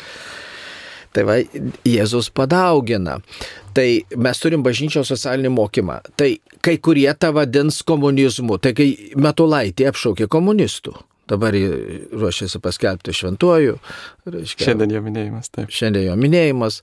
[1.14, 1.39] Tai va,
[1.87, 3.21] Jėzus padaugina.
[3.77, 3.87] Tai
[4.21, 6.01] mes turim bažnyčios socialinį mokymą.
[6.19, 6.33] Tai
[6.67, 8.59] kai kurie tą vadins komunizmu.
[8.62, 8.89] Tai kai
[9.21, 10.97] Metulaitį apšaukė komunistų.
[11.27, 11.55] Dabar
[12.14, 13.79] ruošiasi paskelbti šventuoju.
[14.31, 15.73] Reiškia, šiandien jo minėjimas, taip.
[15.75, 16.81] Šiandien jo minėjimas.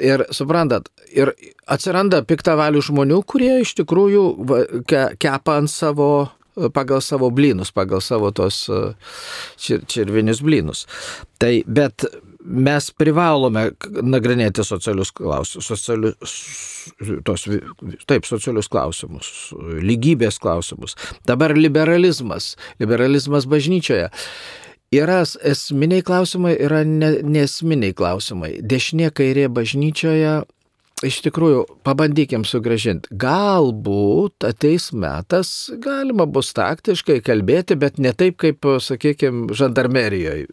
[0.00, 1.32] Ir suprantat, ir
[1.68, 4.24] atsiranda piktavalių žmonių, kurie iš tikrųjų
[4.88, 6.10] ke, kepa ant savo,
[6.76, 8.62] pagal savo blynus, pagal savo tos
[9.60, 10.86] čir, čirvinius blynus.
[11.40, 12.04] Tai, bet
[12.44, 13.66] mes privalome
[14.02, 16.36] nagrinėti socialius klausimus, socialius,
[17.26, 17.46] tos,
[18.08, 19.32] taip, socialius klausimus,
[19.84, 20.96] lygybės klausimus.
[21.28, 24.08] Dabar liberalizmas, liberalizmas bažnyčioje.
[24.90, 28.56] Yra esminiai klausimai, yra nesminiai klausimai.
[28.66, 30.40] Dešinė kairė bažnyčioje
[31.06, 33.08] iš tikrųjų, pabandykim sugražinti.
[33.22, 40.50] Galbūt ateis metas, galima bus taktiškai kalbėti, bet ne taip, kaip, sakykime, žandarmerijoje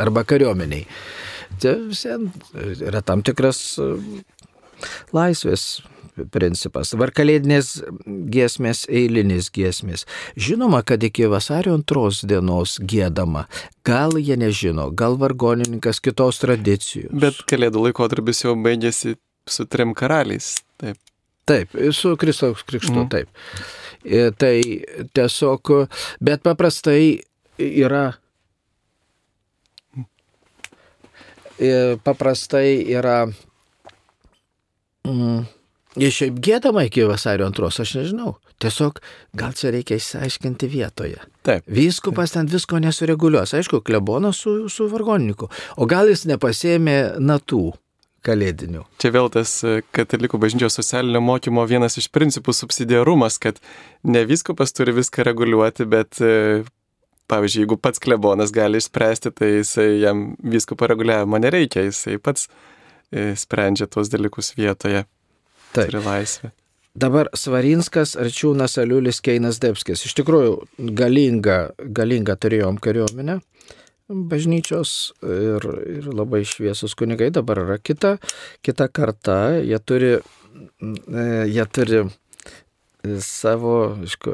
[0.00, 0.86] arba kariuomeniai.
[1.62, 1.76] Tai
[2.88, 3.62] yra tam tikras
[5.14, 5.82] laisvės
[6.32, 6.92] principas.
[6.98, 7.70] Varkalėdinės
[8.32, 10.04] giesmės, eilinės giesmės.
[10.36, 13.46] Žinoma, kad iki vasario antros dienos gėdama.
[13.86, 17.12] Gal jie nežino, gal vargonininkas kitos tradicijos.
[17.12, 19.16] Bet kalėdų laikotarpis jau baigėsi
[19.48, 20.58] su trim karaliais.
[20.80, 21.00] Taip.
[21.48, 23.08] Taip, su Kristaus krikštu, mm.
[23.10, 23.28] taip.
[24.04, 24.56] E, tai
[25.14, 25.72] tiesiog,
[26.22, 27.22] bet paprastai
[27.58, 28.12] yra.
[31.51, 31.51] Ir e,
[32.04, 33.24] paprastai yra.
[35.08, 35.42] Mm,
[36.00, 38.38] Jie šiaip gėdama iki vasario antros, aš nežinau.
[38.62, 39.02] Tiesiog
[39.36, 41.20] gal čia reikia išsiaiškinti vietoje.
[41.44, 41.66] Taip.
[41.68, 43.52] Vyskupas ten visko nesureguliuos.
[43.58, 45.50] Aišku, klebonas su, su vargonininku.
[45.76, 47.74] O gal jis nepasėmė natų
[48.24, 48.86] kalėdinių.
[49.02, 53.58] Čia vėl tas e, katalikų bažnyčios socialinio mokymo vienas iš principų subsidiarumas, kad
[54.06, 56.62] ne vyskupas turi viską reguliuoti, bet e,
[57.30, 63.32] pavyzdžiui, jeigu pats klebonas gali išspręsti, tai jisai jam vyskupo reguliavimo nereikia, jisai pats e,
[63.38, 65.04] sprendžia tuos dalykus vietoje.
[65.72, 65.86] Taip.
[65.88, 66.52] Turi laisvę.
[66.92, 70.02] Dabar Svarinskas, Arčiūnas, Aliulis, Keinas Debskis.
[70.04, 70.58] Iš tikrųjų,
[70.92, 73.38] galinga, galinga turėjom kariuomenę
[74.12, 77.30] bažnyčios ir, ir labai šviesus kunigai.
[77.34, 78.16] Dabar yra kita,
[78.64, 79.38] kita karta.
[79.62, 82.02] Jie turi, e, jie turi
[83.20, 83.76] savo,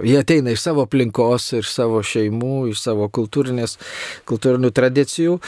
[0.05, 3.79] jie ateina iš savo aplinkos, iš savo šeimų, iš savo kultūrinės,
[4.29, 5.39] kultūrinių tradicijų.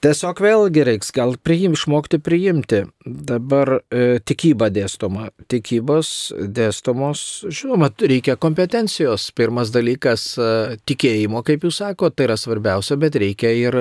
[0.00, 2.78] Tiesiog vėlgi reiks gal priim, išmokti priimti.
[3.04, 5.26] Dabar e, tikyba dėstoma.
[5.52, 6.12] Tikybos
[6.56, 9.26] dėstomos, žinoma, reikia kompetencijos.
[9.36, 10.48] Pirmas dalykas e,-
[10.88, 13.76] tikėjimo, kaip jūs sakote, tai yra svarbiausia, bet reikia ir,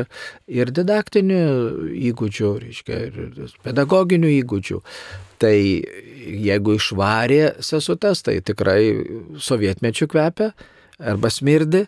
[0.51, 1.39] ir didaktinių
[2.12, 4.84] įgūdžių, reiškia, ir pedagoginių įgūdžių.
[5.39, 5.55] Tai
[6.30, 8.82] jeigu išvarė sesutes, tai tikrai
[9.42, 10.52] sovietmečių kvepia
[11.00, 11.86] arba smirdi,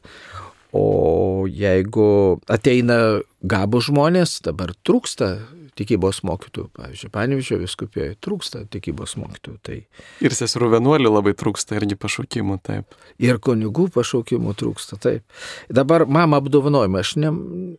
[0.71, 5.33] O jeigu ateina gabų žmonės, dabar trūksta
[5.75, 9.57] tikybos mokytojų, pavyzdžiui, Panevičio viskupijoje trūksta tikybos mokytojų.
[9.67, 9.77] Tai...
[10.23, 12.95] Ir seserų vienuolių labai trūksta irgi pašaukimų, taip.
[13.23, 15.25] Ir kunigų pašaukimų trūksta, taip.
[15.71, 17.33] Dabar mama apdovanojimą aš ne,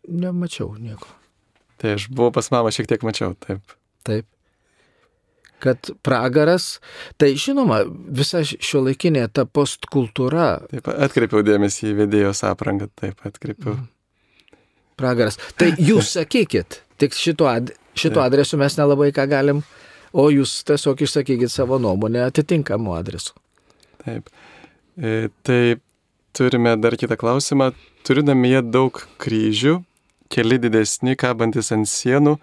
[0.09, 1.09] nemačiau nieko.
[1.81, 3.77] Tai aš buvau pas mamą šiek tiek mačiau, taip.
[4.09, 4.29] Taip
[5.63, 6.81] kad pragaras,
[7.21, 10.49] tai žinoma, visa šio laikinė ta postkultūra.
[10.73, 13.77] Taip, atkreipiau dėmesį į vedėjos aprangą, taip, atkreipiau.
[13.79, 13.89] Mm.
[14.99, 15.39] Pragaras.
[15.59, 19.63] Tai jūs sakykit, tik šituo, ad, šituo adresu mes nelabai ką galim,
[20.13, 23.35] o jūs tiesiog išsakykit savo nuomonę atitinkamu adresu.
[24.05, 24.29] Taip.
[24.99, 25.79] E, tai
[26.37, 27.73] turime dar kitą klausimą.
[28.07, 29.79] Turinami jie daug kryžių,
[30.33, 32.37] keli didesni, kabantis ant sienų,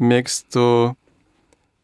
[0.00, 0.66] mėgstu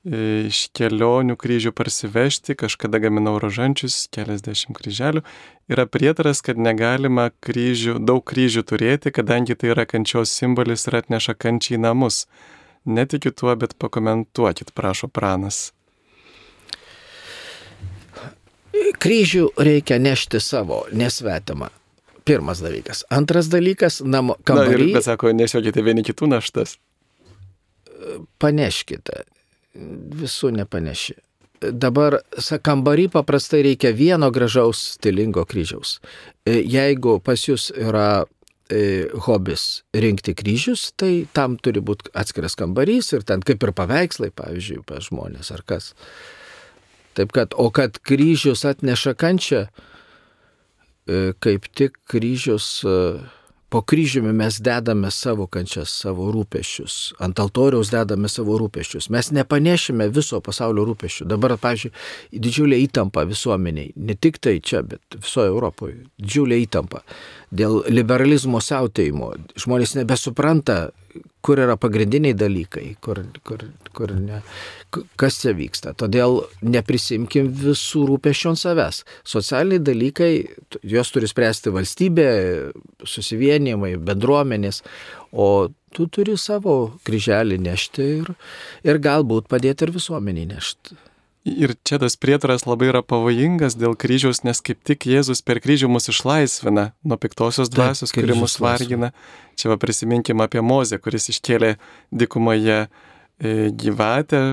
[0.03, 5.23] iš kelionių kryžių parsivežti, kažkada gaminau rožančius, keliasdešimt kryželių.
[5.71, 11.37] Yra prietaras, kad negalima kryžių, daug kryžių turėti, kadangi tai yra kančios simbolis ir atneša
[11.39, 12.27] kančiai namus.
[12.85, 15.71] Netikiu tuo, bet pakomentuokit, prašo pranas.
[19.03, 21.71] Kryžių reikia nešti savo, nesvetimą.
[22.27, 23.03] Pirmas dalykas.
[23.11, 24.79] Antras dalykas, namo kambarį.
[24.79, 26.77] Na, ir, bet sako, nešiokite vieni kitų naštas.
[28.43, 29.23] Paneškite
[29.75, 31.17] visų nepaneši.
[31.63, 32.19] Dabar
[32.67, 36.01] kambarį paprastai reikia vieno gražaus stilingo kryžiaus.
[36.43, 38.25] E, jeigu pas jūs yra
[38.67, 44.33] e, hobis rinkti kryžius, tai tam turi būti atskiras kambarys ir ten kaip ir paveikslai,
[44.35, 45.93] pavyzdžiui, pas žmonės ar kas.
[47.15, 49.67] Taip kad, o kad kryžius atneša kančią,
[51.07, 52.83] e, kaip tik kryžius
[53.73, 56.97] po kryžiumi mes dedame savo kančias, savo rūpešius.
[57.25, 59.09] Ant altoriaus dedame savo rūpešius.
[59.09, 61.25] Mes nepanešime viso pasaulio rūpešių.
[61.31, 61.93] Dabar, pavyzdžiui,
[62.37, 63.95] didžiulė įtampa visuomeniai.
[63.97, 66.03] Ne tik tai čia, bet visoje Europoje.
[66.21, 67.01] Didžiulė įtampa.
[67.49, 69.31] Dėl liberalizmo siautėjimo.
[69.65, 70.79] Žmonės nebesupranta,
[71.43, 73.65] kur yra pagrindiniai dalykai, kur, kur,
[73.97, 74.41] kur ne,
[75.21, 75.93] kas čia vyksta.
[75.99, 79.03] Todėl neprisimkim visų rūpešių ant savęs.
[79.35, 80.33] Socialiniai dalykai,
[80.87, 82.29] juos turi spręsti valstybė,
[83.05, 84.83] susivienimai, bendruomenės,
[85.33, 85.49] o
[85.93, 88.35] tu turi savo kryželį nešti ir,
[88.87, 90.99] ir galbūt padėti ir visuomeniai nešti.
[91.43, 95.89] Ir čia tas prietaras labai yra pavojingas dėl kryžiaus, nes kaip tik Jėzus per kryžių
[95.91, 99.11] mus išlaisvina nuo piktosios dvasios, kuri mus vargina.
[99.59, 101.73] Čia va prisiminkim apie Mozę, kuris iškėlė
[102.15, 102.87] dikumoje e,
[103.75, 104.45] gyvatę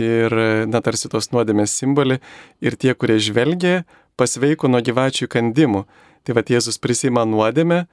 [0.00, 0.38] ir,
[0.72, 2.22] na, tarsi tos nuodėmės simbolį.
[2.64, 3.82] Ir tie, kurie žvelgė,
[4.16, 5.84] pasveiko nuo gyvačių kandimų.
[6.24, 7.84] Tai va Jėzus prisima nuodėmę,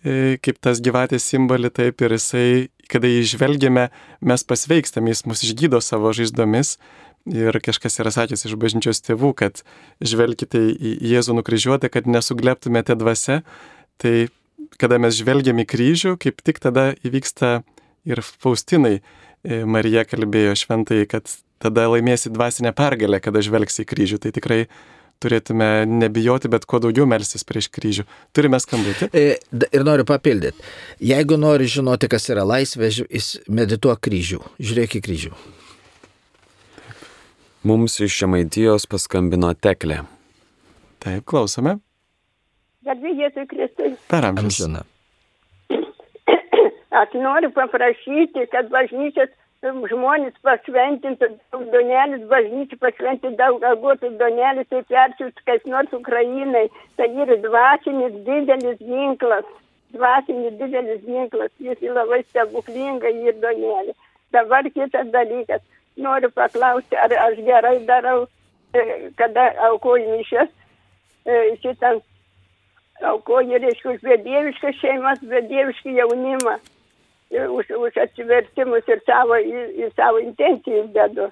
[0.00, 2.48] e, kaip tas gyvatės simbolį, taip ir jisai,
[2.88, 3.90] kada jį žvelgiame,
[4.24, 6.78] mes pasveikstam, jis mus išgydo savo žaizdomis
[7.24, 9.62] Ir kažkas yra sakęs iš bažnyčios tėvų, kad
[10.04, 13.40] žvelgite į Jėzų nukryžiuotę, kad nesugleptumėte dvasia.
[13.96, 14.28] Tai
[14.80, 17.62] kada mes žvelgiam į kryžių, kaip tik tada įvyksta
[18.04, 21.32] ir Faustinai e, Marija kalbėjo šventai, kad
[21.64, 24.20] tada laimėsi dvasinę pergalę, kada žvelgsi į kryžių.
[24.20, 24.60] Tai tikrai
[25.24, 28.04] turėtume nebijoti, bet kuo daugiau melstis prieš kryžių.
[28.36, 29.08] Turime skambutį.
[29.16, 29.26] E,
[29.64, 30.60] ir noriu papildyti.
[31.00, 32.92] Jeigu nori žinoti, kas yra laisvė,
[33.48, 34.44] medituok kryžių.
[34.60, 35.36] Žiūrėk į kryžių.
[37.64, 40.02] Mums iš Žemaitijos paskambino Teklė.
[41.00, 41.78] Taip, klausome.
[42.84, 43.94] Garbė Jėzui Kristui.
[44.10, 44.58] Per amžius.
[47.00, 49.32] Aš noriu paprašyti, kad bažnyčios
[49.64, 56.66] žmonės pašventintų daug donelis, bažnyčių pašventintų daug agotų donelis, tai persiųstų kaip nors Ukrainai.
[57.00, 59.48] Tai yra dvasinis didelis ginklas.
[59.96, 61.56] Dvasinis didelis ginklas.
[61.64, 63.96] Jis labai stebuklinga ir donelį.
[64.36, 65.64] Dabar kitas dalykas
[65.96, 68.26] noriu paklausti, ar aš gerai darau,
[68.74, 70.50] e, kada aukoju mišes,
[71.26, 72.00] e, šitą
[73.10, 76.58] aukoju, reiškia, už bedieviškas šeimas, bedievišką jaunimą,
[77.30, 81.30] e, už, už atsivertimus ir savo, į, į savo intencijas dedu.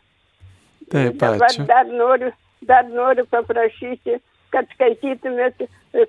[0.90, 2.32] Taip, Dabar dar noriu,
[2.68, 4.18] dar noriu paprašyti,
[4.52, 5.62] kad skaitytumėt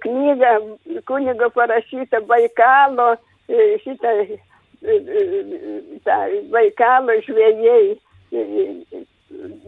[0.03, 0.53] knygą
[1.07, 3.13] kunigo parašytą Baikalo,
[3.83, 4.11] šitą
[6.03, 6.17] tą
[6.51, 7.95] Baikalo žvėjai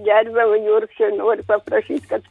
[0.05, 2.21] gerbiamą Jurkšę noriu paprašyti, kad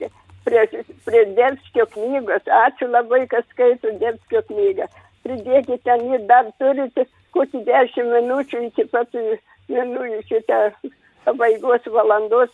[0.45, 0.63] prie,
[1.05, 4.89] prie Debskio knygos, ačiū labai, kas skaito Debskio knygą,
[5.25, 9.17] pridėkite ten ir dar turite kokį dešimt minučių iki pat
[9.69, 10.61] minu, šitą
[11.25, 12.53] pabaigos valandos,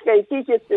[0.00, 0.70] skaitykit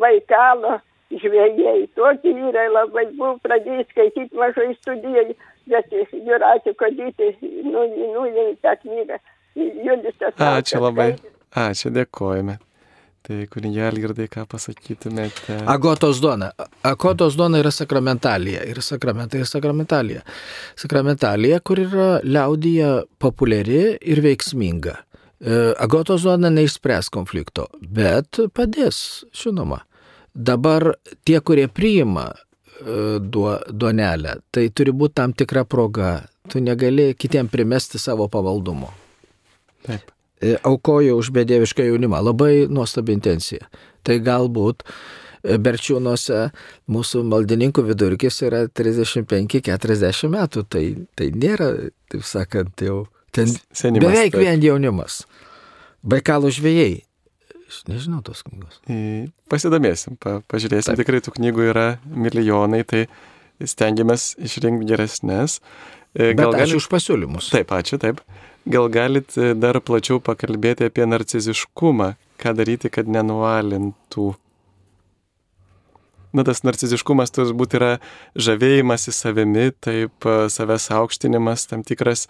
[0.00, 0.78] Vaikalo
[1.12, 1.86] žvėjai.
[1.96, 5.36] Tokie yra labai, buvau pradėjęs skaityti mažai studijai,
[5.70, 9.20] bet Juratė Kodytė nuėmė tą knygą.
[9.54, 11.14] Julius Ačiū labai.
[11.54, 12.58] Ačiū, dėkojame.
[13.24, 15.62] Tai kunigė Algirdai, ką pasakytumėte?
[15.72, 16.50] Agotos duona.
[16.84, 18.66] Agotos duona yra sakramentalija.
[18.68, 20.20] Ir sakramentai yra sakramentalija.
[20.76, 22.90] Sakramentalija, kur yra liaudyje
[23.22, 24.98] populiari ir veiksminga.
[25.40, 28.98] E, Agotos duona neišspręs konflikto, bet padės,
[29.32, 29.80] žinoma.
[30.34, 30.90] Dabar
[31.24, 36.18] tie, kurie priima e, duonelę, tai turi būti tam tikra proga.
[36.52, 38.92] Tu negali kitiem primesti savo pavaldumo.
[39.86, 40.10] Taip.
[40.44, 42.20] E, aukojo už bedievišką jaunimą.
[42.26, 43.68] Labai nuostabi intencija.
[44.04, 46.40] Tai galbūt e, Berčiūnuose
[46.92, 50.64] mūsų maldininkų vidurkis yra 35-40 metų.
[50.68, 50.84] Tai,
[51.16, 51.70] tai nėra,
[52.12, 53.04] taip sakant, jau
[53.34, 54.42] ten Senimas, beveik taip.
[54.44, 55.22] vien jaunimas.
[56.04, 57.02] Baikalo žvėjai.
[57.64, 58.80] Aš nežinau tos knygos.
[58.92, 63.06] Į- Pasidomėsim, pa, pažiūrėsim, tikrai tų knygų yra milijonai, tai
[63.64, 65.60] stengiamės išrinkti geresnės.
[66.14, 67.48] E, Bet ačiū už pasiūlymus.
[67.54, 68.20] Taip, ačiū, taip.
[68.64, 74.30] Gal galit e, dar plačiau pakalbėti apie narciziškumą, ką daryti, kad nenuvalintų.
[76.34, 77.90] Na, tas narciziškumas turbūt yra
[78.32, 82.24] žavėjimas į savimi, taip, e, savęs aukštinimas tam tikras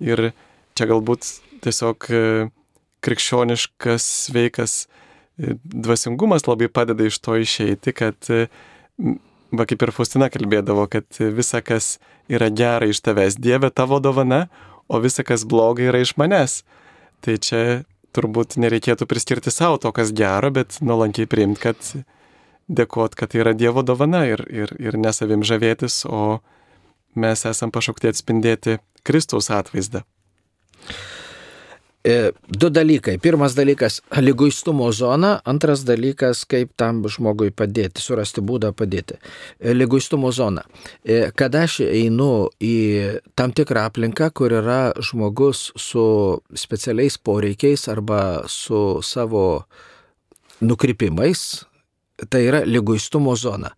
[0.00, 0.30] ir
[0.72, 1.28] čia galbūt
[1.66, 2.24] tiesiog e,
[3.04, 4.86] krikščioniškas, sveikas
[5.36, 8.16] dvasingumas labai padeda iš to išeiti, kad,
[9.52, 11.98] va kaip ir Faustina kalbėdavo, kad visa, kas
[12.30, 14.46] yra gera iš tavęs, Dieve tavo dovana,
[14.88, 16.62] o visa, kas bloga yra iš manęs.
[17.24, 17.60] Tai čia
[18.14, 22.04] turbūt nereikėtų priskirti savo to, kas gero, bet nuolankiai priimti, kad
[22.68, 26.40] dėkot, kad tai yra Dievo dovana ir, ir, ir nesavim žavėtis, o
[27.18, 30.04] mes esam pašaukti atspindėti Kristaus atvaizdą.
[32.04, 33.18] E, du dalykai.
[33.18, 39.16] Pirmas dalykas- lyguistumo zona, antras dalykas- kaip tam žmogui padėti, surasti būdą padėti.
[39.58, 40.62] E, lyguistumo zona.
[41.02, 48.44] E, kada aš einu į tam tikrą aplinką, kur yra žmogus su specialiais poreikiais arba
[48.48, 49.64] su savo
[50.60, 51.64] nukrypimais,
[52.28, 53.72] tai yra lyguistumo zona.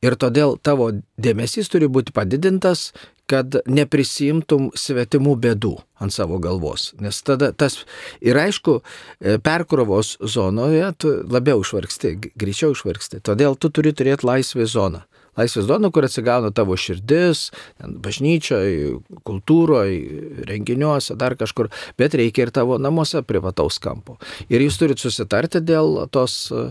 [0.00, 0.90] Ir todėl tavo
[1.20, 2.90] dėmesys turi būti padidintas,
[3.30, 6.90] kad neprisimtum svetimų bėdų ant savo galvos.
[7.02, 7.82] Nes tada tas
[8.24, 13.20] ir aišku, e, perkrovos zonoje tu labiau išvargsti, greičiau išvargsti.
[13.22, 15.04] Todėl tu turi turėti laisvės zoną.
[15.38, 18.98] Laisvės zona, kur atsigauna tavo širdis, bažnyčioje,
[19.28, 21.70] kultūroje, renginiuose, dar kažkur,
[22.00, 24.18] bet reikia ir tavo namuose privataus kampo.
[24.50, 26.66] Ir jūs turite susitarti dėl tos, e,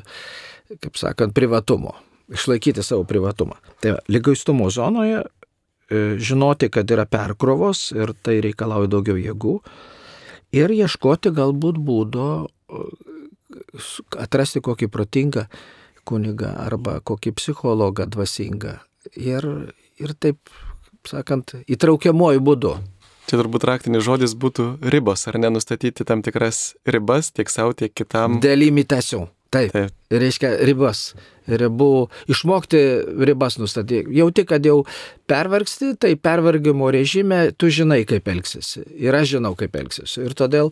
[0.76, 1.96] kaip sakant, privatumo
[2.34, 3.58] išlaikyti savo privatumą.
[3.82, 5.24] Tai lygaistumo zonoje
[5.90, 9.56] E, žinoti, kad yra perkrovos ir tai reikalauja daugiau jėgų
[10.54, 12.84] ir ieškoti galbūt būdo e,
[14.22, 15.48] atrasti kokį protingą
[16.06, 18.76] kunigą arba kokį psichologą dvasingą
[19.18, 19.50] ir,
[19.98, 20.54] ir taip,
[21.10, 22.76] sakant, įtraukiamuoju būdu.
[23.26, 28.38] Čia turbūt raktinis žodis būtų ribos, ar nenustatyti tam tikras ribas tiek savo, tiek kitam.
[28.46, 29.26] Delimitacijų.
[29.50, 29.94] Taip, Taip.
[30.14, 31.14] reiškia ribas.
[31.50, 32.80] Ribų, išmokti
[33.26, 34.14] ribas nustatyti.
[34.14, 34.84] Jau tik, kad jau
[35.30, 38.84] pervargsti, tai pervargimo režime tu žinai, kaip elgsiesi.
[39.02, 40.22] Ir aš žinau, kaip elgsiesi.
[40.28, 40.70] Ir todėl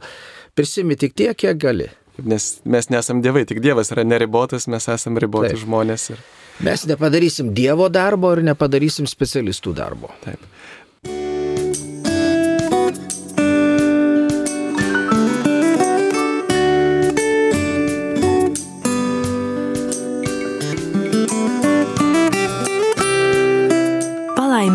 [0.53, 1.89] prisimi tik tiek, kiek gali.
[2.17, 5.63] Nes mes nesam dievai, tik Dievas yra neribotas, mes esame riboti Taip.
[5.65, 6.09] žmonės.
[6.13, 6.21] Ir...
[6.65, 10.09] Mes nepadarysim Dievo darbo ir nepadarysim specialistų darbo.
[10.25, 10.41] Taip.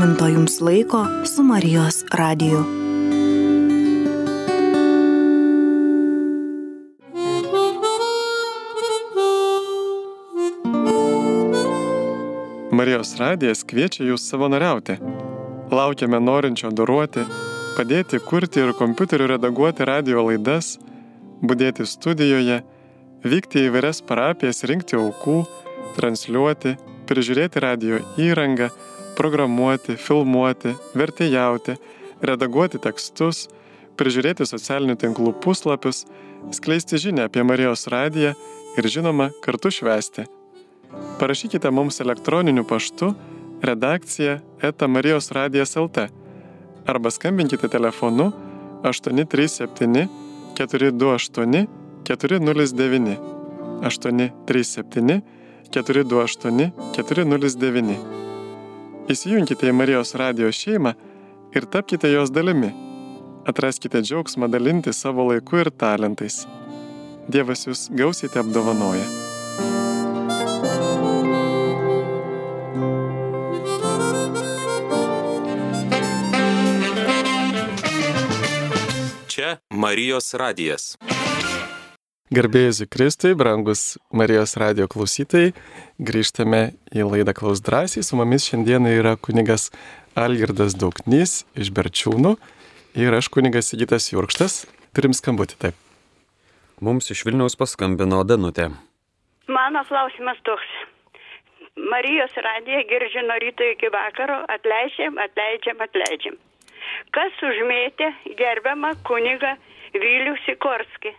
[0.02, 2.64] Jums laiko su Marijos radiju.
[12.72, 14.96] Marijos radijas kviečia jūs savanoriauti.
[15.70, 17.22] Laukiame norinčio doruoti,
[17.76, 20.78] padėti kurti ir kompiuteriu redaguoti radio laidas,
[21.42, 22.62] būdėti studijoje,
[23.22, 25.44] vykti į vairias parapijas, rinkti aukų,
[25.94, 26.74] transliuoti,
[27.06, 28.72] prižiūrėti radio įrangą,
[29.16, 31.76] programuoti, filmuoti, vertėjauti,
[32.22, 33.48] redaguoti tekstus,
[33.98, 36.04] prižiūrėti socialinių tinklų puslapius,
[36.54, 38.34] skleisti žinę apie Marijos radiją
[38.78, 40.26] ir žinoma kartu švęsti.
[41.20, 43.12] Parašykite mums elektroniniu paštu
[43.62, 46.08] redakcija eta Marijos radijas LT
[46.86, 48.32] arba skambinkite telefonu
[48.82, 50.08] 837
[50.54, 51.66] 428
[52.04, 53.16] 409
[53.82, 55.20] 837
[55.70, 58.31] 428 409
[59.10, 60.92] Įsijunkite į Marijos radijos šeimą
[61.56, 62.70] ir tapkite jos dalimi.
[63.50, 66.44] Atraskite džiaugsmą dalinti savo laiku ir talentais.
[67.26, 69.06] Dievas jūs gausiai apdovanoja.
[79.26, 80.94] Čia Marijos radijas.
[82.32, 85.50] Garbėjai Kristui, brangus Marijos radio klausytojai,
[86.00, 86.60] grįžtame
[86.96, 88.00] į laidą Klaus drąsiai.
[88.00, 89.66] Su mumis šiandieną yra kunigas
[90.16, 92.30] Algirdas Dauknys iš Berčiūnų
[93.04, 94.62] ir aš kunigas Sigitas Jurkštas.
[94.96, 95.76] Turim skambutį taip.
[96.80, 98.70] Mums iš Vilniaus paskambino Danutė.
[99.52, 100.70] Mano klausimas toks.
[101.76, 106.40] Marijos radiją girdžiu nuo ryto iki vakaro, atleidžiam, atleidžiam, atleidžiam.
[107.12, 108.08] Kas užmėtė
[108.40, 109.52] gerbiamą kunigą
[109.92, 111.12] Vilių Sikorskį?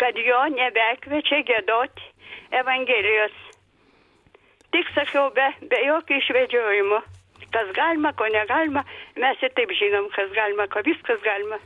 [0.00, 2.06] Kad jo nebekviečia gėdoti
[2.56, 3.34] Evangelijos.
[4.74, 7.00] Tik sakiau, be, be jokių išvedžiojimų.
[7.50, 8.84] Kas galima, ko negalima,
[9.18, 11.58] mes ir taip žinom, kas galima, ko viskas galima.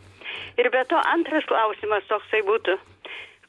[0.57, 2.78] Ir be to antras klausimas toksai būtų.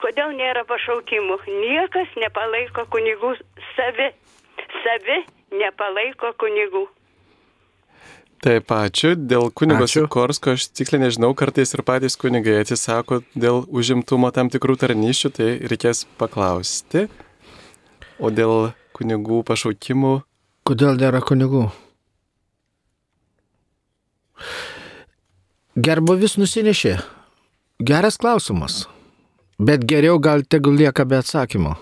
[0.03, 1.37] Kodėl nėra pašaukimų?
[1.61, 3.31] Niekas nepalaiko kunigų
[3.77, 4.11] savi.
[4.83, 5.21] Savi
[5.55, 6.83] nepalaiko kunigų.
[8.43, 9.13] Taip, ačiū.
[9.15, 14.75] Dėl kunigo Sikorsko aš tiksliai nežinau, kartais ir patys kunigai atsisako dėl užimtumo tam tikrų
[14.83, 17.07] tarnyšių, tai reikės paklausti.
[18.19, 20.19] O dėl kunigų pašaukimų.
[20.67, 21.65] Kodėl nėra kunigų?
[25.75, 26.99] Gerbovis nusinešė.
[27.83, 28.85] Geras klausimas.
[29.59, 31.75] Bet geriau gal tegul lieka be atsakymo.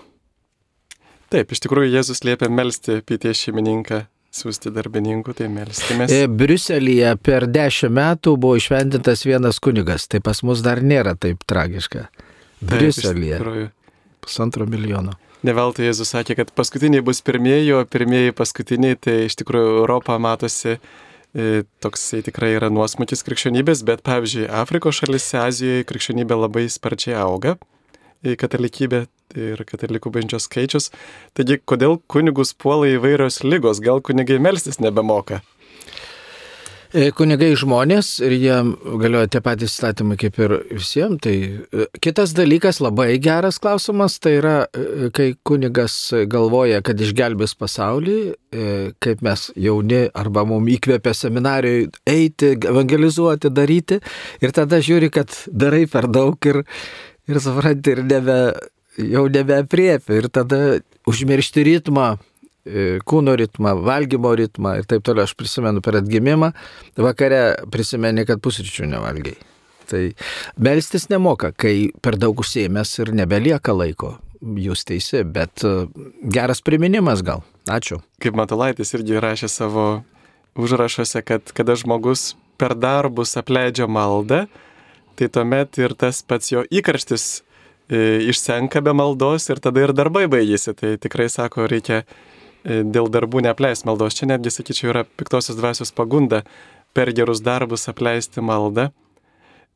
[1.30, 4.04] Taip, iš tikrųjų Jėzus liepia melstį pėties šeimininką
[4.34, 6.08] siūsti darbininkų, tai melskime.
[6.10, 11.44] E, Briuselėje per dešimt metų buvo išventintas vienas kunigas, tai pas mus dar nėra taip
[11.48, 12.08] tragiška.
[12.64, 13.70] Briuselėje.
[14.24, 15.18] Pusantro milijono.
[15.44, 20.78] Neveltui Jėzus sakė, kad paskutiniai bus pirmieji, o pirmieji paskutiniai, tai iš tikrųjų Europą matosi
[20.78, 27.58] e, toksai tikrai yra nuosmukis krikščionybės, bet pavyzdžiui, Afrikos šalise, Azijoje krikščionybė labai sparčiai auga,
[28.24, 29.04] e, katalikybė
[29.36, 30.90] ir katalikų bažnyčios skaičius.
[31.34, 35.42] Taigi, kodėl kunigus puola įvairios lygos, gal kunigai melstis nebemoka?
[36.94, 38.56] E, Kunigai žmonės ir jie
[39.02, 41.18] galioja tie patys statymai kaip ir visiems.
[41.24, 45.96] Tai e, kitas dalykas, labai geras klausimas, tai yra, e, kai kunigas
[46.30, 48.18] galvoja, kad išgelbės pasaulį,
[49.02, 53.98] kaip mes jauni arba mums įkvėpia seminarijoje eiti, evangelizuoti, daryti,
[54.38, 56.62] ir tada žiūri, kad darai per daug ir,
[57.26, 58.38] ir supranti, ir nebe,
[58.98, 60.60] jau nebeapriepia, ir tada
[61.10, 62.14] užmiršti ritmą
[62.64, 65.28] E, kūno ritmą, valgymo ritmą ir taip toliau.
[65.28, 66.54] Aš prisimenu per atgimimą,
[66.96, 67.42] vakare
[67.72, 69.36] prisimeni, kad pusryčių nevalgiai.
[69.90, 70.00] Tai
[70.56, 74.14] melstis nemoka, kai per daug užsiemęs ir nebelieka laiko.
[74.40, 75.74] Jūs teisi, bet e,
[76.24, 77.44] geras priminimas gal.
[77.68, 78.00] Ačiū.
[78.24, 79.86] Kaip Matulaitis irgi rašė savo
[80.56, 84.46] užrašuose, kad kada žmogus per darbus apleidžia maldą,
[85.20, 87.43] tai tuomet ir tas pats jo įkarštis
[87.92, 90.72] išsenka be maldos ir tada ir darbai baigėsi.
[90.78, 92.04] Tai tikrai sako, reikia
[92.64, 94.16] E, dėl darbų neapleis maldos.
[94.16, 96.42] Čia netgi, sakyčiau, yra piktosios dvasios pagunda
[96.96, 98.88] per gerus darbus apleisti maldą.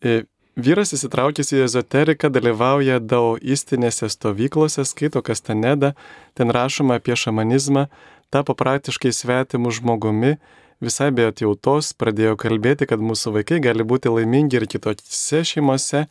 [0.00, 0.22] E,
[0.56, 5.92] vyras įsitraukęs į ezoteriką dalyvauja daoistinėse stovyklose, skaito Kastanedą,
[6.38, 7.88] ten rašoma apie šamanizmą,
[8.32, 10.38] tapo praktiškai svetimu žmogumi,
[10.80, 16.06] visai be atjautos pradėjo kalbėti, kad mūsų vaikai gali būti laimingi ir kitose šeimose,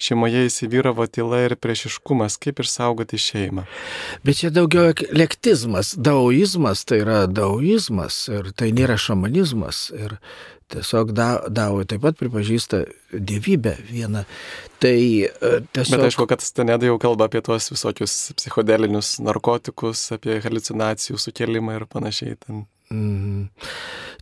[0.00, 3.66] šeimoje įsivyravo tyla ir priešiškumas, kaip išsaugoti šeimą.
[4.26, 9.88] Bet čia daugiau lektizmas, daoizmas tai yra daoizmas ir tai nėra šamanizmas.
[9.96, 10.18] Ir
[10.72, 14.24] tiesiog da, dao taip pat pripažįsta dievybę vieną.
[14.82, 15.30] Tai e,
[15.74, 15.98] tiesiog...
[15.98, 21.88] Bet aišku, kad Staneda jau kalba apie tuos visokius psichodelinius narkotikus, apie halucinacijų sukelimą ir
[21.90, 22.38] panašiai.
[22.42, 22.64] Ten.
[22.92, 23.48] Mhm.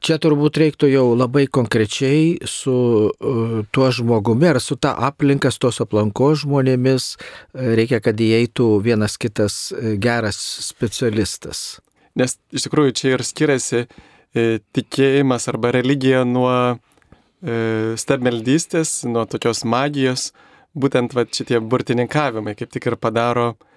[0.01, 2.73] Čia turbūt reiktų jau labai konkrečiai su
[3.11, 9.18] uh, tuo žmogumi ar su ta aplinkas, tos aplankos žmonėmis, uh, reikia, kad įeitų vienas
[9.21, 10.39] kitas uh, geras
[10.71, 11.81] specialistas.
[12.16, 19.62] Nes iš tikrųjų čia ir skiriasi e, tikėjimas arba religija nuo e, stabmeldystės, nuo tokios
[19.62, 20.33] magijos,
[20.75, 23.70] būtent va, šitie burtininkavimai kaip tik ir padaro E,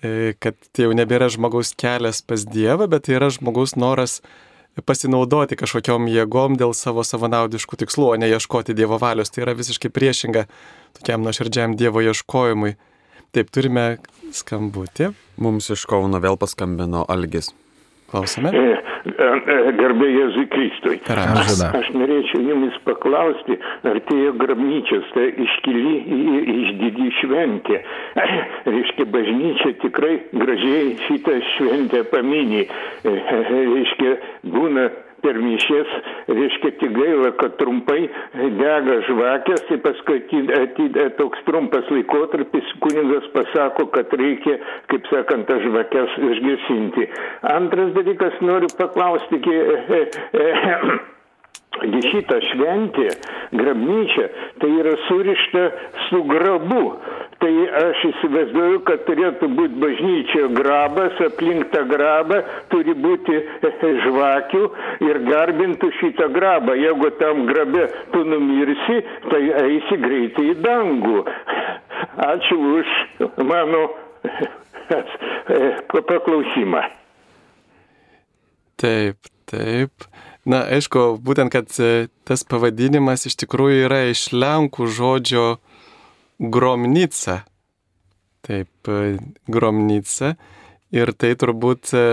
[0.00, 4.20] kad tai jau nebėra žmogaus kelias pas Dievą, bet tai yra žmogaus noras
[4.86, 9.32] pasinaudoti kažkokiom jėgom dėl savo savanaudiškų tikslų, o ne ieškoti Dievo valios.
[9.34, 10.46] Tai yra visiškai priešinga
[11.00, 12.76] tokiam nuoširdžiam Dievo ieškojimui.
[13.34, 13.98] Taip, turime
[14.32, 15.12] skambutį.
[15.42, 17.50] Mums iš Kauno vėl paskambino Algis.
[18.08, 18.48] Klausome.
[18.56, 18.68] E,
[19.04, 20.96] e, Garbė Jėzui Kristui.
[21.12, 23.58] Aš, aš norėčiau jumis paklausti,
[23.90, 25.92] artėjo grabnyčios, tai iškili
[26.54, 27.82] išdidi šventė.
[28.72, 32.64] Reiškia, bažnyčia tikrai gražiai šitą šventę paminė.
[33.04, 33.14] E,
[33.52, 34.16] reiškia,
[34.56, 34.88] būna
[35.24, 35.92] per mišės,
[36.30, 38.00] reiškia tik gaila, kad trumpai
[38.60, 40.22] dega žvakės, tai paskui
[41.18, 44.58] toks trumpas laikotarpis kuningas pasako, kad reikia,
[44.92, 47.08] kaip sakant, tas žvakės išgesinti.
[47.54, 50.04] Antras dalykas, noriu paklausti, e,
[51.82, 53.08] e, šitą šventę,
[53.52, 54.26] grabnyčią,
[54.60, 55.64] tai yra surišta
[56.08, 56.84] su grabu.
[57.38, 62.40] Tai aš įsivaizduoju, kad turėtų būti bažnyčia grabas, aplink tą grabą
[62.72, 63.36] turi būti
[64.04, 64.64] žvakių
[65.06, 66.74] ir garbintų šitą grabą.
[66.78, 68.98] Jeigu tam grabe tu numirsi,
[69.30, 71.22] tai eisi greitai į dangų.
[72.32, 72.98] Ačiū už
[73.46, 73.86] mano
[76.10, 76.82] paklausimą.
[78.78, 80.06] Taip, taip.
[80.48, 85.46] Na, aišku, būtent, kad e, tas pavadinimas iš tikrųjų yra iš lenkų žodžio
[86.38, 87.42] gromnica.
[88.46, 89.18] Taip, e,
[89.50, 90.36] gromnica.
[90.94, 92.04] Ir tai turbūt e,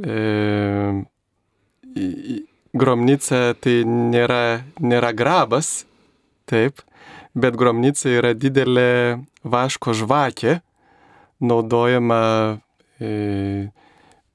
[0.00, 0.20] e,
[2.72, 5.82] gromnica tai nėra, nėra grabas,
[6.48, 6.80] taip,
[7.36, 10.60] bet gromnica yra didelė vaško žvakė,
[11.42, 12.22] naudojama
[13.00, 13.68] e,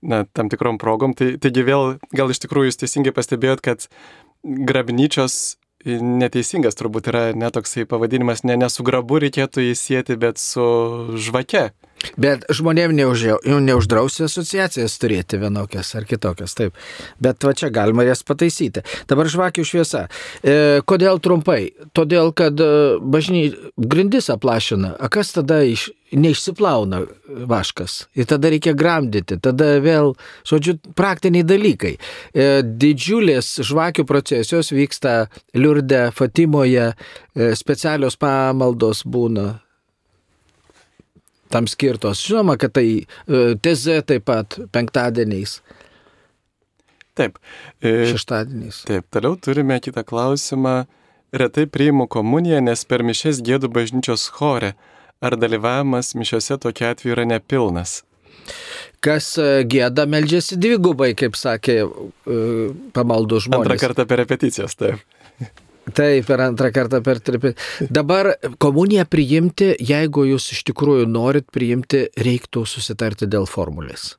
[0.02, 1.16] na, tam tikrom progom.
[1.18, 3.88] Tai, taigi vėl, gal iš tikrųjų jūs teisingai pastebėjot, kad
[4.44, 10.66] grabnyčios neteisingas turbūt yra netoksai pavadinimas, ne, ne su grabu reikėtų įsėti, bet su
[11.16, 11.70] žvake.
[12.18, 16.78] Bet žmonėm neuždžiau, neuždrausi asociacijas turėti vienokias ar kitokias, taip.
[17.22, 18.84] Bet va čia galima jas pataisyti.
[19.10, 20.06] Dabar žvakių šviesa.
[20.42, 21.74] E, kodėl trumpai?
[21.98, 22.70] Todėl, kad e,
[23.02, 24.94] bažny grindis aplašina.
[25.02, 27.04] A kas tada iš, neišsiplauna
[27.50, 28.00] vaškas?
[28.18, 29.40] Ir tada reikia gramdyti.
[29.44, 30.14] Tada vėl,
[30.48, 31.96] žodžiu, praktiniai dalykai.
[31.98, 35.20] E, didžiulės žvakių procesijos vyksta
[35.58, 39.56] Liurde, Fatimoje, e, specialios pamaldos būna
[41.54, 42.22] tam skirtos.
[42.28, 43.06] Žinoma, kad tai
[43.64, 45.60] teze taip pat penktadieniais.
[47.18, 47.40] Taip.
[47.82, 48.84] E, Šeštadieniais.
[48.88, 50.86] Taip, toliau turime kitą klausimą.
[51.38, 54.76] Retai priimu komuniją, nes per mišes gėdu bažnyčios chore.
[55.18, 58.04] Ar dalyvavimas mišiose tokia atveju yra nepilnas?
[59.04, 61.88] Kas e, gėda, meldžiasi dvigubai, kaip sakė e,
[62.96, 63.66] pamaldų žmonės.
[63.66, 65.02] Antrą kartą per repeticijas, taip.
[65.96, 67.54] Taip, per antrą kartą per tripi.
[67.94, 74.16] Dabar komuniją priimti, jeigu jūs iš tikrųjų norit priimti, reiktų susitarti dėl formulės.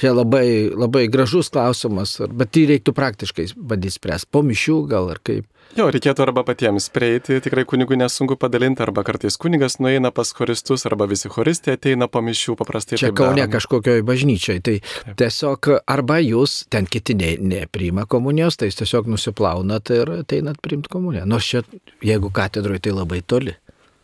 [0.00, 4.30] Čia labai, labai gražus klausimas, bet tai reiktų praktiškai bandyti spręsti.
[4.32, 5.44] Po mišių gal ar kaip.
[5.76, 10.86] Jo, reikėtų arba patiems prieiti, tikrai kunigui nesunku padalinti, arba kartais kunigas nueina pas choristus,
[10.88, 12.98] arba visi choristai ateina po mišių paprastai.
[12.98, 14.64] Čia kaune kažkokioj bažnyčiai.
[14.66, 15.14] Tai Taip.
[15.20, 20.90] tiesiog arba jūs, ten kiti ne, nepriima komunijos, tai jūs tiesiog nusiplaunat ir ateinat priimti
[20.90, 21.28] komuniją.
[21.28, 21.62] Nors čia,
[22.02, 23.54] jeigu katedroje, tai labai toli.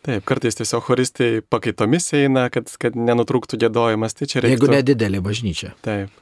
[0.07, 4.15] Taip, kartais tiesiog choristai pakaitomis eina, kad, kad nenutrūktų gėdojimas.
[4.15, 4.55] Tai čia reikia.
[4.55, 5.73] Jeigu nedidelė bažnyčia.
[5.83, 6.15] Taip.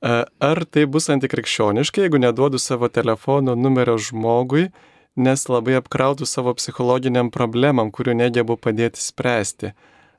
[0.00, 4.68] Ar tai bus antikrikščioniškai, jeigu neduodu savo telefono numerio žmogui,
[5.16, 9.74] nes labai apkrautų savo psichologiniam problemam, kurių negebu padėti spręsti?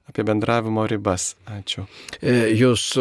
[0.08, 1.34] Apie bendravimo ribas.
[1.52, 1.84] Ačiū.
[2.22, 2.94] E, jūs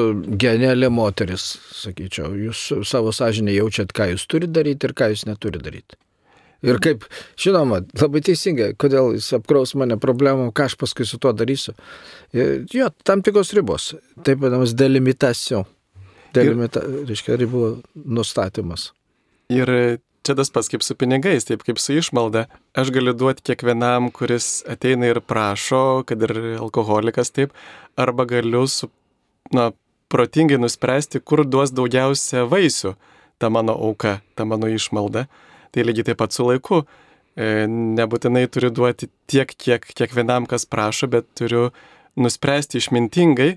[0.43, 2.33] genialė moteris, sakyčiau.
[2.49, 6.01] Jūs savo sąžinę jaučiat, ką jūs turite daryti ir ką jūs neturite daryti.
[6.65, 7.05] Ir kaip,
[7.41, 11.77] žinoma, labai teisingai, kodėl jis apkraus mane problemų, ką aš paskui su tuo darysiu.
[12.33, 13.93] Jo, tam tikros ribos,
[14.25, 15.67] taip vadinamas delimitacijų
[16.37, 17.63] delimita, reiškia, ribų
[17.95, 18.91] nustatymas.
[19.53, 19.71] Ir
[20.27, 22.47] čia tas pats kaip su pinigais, taip kaip su išmalda.
[22.79, 27.55] Aš galiu duoti kiekvienam, kuris ateina ir prašo, kad ir alkoholikas taip,
[27.99, 28.91] arba galiu su,
[29.55, 29.71] na,
[30.13, 32.95] protingai nuspręsti, kur duos daugiausia vaisių
[33.43, 35.27] ta mano auka, ta mano išmalda.
[35.77, 36.87] Tai lygiai taip pat su laiku.
[37.37, 41.67] E, nebūtinai turiu duoti tiek, kiek kiekvienam, kas prašo, bet turiu
[42.17, 43.51] nuspręsti išmintingai,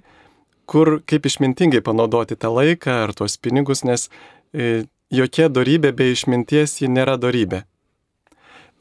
[0.67, 4.09] kur, kaip išmintingai panaudoti tą laiką ar tuos pinigus, nes
[4.51, 4.83] e,
[5.15, 7.63] jokia darybė be išminties ji nėra darybė.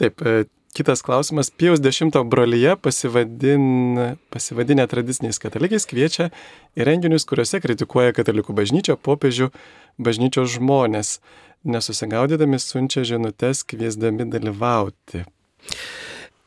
[0.03, 1.55] Taip, e, kitas klausimas.
[1.55, 6.33] Pijaus X brolyje pasivadin, pasivadinę tradiciniais katalikais kviečia
[6.75, 9.53] į renginius, kuriuose kritikuoja katalikų bažnyčią, popiežių,
[9.99, 11.21] bažnyčios žmonės.
[11.67, 15.25] Nesusigaudydami siunčia žinutės kviesdami dalyvauti.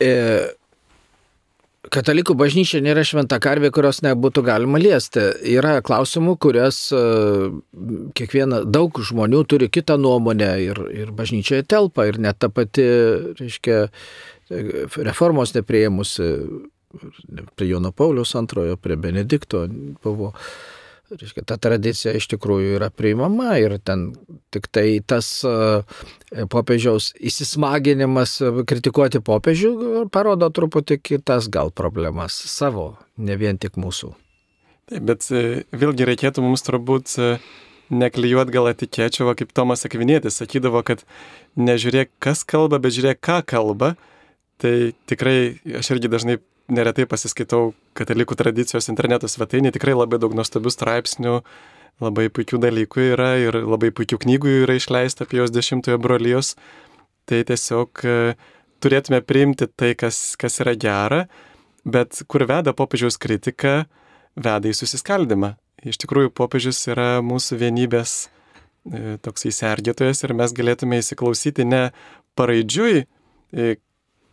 [0.02, 0.12] E,
[1.92, 5.24] Katalikų bažnyčia nėra šventa karvė, kurios nebūtų galima liesti.
[5.52, 7.02] Yra klausimų, kurias e,
[8.16, 12.86] kiekviena, daug žmonių turi kitą nuomonę ir, ir bažnyčioje telpa ir net ta pati,
[13.40, 13.88] reiškia,
[15.10, 16.30] reformos neprieimusi
[17.56, 19.66] prie Jono Paulius antrojo, prie Benedikto
[20.04, 20.34] buvo
[21.20, 24.12] reiškia, ta tradicija iš tikrųjų yra priimama ir ten
[24.54, 25.54] tik tai tas e,
[26.52, 28.38] popiežiaus įsismaginimas
[28.70, 34.14] kritikuoti popiežių parodo truputį kitas gal problemas savo, ne vien tik mūsų.
[34.92, 37.34] Taip, bet e, vėlgi reikėtų mums turbūt e,
[37.92, 41.04] neklijuot gal etikėčių, va, kaip Tomas Akvinėtis sakydavo, kad
[41.60, 43.96] nežiūrėk, kas kalba, bet žiūrėk, ką kalba.
[44.62, 44.74] Tai
[45.10, 46.36] tikrai aš irgi dažnai
[46.72, 51.36] neretai pasiskaitau katalikų tradicijos interneto svetainį, tikrai labai daug nuostabių straipsnių,
[52.02, 56.56] labai puikių dalykų yra ir labai puikių knygų yra išleista apie jos dešimtojo brolijos.
[57.30, 58.18] Tai tiesiog e,
[58.82, 61.26] turėtume priimti tai, kas, kas yra gera,
[61.86, 63.86] bet kur veda popiežiaus kritika,
[64.36, 65.54] veda į susiskaldimą.
[65.86, 71.88] Iš tikrųjų, popiežius yra mūsų vienybės e, toks įsergėtojas ir mes galėtume įsiklausyti ne
[72.40, 73.06] paraidžiui,
[73.54, 73.72] e,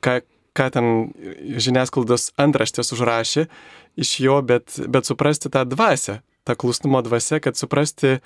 [0.05, 0.20] ką,
[0.59, 0.88] ką ten
[1.62, 3.46] žiniasklaidos antraštės užrašė
[3.98, 8.18] iš jo, bet, bet suprasti tą dvasę, tą klusnumo dvasę, kad suprasti,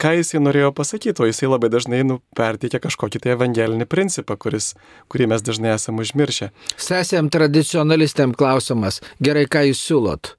[0.00, 4.74] ką jisai norėjo pasakyti, o jisai labai dažnai nu, perteikia kažkokį tai evangelinį principą, kuris,
[5.12, 6.50] kurį mes dažnai esame užmiršę.
[6.76, 10.34] Sesėm tradicionalistėm klausimas, gerai, ką jūs siūlot?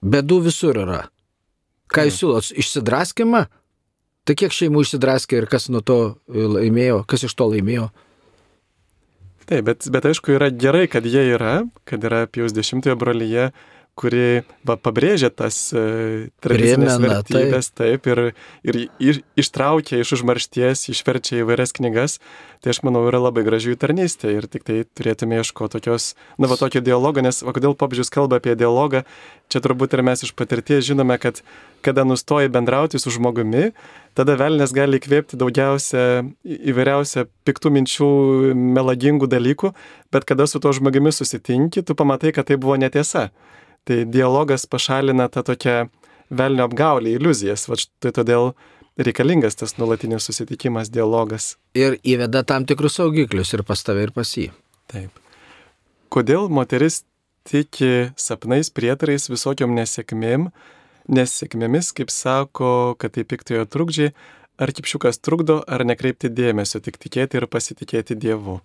[0.00, 1.00] Bedų visur yra.
[1.90, 2.52] Ką jūs siūlot?
[2.62, 3.46] Išsidraskimą?
[4.28, 5.98] Tai kiek šeimų išsidraskė ir kas nuo to
[6.30, 7.88] laimėjo, kas iš to laimėjo?
[9.48, 13.50] Taip, bet, bet aišku yra gerai, kad jie yra, kad yra Pijaus dešimtojo brolyje,
[14.00, 18.22] kuri va, pabrėžia tas e, tradicinės Primena, vertybės, taip, ir,
[18.64, 22.18] ir, ir ištraukia iš užmaršties, išverčia įvairias knygas,
[22.64, 26.58] tai aš manau yra labai gražių tarnystė ir tik tai turėtume ieškoti tokios, na, va
[26.60, 29.04] tokio dialogo, nes o kodėl popiežius kalba apie dialogą,
[29.52, 31.42] čia turbūt ir mes iš patirties žinome, kad
[31.84, 33.70] kada nustoji bendrauti su žmogumi,
[34.16, 38.10] tada velnės gali įkvėpti daugiausia įvairiausia piktų minčių,
[38.76, 39.72] melagingų dalykų,
[40.12, 43.30] bet kada su to žmogumi susitinki, tu pamatai, kad tai buvo netiesa.
[43.88, 45.76] Tai dialogas pašalina tą tokią
[46.30, 47.66] velnio apgaulį, iliuzijas.
[47.70, 48.52] Va tai todėl
[49.00, 51.54] reikalingas tas nulatinis susitikimas, dialogas.
[51.74, 54.50] Ir įveda tam tikrus saugiklius ir pas tave, ir pas jį.
[54.90, 55.16] Taip.
[56.10, 57.04] Kodėl moteris
[57.48, 60.50] tiki sapnais, prietarais, visokiom nesėkmėm,
[61.10, 64.12] nesėkmėmis, kaip sako, kad tai piktojo trukdžiai,
[64.60, 68.60] ar kipšiukas trukdo, ar nekreipti dėmesio, tik tikėti ir pasitikėti Dievu.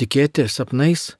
[0.00, 1.12] Tikėti sapnais?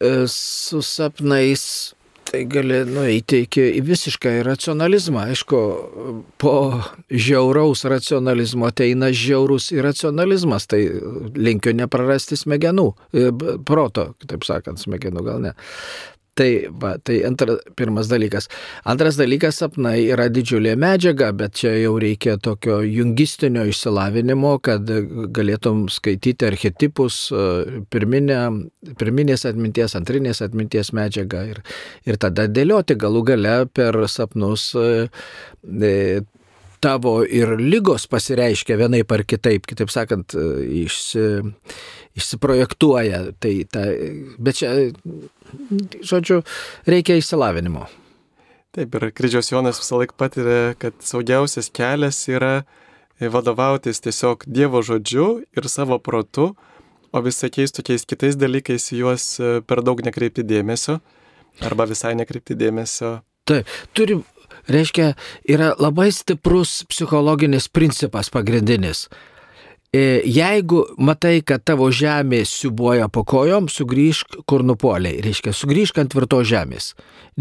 [0.00, 1.94] Su sapnais
[2.30, 5.24] tai gali nueiti iki visišką racionalizmą.
[5.32, 5.60] Aišku,
[6.38, 6.54] po
[7.10, 10.84] žiauraus racionalizmo ateina žiaurus iracionalizmas, tai
[11.34, 13.26] linkiu neprarasti smegenų, e,
[13.66, 15.54] proto, taip sakant, smegenų gal ne.
[16.40, 16.48] Tai,
[16.80, 18.46] va, tai antra, pirmas dalykas.
[18.88, 24.88] Antras dalykas, sapnai yra didžiulė medžiaga, bet čia jau reikia tokio jungistinio išsilavinimo, kad
[25.36, 28.40] galėtum skaityti archetipus, e, pirminę,
[29.02, 31.60] pirminės atminties, antrinės atminties medžiagą ir,
[32.08, 35.10] ir tada dėlioti galų gale per sapnus e,
[35.68, 35.94] e,
[36.80, 40.46] tavo ir lygos pasireiškia vienaip ar kitaip, kitaip sakant, e,
[40.86, 41.26] išsi,
[42.16, 43.20] išsiprojektuoja.
[43.40, 43.84] Tai, ta,
[44.40, 44.72] bet čia,
[46.02, 46.42] žodžiu,
[46.86, 47.86] reikia išsilavinimo.
[48.70, 52.62] Taip, ir kryžiaus Jonas visą laiką patiria, kad saugiausias kelias yra
[53.20, 56.52] vadovautis tiesiog Dievo žodžiu ir savo protu,
[57.12, 61.00] o visokiais tokiais kitais dalykais juos e, per daug nekreipti dėmesio
[61.66, 63.18] arba visai nekreipti dėmesio.
[63.50, 63.66] Taip,
[63.98, 64.20] turi,
[64.70, 65.14] reiškia,
[65.50, 69.08] yra labai stiprus psichologinis principas pagrindinis.
[69.90, 75.18] E, Jeigu matai, kad tavo žemė siubuoja po kojom, sugrįžk kur nupoliai.
[75.24, 76.92] Reiškia, sugrįžk ant tvirtos žemės.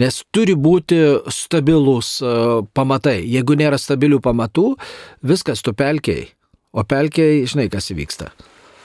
[0.02, 0.98] Nes turi būti
[1.30, 2.32] stabilus e,
[2.74, 3.20] pamatai.
[3.30, 4.66] Jeigu nėra stabilių pamatų,
[5.22, 6.26] viskas tu pelkiai.
[6.74, 8.32] O pelkiai, žinai, kas įvyksta.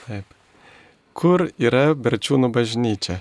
[0.05, 0.37] Taip.
[1.17, 3.17] Kur yra Berčiūnų bažnyčia?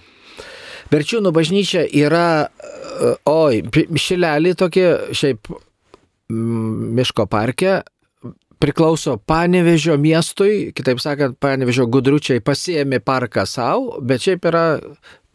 [0.92, 3.64] Berčiūnų bažnyčia yra, e, oi,
[3.97, 5.49] šilelį tokie, šiaip
[6.28, 7.80] miško parke,
[8.61, 14.65] priklauso Panevežio miestui, kitaip sakant, Panevežio gudručiai pasiemi parką savo, bet šiaip yra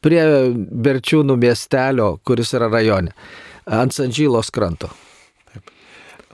[0.04, 0.24] prie
[0.56, 3.16] Berčiūnų miestelio, kuris yra rajone,
[3.66, 4.92] ant Sandžylos kranto.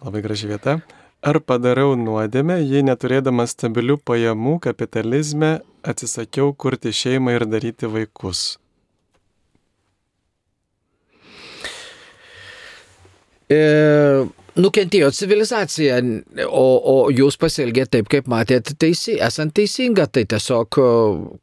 [0.06, 0.80] Labai graži vieta.
[1.26, 8.60] Ar padariau nuodėmę, jei neturėdamas stabilių pajamų kapitalizme atsisakiau kurti šeimą ir daryti vaikus?
[13.50, 14.26] E,
[14.60, 16.00] nukentėjo civilizacija,
[16.48, 20.80] o, o jūs pasielgėte taip, kaip matėte, teisi, esant teisinga, tai tiesiog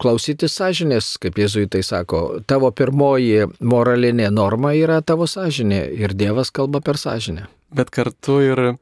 [0.01, 6.81] klausytis sąžinės, kaip jėzuitai sako, tavo pirmoji moralinė norma yra tavo sąžinė ir Dievas kalba
[6.83, 7.47] per sąžinę.
[7.73, 8.75] Bet kartu ir e,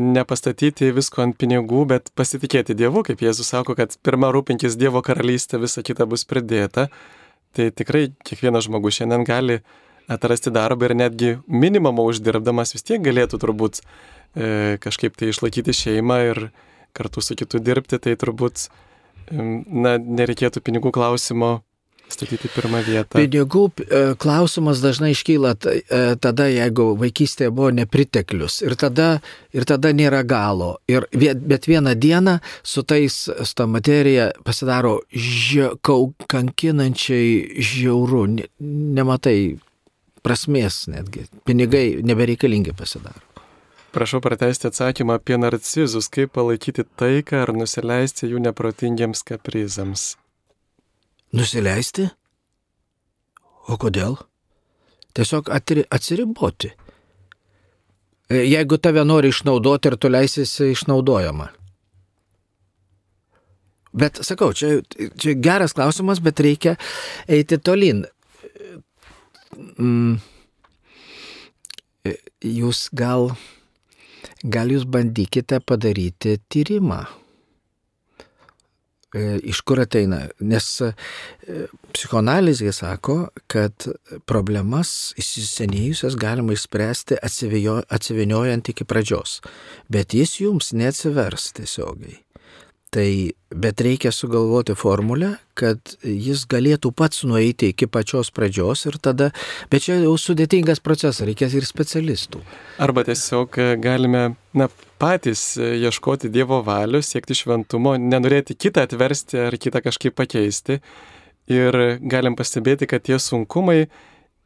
[0.00, 5.60] nepastatyti visko ant pinigų, bet pasitikėti Dievu, kaip Jėzus sako, kad pirmą rūpinkis Dievo karalystė,
[5.62, 6.88] visa kita bus pridėta.
[7.54, 9.60] Tai tikrai kiekvienas žmogus šiandien gali
[10.08, 16.18] atrasti darbą ir netgi minimumą uždirbdamas vis tiek galėtų turbūt e, kažkaip tai išlaikyti šeimą
[16.30, 16.42] ir
[16.94, 18.68] kartu su kitu dirbti, tai turbūt
[19.32, 21.58] em, na, nereikėtų pinigų klausimo
[22.12, 23.18] statyti pirmą vietą.
[23.18, 29.08] Pinigų e, klausimas dažnai iškyla e, tada, jeigu vaikystėje buvo nepriteklius ir tada,
[29.56, 30.74] ir tada nėra galo.
[30.90, 35.72] Ir, bet vieną dieną su tais, su ta materija pasidaro žia,
[36.30, 38.50] kankinančiai žiauru, ne,
[39.00, 39.38] nematai
[40.24, 43.22] prasmės netgi, pinigai nebereikalingi pasidaro.
[43.94, 50.14] Prašau pratesti atsakymą apie narcizus, kaip palaikyti taiką ar nusileisti jų neprotingiems kaprizams.
[51.34, 52.08] Nusileisti?
[53.70, 54.16] O kodėl?
[55.14, 56.72] Tiesiog atri, atsiriboti.
[58.30, 61.52] E, Jeigu tave nori išnaudoti ir tu leisisi išnaudojama.
[63.94, 64.80] Bet sakau, čia,
[65.22, 66.74] čia geras klausimas, bet reikia
[67.30, 68.02] eiti tolin.
[69.78, 70.16] Mm.
[72.04, 73.30] E, Jūs gal,
[74.44, 77.04] gal jūs bandykite padaryti tyrimą.
[79.14, 80.24] E, Iš kur ateina?
[80.44, 80.90] Nes e,
[81.94, 83.88] psichoanalizė sako, kad
[84.28, 89.38] problemas įsisenėjusias galima išspręsti atsiviniojant iki pradžios,
[89.88, 92.23] bet jis jums neatsivers tiesiogiai.
[92.94, 93.10] Tai,
[93.50, 99.32] bet reikia sugalvoti formulę, kad jis galėtų pats nueiti iki pačios pradžios ir tada,
[99.72, 102.44] bet čia jau sudėtingas procesas, reikės ir specialistų.
[102.84, 104.22] Arba tiesiog e, galime
[104.54, 104.68] na,
[105.02, 110.78] patys e, ieškoti Dievo valios, siekti šventumo, nenorėti kitą atversti ar kitą kažkaip pakeisti.
[111.50, 113.88] Ir galim pastebėti, kad tie sunkumai,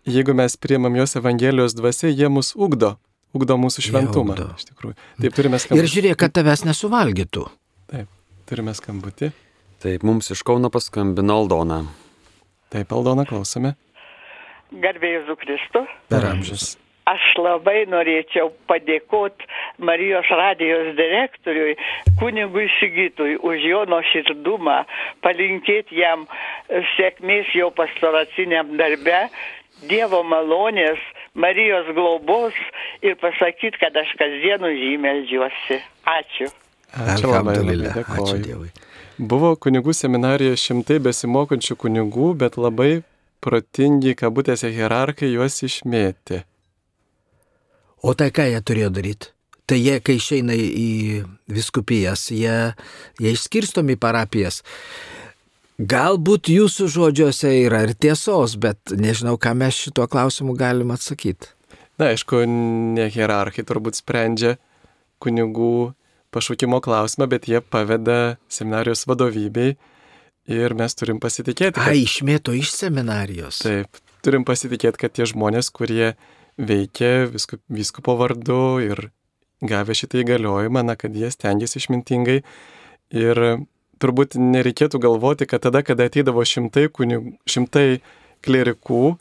[0.09, 2.97] jeigu mes priemam juos Evangelijos dvasia, jie mus ugdo,
[3.37, 4.41] ugdo mūsų šventumą.
[5.20, 5.97] Taip turime Ir skambutį.
[5.99, 7.51] žiūrėk, kad tavęs nesuvalgytų.
[8.49, 9.29] Turime skambutį.
[9.83, 11.83] Taip, mums iš Kauno paskambino Aldona.
[12.73, 13.75] Taip, Aldona, klausome.
[14.73, 15.83] Garbėjus Kristų.
[16.09, 16.70] Per amžius.
[17.09, 19.47] Aš labai norėčiau padėkoti
[19.85, 21.77] Marijos radijos direktoriui,
[22.20, 24.79] kunigui Sigitui, už jo nuoširdumą,
[25.25, 26.27] palinkėti jam
[26.97, 29.27] sėkmės jo pastoraciniam darbe,
[29.89, 30.99] Dievo malonės,
[31.39, 32.57] Marijos globos
[33.05, 35.79] ir pasakyti, kad aš kasdien už jį melžiuosi.
[36.16, 36.51] Ačiū.
[36.94, 37.97] Alhamdulillah.
[38.05, 38.39] Ačiū.
[38.43, 38.70] Dievui.
[39.19, 43.02] Buvo kunigų seminarijoje šimtai besimokančių kunigų, bet labai
[43.44, 46.44] protingi, kabutėse, hierarkai juos išmėtė.
[48.06, 49.32] O tai ką jie turėjo daryti?
[49.69, 52.73] Tai jie, kai išeina į viskupijas, jie,
[53.20, 54.62] jie išskirstomi parapijas.
[55.78, 61.52] Galbūt jūsų žodžiuose yra ir tiesos, bet nežinau, ką mes šituo klausimu galim atsakyti.
[61.98, 62.40] Na, aišku,
[62.94, 64.56] ne hierarchai turbūt sprendžia
[65.23, 65.93] kunigų
[66.35, 69.77] pašaukimo klausimą, bet jie paveda seminarijos vadovybei
[70.49, 71.77] ir mes turim pasitikėti.
[71.79, 71.93] Kad...
[71.93, 73.63] Ai, išmėto iš seminarijos.
[73.65, 76.15] Taip, turim pasitikėti, kad tie žmonės, kurie
[76.59, 79.09] veikia viskup, viskupo vardu ir
[79.65, 82.41] gavę šitą įgaliojimą, na, kad jie stengiasi išmintingai
[83.15, 83.43] ir
[84.03, 88.01] turbūt nereikėtų galvoti, kad tada, kada ateidavo šimtai, kunigų, šimtai
[88.47, 89.19] klerikų,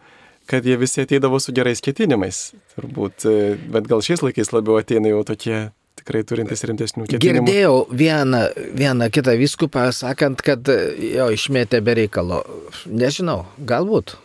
[0.47, 2.51] kad jie visi ateidavo su gerais ketinimais.
[2.75, 3.25] Turbūt,
[3.73, 5.67] bet gal šiais laikais labiau ateina jau tokie
[6.07, 7.43] tikrai turintis rimtesnių ketinimų.
[7.43, 8.41] Girdėjau vieną,
[8.79, 12.39] vieną kitą viskupą sakant, kad jo išmėtė be reikalo.
[12.87, 14.15] Nežinau, galbūt.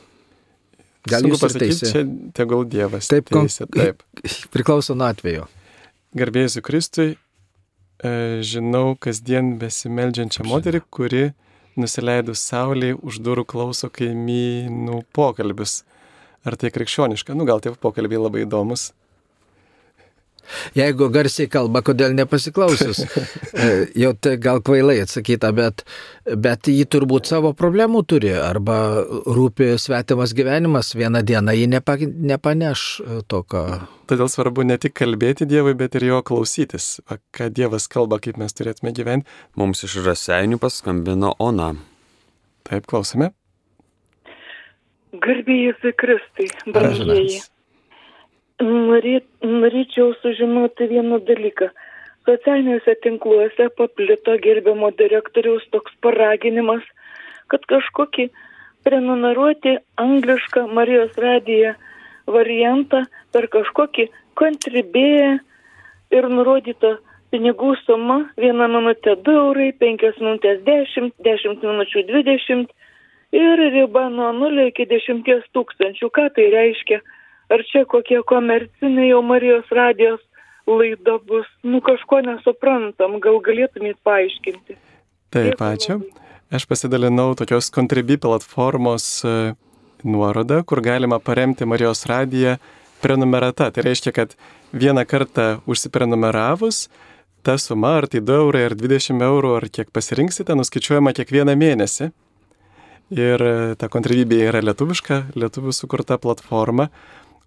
[1.11, 2.05] Gal jūs pasakyti, čia
[2.37, 3.11] tegul Dievas.
[3.11, 4.05] Taip, teisė, taip.
[4.55, 5.49] Priklauso nuo atveju.
[6.15, 7.17] Garbėsiu Kristui,
[8.03, 11.25] žinau kasdien besimeldžiančią moterį, kuri
[11.81, 15.83] nusileidus saulėje už durų klauso kaimynų pokalbius.
[16.47, 17.35] Ar tai krikščioniška?
[17.39, 18.91] Nu, gal tie pokalbiai labai įdomus.
[20.77, 23.03] Jeigu garsiai kalba, kodėl nepasiklausius?
[24.03, 25.85] Jau tai gal kvailai atsakyta, bet,
[26.27, 32.87] bet jį turbūt savo problemų turi, arba rūpi svetimas gyvenimas, vieną dieną jį nepa, nepaneš
[33.31, 33.65] tokio.
[34.11, 36.99] Todėl svarbu ne tik kalbėti Dievui, bet ir jo klausytis,
[37.33, 39.31] ką Dievas kalba, kaip mes turėtume gyventi.
[39.57, 41.73] Mums iš Raseinių paskambino Ona.
[42.69, 43.33] Taip, klausome.
[45.13, 47.43] Garbėjai Kristai, brangieji.
[48.61, 51.71] Norėčiau sužinoti vieną dalyką.
[52.27, 56.83] Socialiniuose tinkluose paplito gerbiamo direktoriaus toks paraginimas,
[57.51, 58.29] kad kažkokį
[58.85, 61.75] prenumeruoti anglišką Marijos radiją
[62.27, 63.03] variantą
[63.33, 64.07] per kažkokį
[64.39, 65.33] kontribėję
[66.15, 66.99] ir nurodyta
[67.33, 72.71] pinigų suma vieną minutę 2 eurai, 5 minutės 10, 10 minučių 20
[73.33, 75.27] ir riba nuo 0 iki 10
[75.57, 76.11] tūkstančių.
[76.13, 77.01] Ką tai reiškia?
[77.53, 80.23] Ar čia kokie komerciniai jau Marijos radijos
[80.67, 81.49] laida bus?
[81.63, 84.79] Nu kažko nesuprantam, gal galėtumėt paaiškinti.
[85.33, 86.01] Taip, ačiū.
[86.53, 89.23] Aš pasidalinau tokios Contribui platformos
[90.05, 92.57] nuorodą, kur galima paremti Marijos radiją
[93.03, 93.71] prenumerata.
[93.71, 94.37] Tai reiškia, kad
[94.73, 96.89] vieną kartą užsiprenumeravus,
[97.43, 102.13] ta suma, ar tai 2 eurai, ar 20 eurų, ar kiek pasirinksite, nuskaičiuojama kiekvieną mėnesį.
[103.13, 103.43] Ir
[103.77, 106.89] ta kontribybė yra lietuviška, lietuvių sukurta platforma,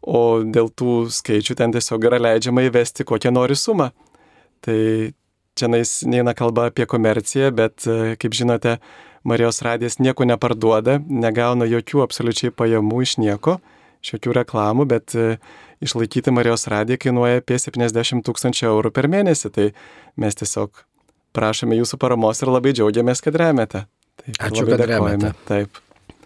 [0.05, 3.89] o dėl tų skaičių ten tiesiog yra leidžiama įvesti kokią nori sumą.
[4.65, 4.77] Tai
[5.57, 7.85] čia neina kalba apie komerciją, bet,
[8.21, 8.77] kaip žinote,
[9.25, 13.55] Marijos radijas nieko neparduoda, negauna jokių absoliučiai pajamų iš nieko,
[14.05, 15.15] iš jokių reklamų, bet
[15.81, 19.51] išlaikyti Marijos radiją kainuoja apie 70 tūkstančių eurų per mėnesį.
[19.55, 19.71] Tai
[20.21, 20.85] mes tiesiog
[21.35, 23.87] prašome jūsų paramos ir labai džiaugiamės, kad remiate.
[24.21, 25.33] Taip, Ačiū, kad remiate.
[25.49, 25.81] Taip.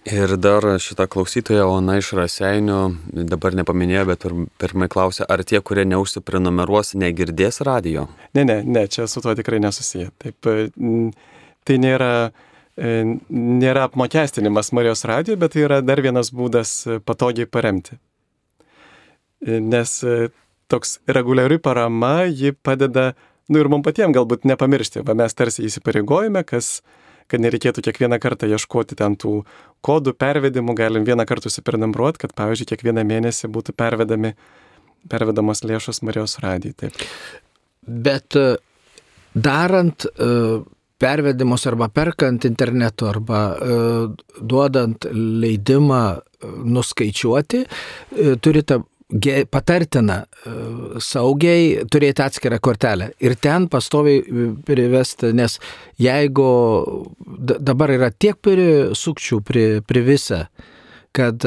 [0.09, 2.77] Ir dar šitą klausytoją, Ona iš Raseinių,
[3.29, 4.23] dabar nepaminėjo, bet
[4.61, 8.07] pirmai klausė, ar tie, kurie neužsiprenumeruos, negirdės radio?
[8.33, 10.09] Ne, ne, ne, čia su tuo tikrai nesusiję.
[10.23, 10.49] Taip,
[11.67, 12.11] tai nėra,
[12.79, 16.71] nėra apmokestinimas Marijos radijo, bet tai yra dar vienas būdas
[17.05, 17.99] patogiai paremti.
[19.45, 19.93] Nes
[20.73, 23.11] toks reguliari parama, ji padeda,
[23.49, 26.79] nu ir mums patiems galbūt nepamiršti, va mes tarsi įsipareigojame, kas
[27.29, 29.43] kad nereikėtų kiekvieną kartą ieškoti ten tų
[29.85, 34.33] kodų, pervedimų, galim vieną kartą užsiprenumeruoti, kad, pavyzdžiui, kiekvieną mėnesį būtų pervedami,
[35.11, 36.75] pervedamos lėšos Marijos radijai.
[36.83, 37.03] Taip.
[37.87, 38.35] Bet
[39.33, 40.05] darant
[40.99, 43.41] pervedimus arba perkant internetu arba
[44.41, 46.03] duodant leidimą
[46.67, 47.63] nuskaičiuoti,
[48.43, 48.81] turite
[49.49, 50.23] patartina
[51.01, 54.21] saugiai turėti atskirą kortelę ir ten pastoviai
[54.65, 55.57] privesti, nes
[55.97, 56.49] jeigu
[57.57, 58.91] dabar yra tiek pri,
[59.81, 60.45] pri visą,
[61.11, 61.41] kad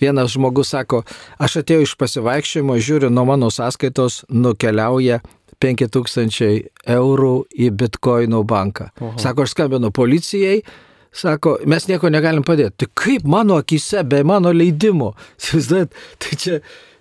[0.00, 1.02] vienas žmogus sako,
[1.40, 5.22] aš atėjau iš pasivaikščiojimo, žiūriu, nuo mano sąskaitos nukeliauja
[5.60, 8.90] 5000 eurų į bitkoinų banką.
[9.00, 9.16] Oho.
[9.20, 10.60] Sako, aš skambinu policijai,
[11.10, 12.84] Sako, mes nieko negalim padėti.
[12.84, 15.08] Tai kaip mano akise, be mano leidimo?
[16.22, 16.60] Tai čia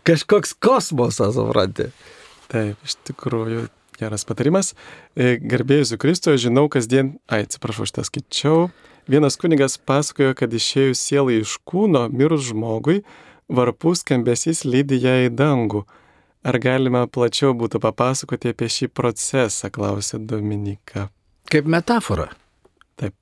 [0.10, 1.92] kažkoks kosmosas, supranti.
[2.50, 3.68] Taip, iš tikrųjų,
[4.00, 4.74] geras patarimas.
[5.16, 8.70] Garbėjusiu Kristoje žinau kasdien, ai, atsiprašau, šitą skaičiau.
[9.10, 13.04] Vienas kunigas pasakojo, kad išėjus sielai iš kūno, mirus žmogui,
[13.50, 15.86] varpų skambesys lydi ją į dangų.
[16.46, 21.10] Ar galime plačiau būtų papasakoti apie šį procesą, klausė Dominika.
[21.52, 22.30] Kaip metafora.
[23.02, 23.16] Taip.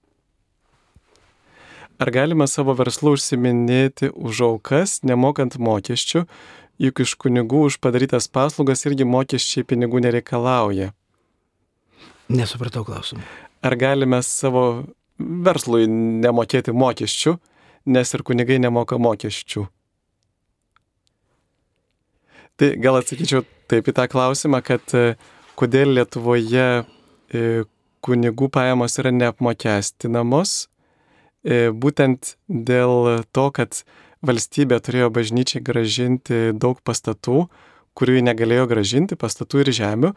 [1.98, 6.28] Ar galima savo verslu užsiminėti už aukas, nemokant mokesčių,
[6.82, 10.92] juk iš kunigų už padarytas paslaugas irgi mokesčiai pinigų nereikalauja?
[12.30, 13.24] Nesupratau klausimą.
[13.64, 14.64] Ar galime savo
[15.18, 17.38] verslui nemokėti mokesčių,
[17.94, 19.66] nes ir kunigai nemoka mokesčių?
[22.58, 25.14] Tai gal atsakyčiau taip į tą klausimą, kad e,
[25.60, 27.44] kodėl Lietuvoje e,
[28.06, 30.54] kunigų pajamos yra neapmokestinamos,
[31.46, 33.84] e, būtent dėl to, kad
[34.26, 37.48] valstybė turėjo bažnyčiai gražinti daug pastatų,
[37.98, 40.14] kurių negalėjo gražinti, pastatų ir žemių,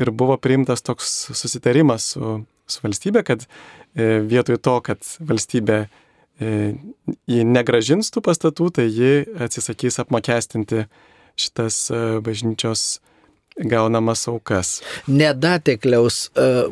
[0.00, 2.36] ir buvo priimtas toks susitarimas su,
[2.66, 3.46] su valstybė, kad
[3.94, 5.84] vietoj to, kad valstybė
[6.40, 9.12] jį negražins tų pastatų, tai ji
[9.46, 10.86] atsisakys apmokestinti
[11.38, 13.00] šitas e, bažnyčios
[13.60, 14.82] gaunamas aukas.
[15.06, 16.64] Nedatekliaus, e,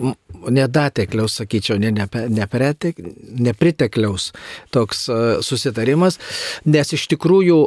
[0.50, 2.96] nedatekliaus, sakyčiau, ne, ne, nepretek,
[3.38, 4.32] nepritekliaus
[4.74, 5.12] toks e,
[5.46, 6.18] susitarimas,
[6.64, 7.58] nes iš tikrųjų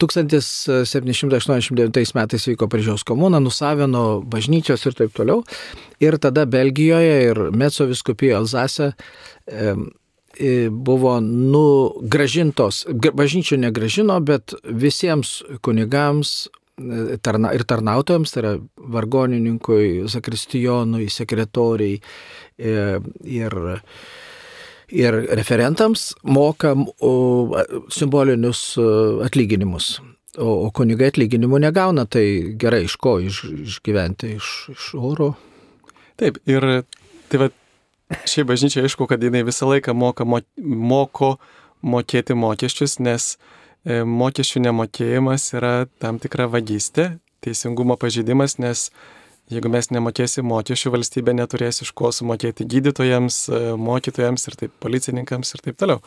[0.00, 5.44] 1789 metais vyko Paryžiaus komuna, nusavino bažnyčios ir taip toliau.
[6.00, 8.92] Ir tada Belgijoje ir Metso viskupijoje Alzase
[10.70, 16.50] buvo nugražintos, bažnyčių negražino, bet visiems kunigams e,
[17.22, 18.52] tarna, ir tarnautojams, tai yra
[18.94, 21.98] vargonininkui, zakristijonui, sekretoriai
[22.58, 22.74] e,
[23.30, 23.58] ir,
[24.94, 26.74] ir referentams moka
[27.94, 28.88] simbolinius e,
[29.26, 29.96] atlyginimus.
[30.34, 35.36] O, o kunigai atlyginimų negauna, tai gerai iš ko iš, išgyventi, iš, iš oro.
[36.18, 36.82] Taip, ir
[37.30, 37.52] tai va
[38.28, 41.30] Šiaip bažnyčia aišku, kad jinai visą laiką moka, mo, moko
[41.84, 48.88] mokėti mokesčius, nes e, mokesčių nemokėjimas yra tam tikra vagystė, teisingumo pažeidimas, nes
[49.52, 55.54] jeigu mes nemokėsim mokesčių, valstybė neturės iš ko sumokėti gydytojams, e, mokytojams ir taip policininkams
[55.54, 56.00] ir taip toliau.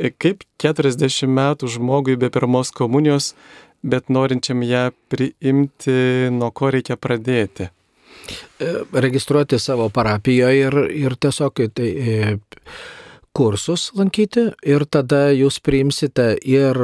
[0.00, 3.34] E, kaip 40 metų žmogui be pirmos komunijos,
[3.82, 7.68] bet norinčiam ją priimti, nuo ko reikia pradėti?
[8.60, 12.34] E, registruoti savo parapijoje ir, ir tiesiog tai, e,
[13.36, 16.78] kursus lankyti ir tada jūs priimsite ir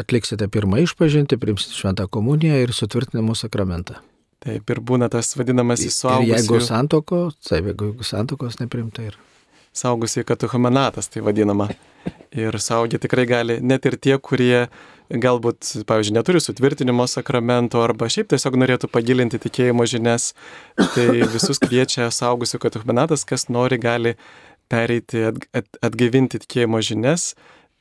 [0.00, 4.00] atliksite pirmą išpažinti, priimsite šventą komuniją ir sutvirtinimo sakramentą.
[4.44, 6.34] Taip, ir būna tas vadinamasis suaugusių.
[6.34, 9.16] Jeigu santoko, taip, jeigu santokos neprimta ir.
[9.74, 11.70] Saugusiai katechumenatas, tai vadinama.
[12.34, 14.66] Ir saugiai tikrai gali, net ir tie, kurie
[15.10, 20.32] galbūt, pavyzdžiui, neturi sutvirtinimo sakramento arba šiaip tiesiog norėtų pagilinti tikėjimo žinias,
[20.94, 24.14] tai visus kviečia saugusių katechumenatas, kas nori, gali
[24.70, 27.32] pereiti, at, at, atgaivinti tikėjimo žinias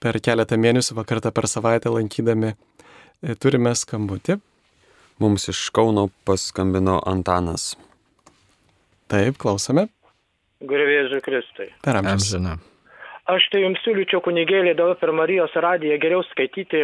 [0.04, 2.54] per keletą mėnesių, vakartą per savaitę lankydami.
[3.24, 4.40] E, turime skambutį.
[5.24, 7.74] Mums iš Kauno paskambino Antanas.
[9.12, 9.88] Taip, klausome.
[10.64, 11.70] Gurvėžiu Kristui.
[11.86, 12.58] Per amžiną.
[13.32, 16.84] Aš tai jums siūlyčiau kunigėlį dabar per Marijos radiją geriau skaityti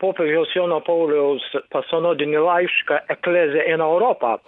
[0.00, 4.38] popiežiaus Jono Pauliaus pasonodinį laišką Eklezė in Europą.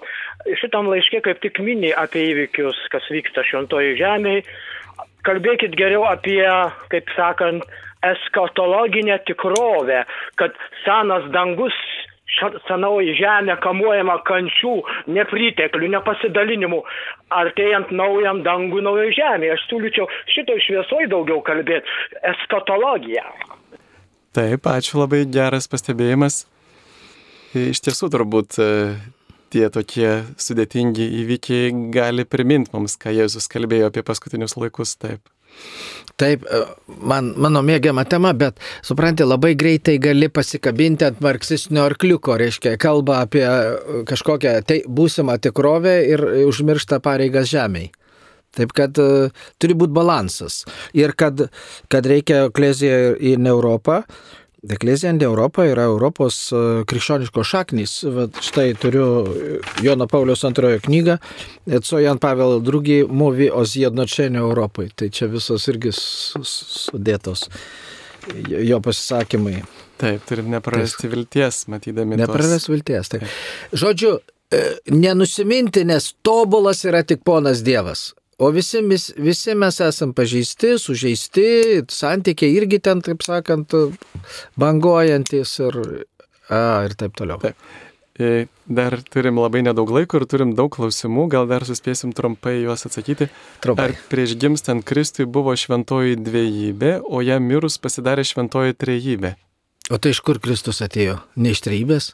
[0.63, 4.47] Šitam laiškė kaip tik mini apie įvykius, kas vyksta šventoji žemėje.
[5.27, 6.45] Kalbėkit geriau apie,
[6.93, 7.65] kaip sakant,
[8.07, 10.05] eskatologinę tikrovę,
[10.39, 10.55] kad
[10.85, 11.75] senas dangus
[12.67, 14.75] senoji žemė kamuojama kančių,
[15.15, 16.81] nepriteklių, nepasidalinimų,
[17.33, 19.53] artėjant naujam dangui, naujai žemė.
[19.55, 21.87] Aš siūlyčiau šito šviesoj daugiau kalbėti-
[22.33, 23.25] eskatologija.
[24.37, 26.45] Taip, ačiū labai geras pastebėjimas.
[27.55, 28.59] Iš tiesų turbūt
[29.57, 30.11] tie tokie
[30.41, 34.97] sudėtingi įvykiai gali priminti mums, ką Jėzus kalbėjo apie paskutinius laikus.
[35.01, 35.25] Taip.
[36.21, 36.63] Taip, e,
[37.09, 43.23] man, mano mėgiama tema, bet supranti, labai greitai gali pasikabinti ant marksistinio arkliuko, reiškia, kalba
[43.25, 47.93] apie e, kažkokią tai, būsimą tikrovę ir užmiršta pareigas žemiai.
[48.57, 49.29] Taip kad uh,
[49.61, 50.63] turi būti balansas.
[50.97, 51.43] Ir kad,
[51.93, 53.99] kad reikia klezija į Europą,
[54.65, 57.97] Eklezija ant Europą yra Europos e, krikščioniškos šaknys.
[58.15, 59.07] Vat štai turiu
[59.85, 61.19] Jono Paulius antrojo knygą,
[61.83, 64.89] co Jan Pavel II mówi o zjednoczeniu Europai.
[64.97, 67.47] Tai čia visos irgi sudėtos
[68.49, 69.63] jo pasisakymai.
[69.97, 72.19] Taip, turim neprarasti vilties, matydami.
[72.21, 73.25] Neprarasti vilties, taip.
[73.73, 74.19] Žodžiu,
[74.53, 74.63] e,
[74.93, 78.11] nenusiminti, nes tobulas yra tik ponas Dievas.
[78.37, 78.83] O visi,
[79.17, 81.47] visi mes esam pažeisti, sužeisti,
[81.89, 83.73] santykiai irgi ten, taip sakant,
[84.61, 85.79] banguojantis ir,
[86.53, 87.41] a, ir taip toliau.
[87.41, 87.57] Taip.
[88.21, 92.85] E, dar turim labai nedaug laiko ir turim daug klausimų, gal dar suspėsim trumpai juos
[92.89, 93.31] atsakyti.
[93.65, 93.89] Trumpai.
[93.89, 99.33] Ar prieš gimstant Kristui buvo šventoji dviejybė, o jam mirus pasidarė šventoji trejybė?
[99.89, 101.23] O tai iš kur Kristus atėjo?
[101.41, 102.13] Ne iš trybės?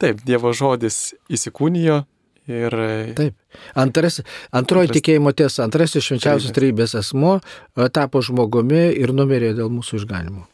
[0.00, 2.06] Taip, Dievo žodis įsikūnijo
[2.50, 2.76] ir...
[3.18, 3.36] Taip.
[3.78, 4.20] Antras,
[4.50, 4.98] antroji Antras...
[4.98, 10.46] tikėjimo tiesa, antrasis švenčiausias trybės asmo e, tapo žmogumi ir numirė dėl mūsų išganimo.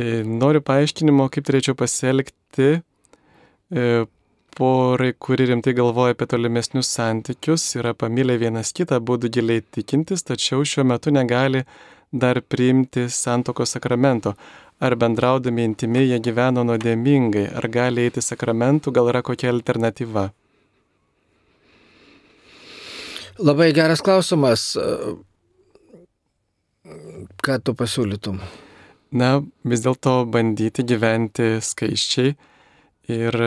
[0.00, 3.84] E, noriu paaiškinimo, kaip turėčiau pasielgti e,
[4.56, 10.64] porai, kuri rimtai galvoja apie tolimesnius santykius, yra pamylę vienas kitą, būdų giliai tikintis, tačiau
[10.66, 11.64] šiuo metu negali
[12.10, 14.34] dar priimti santoko sakramento.
[14.80, 20.30] Ar bendraudami intimiai jie gyveno nuodėmingai, ar gali eiti sakramentų, gal yra kokia alternatyva?
[23.40, 24.74] Labai geras klausimas.
[27.40, 28.40] Ką tu pasiūlytum?
[29.16, 29.30] Na,
[29.64, 32.34] vis dėlto bandyti gyventi skaiščiai
[33.10, 33.38] ir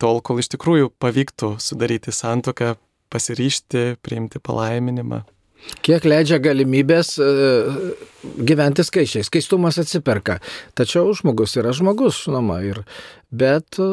[0.00, 2.76] tol, kol iš tikrųjų pavyktų sudaryti santoką,
[3.12, 5.24] pasiryšti, priimti palaiminimą.
[5.86, 7.28] Kiek leidžia galimybės e,
[8.46, 9.26] gyventi skaičiai.
[9.26, 10.38] Skaistumas atsiperka.
[10.78, 12.60] Tačiau žmogus yra žmogus, žinoma.
[12.66, 12.82] Ir,
[13.34, 13.88] bet e,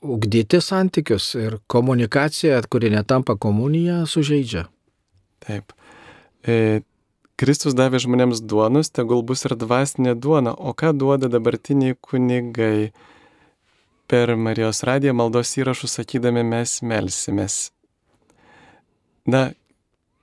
[0.00, 4.66] ugdyti santykius ir komunikacija, kuri netampa komunija, sužeidžia.
[5.44, 5.74] Taip.
[6.44, 6.80] E,
[7.40, 10.52] Kristus davė žmonėms duonus, tegul bus ir dvasinė duona.
[10.52, 12.90] O ką duoda dabartiniai kunigai?
[14.10, 17.70] Per Marijos radiją maldos įrašus sakydami mes melsimės.
[19.30, 19.52] Na,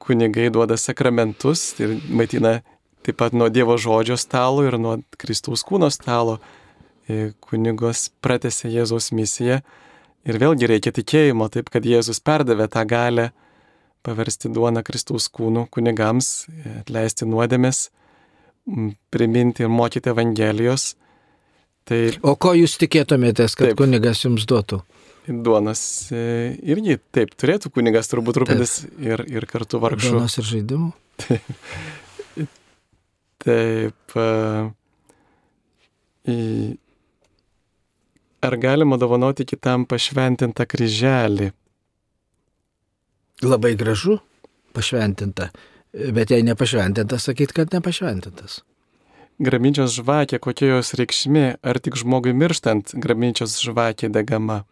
[0.08, 2.60] kunigai duoda sakramentus ir maitina
[3.06, 6.40] taip pat nuo Dievo žodžio stalo ir nuo Kristaus kūno stalo.
[7.08, 9.62] E, kunigos pratęsė Jėzaus misiją
[10.28, 13.30] ir vėlgi reikia tikėjimo, taip kad Jėzus perdavė tą galę
[14.04, 17.88] paversti duoną Kristaus kūnų kunigams, e, atleisti nuodėmės,
[19.14, 20.96] priminti ir mokyti Evangelijos.
[21.88, 24.82] Tai, o ko jūs tikėtumėtės, kad taip, kunigas jums duotų?
[25.28, 25.82] Duonos
[26.16, 30.14] e, irgi taip turėtų kunigas turbūt rūpintis ir, ir kartu vargšų.
[30.16, 30.92] Duonos ir žaidimų.
[33.48, 34.16] Taip.
[36.28, 36.38] į,
[38.44, 41.52] ar galima dovanoti kitam pašventintą kryželį?
[43.46, 44.18] Labai gražu,
[44.76, 45.52] pašventinta.
[45.94, 48.62] Bet jei nepašventintas, sakyt, kad nepašventintas.
[49.38, 54.64] Grabinčios žvakė, kokia jos reikšmė, ar tik žmogui mirštant grabinčios žvakė degama?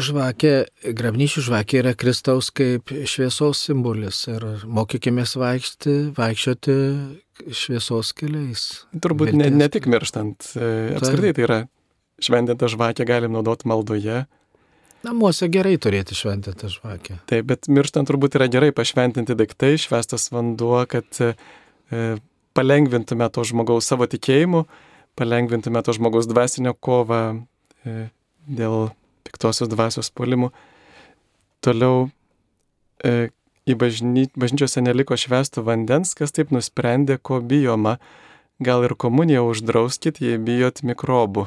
[0.00, 0.52] Žvakė,
[0.96, 6.76] grabnyčių žvakė yra Kristaus kaip šviesos simbolis ir mokykime vaikšti, vaikščioti
[7.54, 8.64] šviesos keliais.
[9.02, 11.58] Turbūt ne, ne tik mirštant, e, apskritai tai yra
[12.22, 14.24] šventintą žvakę galim naudoti maldoje.
[15.06, 17.20] Namuose gerai turėti šventintą žvakę.
[17.30, 21.32] Taip, bet mirštant turbūt yra gerai pašventinti daiktai, švestas vanduo, kad e,
[22.56, 24.64] palengvintume to žmogaus savo tikėjimu,
[25.18, 27.20] palengvintume to žmogaus dvasinio kovą
[27.84, 28.08] e,
[28.46, 28.90] dėl
[29.26, 30.50] piktosios dvasios polimų.
[31.64, 32.08] Toliau
[33.04, 33.30] e,
[33.68, 37.98] į bažny, bažnyčiose neliko švestų vandens, kas taip nusprendė, ko bijoma.
[38.60, 41.46] Gal ir komuniją uždrauskit, jei bijot mikrobų.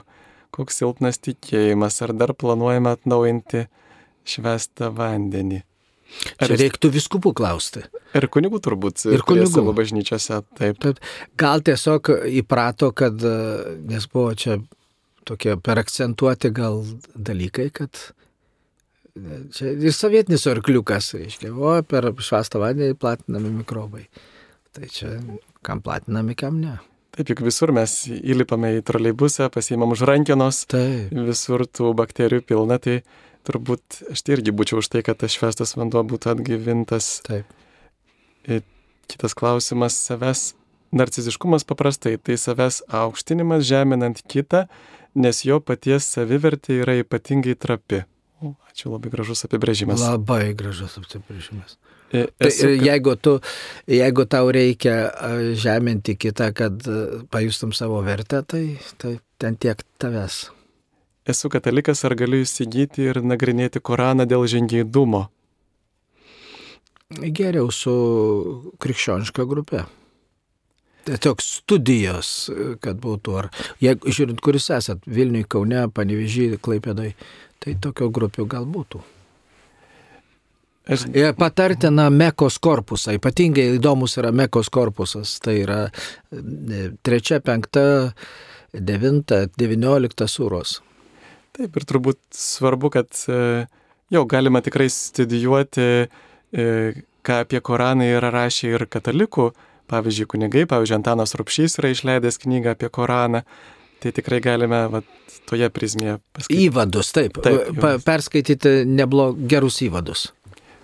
[0.54, 3.68] Koks silpnas tikėjimas, ar dar planuojama atnaujinti
[4.30, 5.64] švestą vandenį.
[6.38, 7.84] Ar Čia reiktų viskupų klausti.
[8.18, 9.06] Ir kunigų turbūt.
[9.12, 10.80] Ir kunigų savo bažnyčiose, taip.
[10.84, 11.02] taip.
[11.40, 12.12] Gal tiesiog
[12.42, 13.18] įprato, kad,
[13.90, 14.60] nes buvo čia
[15.28, 16.84] tokie per akcentuoti gal
[17.16, 18.00] dalykai, kad
[19.54, 24.08] čia ir sovietinis arkliukas, reiškia, o per švastą vandenį platinami mikrobai.
[24.74, 25.20] Tai čia
[25.66, 26.80] kam platinami, kam ne.
[27.14, 31.12] Taip, juk visur mes įlipame į troleibusą, pasiimam už rankenos, Taip.
[31.14, 33.04] visur tų bakterijų pilna, tai
[33.46, 37.20] turbūt aš tai irgi būčiau už tai, kad tas švestas vanduo būtų atgyvintas.
[37.28, 37.46] Taip.
[38.50, 38.64] Ir
[39.12, 40.56] kitas klausimas- savęs
[40.94, 44.68] narciziškumas paprastai- tai savęs aukštinimas žeminant kitą,
[45.14, 48.06] nes jo paties savivertė yra ypatingai trapi.
[48.42, 50.02] O, ačiū labai gražus apibrėžimas.
[50.02, 51.78] Labai gražus apibrėžimas.
[52.14, 53.38] E, tai esu, tai, jeigu, tu,
[53.90, 54.98] jeigu tau reikia
[55.58, 56.86] žeminti kitą, kad
[57.34, 58.66] pajustum savo vertę, tai,
[59.02, 60.44] tai ten tiek tavęs
[61.26, 65.28] esu katalikas, ar galiu įsigyti ir nagrinėti Koraną dėl žingeidumo?
[67.14, 67.94] Geriau su
[68.82, 69.86] krikščioniška grupė.
[71.08, 72.28] Tiesiog studijos,
[72.84, 73.50] kad būtų, ar
[73.84, 77.12] jeigu žiūrint, kuris esat, Vilniui, Kaune, Panevežį, Klaipėdai,
[77.60, 79.04] tai tokio grupių gal būtų.
[80.88, 81.06] Aš...
[81.40, 87.86] Patartina Mekos korpusą, ypatingai įdomus yra Mekos korpusas, tai yra e, trečia, penkta,
[88.76, 90.82] devinta, devyniolikta sūros.
[91.56, 93.64] Taip, ir turbūt svarbu, kad e,
[94.12, 96.68] jau galima tikrai studijuoti, e,
[97.24, 99.54] ką apie Koraną yra rašę ir katalikų,
[99.92, 103.46] pavyzdžiui, kunigai, pavyzdžiui, Antanas Rupšys yra išleidęs knygą apie Koraną.
[104.04, 105.00] Tai tikrai galime va,
[105.48, 106.66] toje prizmėje paskaityti.
[106.68, 107.38] Įvadus, taip.
[107.46, 110.26] taip pa, perskaityti neblog gerus įvadus.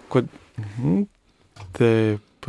[0.09, 0.29] Kod...
[0.59, 1.07] Mhm.
[1.77, 2.47] Taip.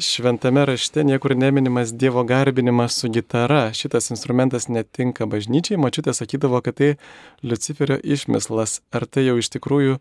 [0.00, 3.72] šventame rašte niekur neminimas Dievo garbinimas su gitara.
[3.72, 5.78] Šitas instrumentas netinka bažnyčiai.
[5.78, 6.94] Mačiutė sakydavo, kad tai
[7.42, 8.80] Luciferio išmislas.
[8.90, 9.98] Ar tai jau iš tikrųjų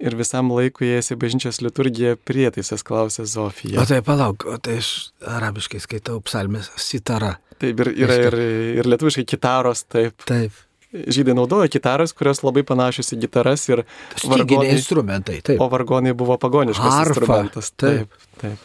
[0.00, 3.80] ir visam laikui ėjęs į bažnyčios liturgiją prietaisas, klausė Zofija.
[3.80, 7.36] O tai palauk, o tai aš arabiškai skaitau psalmės sitara.
[7.60, 8.38] Taip, ir yra ir,
[8.80, 10.16] ir lietuviškai kitaros, taip.
[10.28, 10.56] Taip.
[10.90, 13.84] Žydai naudojo kitaras, kurios labai panašios į gitaras ir
[14.26, 14.72] vargonai.
[14.74, 15.60] instrumentai, taip.
[15.62, 17.70] O vargonai buvo pagoniškas Arfa, instrumentas.
[17.78, 18.64] Taip, taip.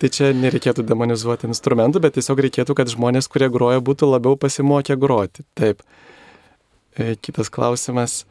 [0.00, 4.96] Tai čia nereikėtų demonizuoti instrumentų, bet tiesiog reikėtų, kad žmonės, kurie groja, būtų labiau pasimokę
[5.00, 5.44] groti.
[5.56, 5.84] Taip.
[6.96, 8.24] E, kitas klausimas.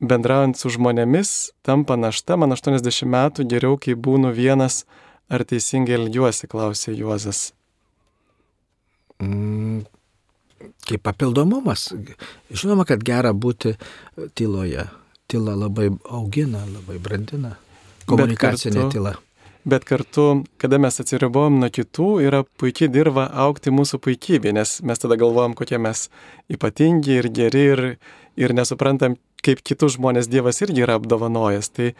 [0.00, 4.86] Bendraujant su žmonėmis, tampa našta, man 80 metų geriau, kai būnu vienas,
[5.28, 7.50] ar teisingai elgiuosi, klausė Juozas.
[9.20, 9.84] Mm,
[10.88, 11.90] kaip papildomumas.
[12.50, 13.76] Žinoma, kad gera būti
[14.38, 14.88] tyloje.
[15.30, 17.54] Tyla labai augina, labai brandina.
[18.10, 19.12] Komunikacinė kartu, tyla.
[19.68, 25.02] Bet kartu, kada mes atsiribojom nuo kitų, yra puikiai dirba aukti mūsų puikybė, nes mes
[25.02, 26.08] tada galvojam, kokie mes
[26.50, 27.82] ypatingi ir geri ir,
[28.40, 31.70] ir nesuprantam, kaip kitus žmonės Dievas irgi yra apdovanojęs.
[31.76, 31.92] Tai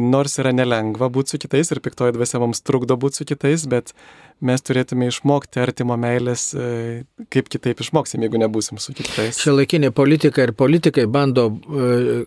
[0.00, 3.92] nors yra nelengva būti su kitais ir piktoji dvasia mums trukdo būti su kitais, bet
[4.44, 9.38] mes turėtume išmokti artimo meilės, e, kaip kitaip išmoksim, jeigu nebūsim su kitais.
[9.40, 12.24] Šia laikinė politika ir politikai bando e,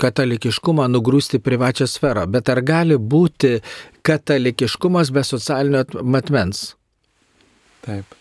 [0.00, 3.58] katalikiškumą nugrūsti privačią sferą, bet ar gali būti
[4.06, 6.72] katalikiškumas be socialinio matmens?
[7.86, 8.16] Taip.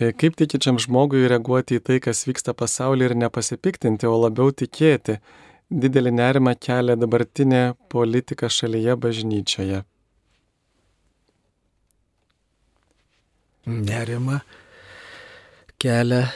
[0.00, 5.20] E, kaip tikinčiam žmogui reaguoti į tai, kas vyksta pasaulyje ir nepasipiktinti, o labiau tikėti?
[5.72, 7.62] Didelį nerimą kelia dabartinė
[7.92, 9.82] politika šalyje bažnyčioje.
[13.66, 14.40] Nerima
[15.82, 16.26] kelia.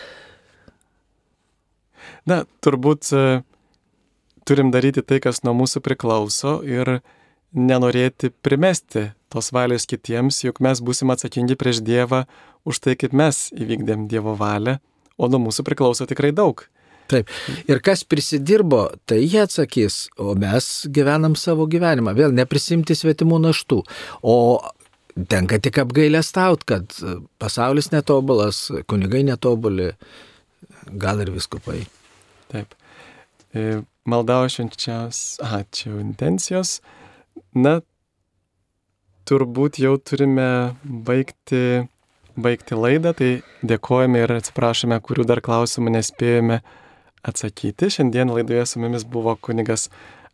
[2.26, 3.24] Na, turbūt e,
[4.46, 7.00] turim daryti tai, kas nuo mūsų priklauso ir
[7.56, 12.24] nenorėti primesti tos valios kitiems, juk mes būsim atsakingi prieš Dievą
[12.66, 14.78] už tai, kaip mes įvykdėm Dievo valią,
[15.18, 16.66] o nuo mūsų priklauso tikrai daug.
[17.10, 17.30] Taip.
[17.70, 22.16] Ir kas prisidirbo, tai jie atsakys, o mes gyvenam savo gyvenimą.
[22.18, 23.82] Vėl neprisimti svetimų naštų.
[24.26, 24.36] O
[25.30, 26.96] tenka tik apgailę staut, kad
[27.40, 29.92] pasaulis netobulas, kunigai netobuli,
[30.98, 31.84] gal ir viskupai.
[32.52, 32.74] Taip.
[33.56, 36.80] E, maldaušančios, aha, čia jau intencijos.
[37.56, 37.78] Na,
[39.26, 40.48] turbūt jau turime
[40.84, 41.86] baigti,
[42.36, 43.30] baigti laidą, tai
[43.66, 46.60] dėkojame ir atsiprašome, kurių dar klausimų nespėjome
[47.26, 47.90] atsakyti.
[47.90, 49.88] Šiandien laidoje su mumis buvo kunigas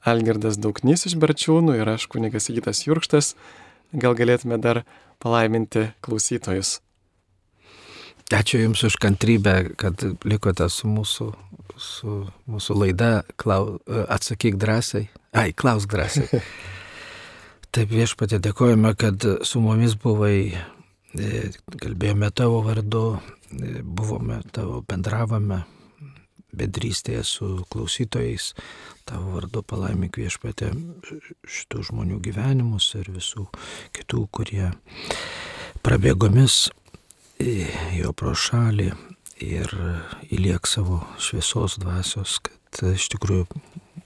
[0.04, 3.34] Algirdas Dauknys iš Berčiūnų ir aš kunigas Įgytas Jurkštas.
[3.92, 4.82] Gal galėtume dar
[5.22, 6.80] palaiminti klausytojus.
[8.32, 11.26] Ačiū Jums už kantrybę, kad likote su mūsų,
[11.76, 12.14] su
[12.48, 13.10] mūsų laida.
[13.36, 15.10] Klau, atsakyk drąsiai.
[15.36, 16.40] Ai, klausk drąsiai.
[17.72, 21.44] Taip viešpatė dėkojame, kad su mumis buvai, e,
[21.80, 23.04] kalbėjome tavo vardu,
[23.52, 25.62] e, buvome tavo, bendravome,
[26.56, 28.52] bendrystėje su klausytojais.
[29.08, 30.70] Tavo vardu palaimik viešpatė
[31.48, 33.48] šitų žmonių gyvenimus ir visų
[33.96, 34.70] kitų, kurie
[35.82, 36.68] prabėgomis
[37.96, 38.92] jo pro šalį
[39.42, 39.72] ir
[40.30, 43.48] įliek savo šviesos dvasios, kad iš tikrųjų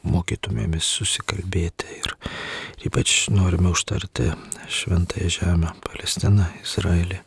[0.07, 2.17] mokytumėmės susikalbėti ir
[2.87, 4.31] ypač norime užtarti
[4.71, 7.21] šventąją žemę- Palestiną, Izraelį,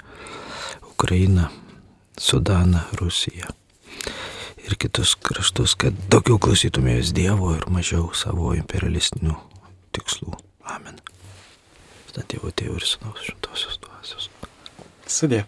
[0.96, 1.50] Ukrainą,
[2.18, 3.59] Sudaną, Rusiją
[4.70, 9.36] ir kitus kraštus, kad daugiau klausytumės Dievo ir mažiau savo imperialistinių
[9.98, 10.36] tikslų.
[10.70, 11.00] Amen.
[12.10, 14.30] Tada Dievo Tėvų ir Sūnaus Šventosios dvasios.
[15.10, 15.46] Sudė.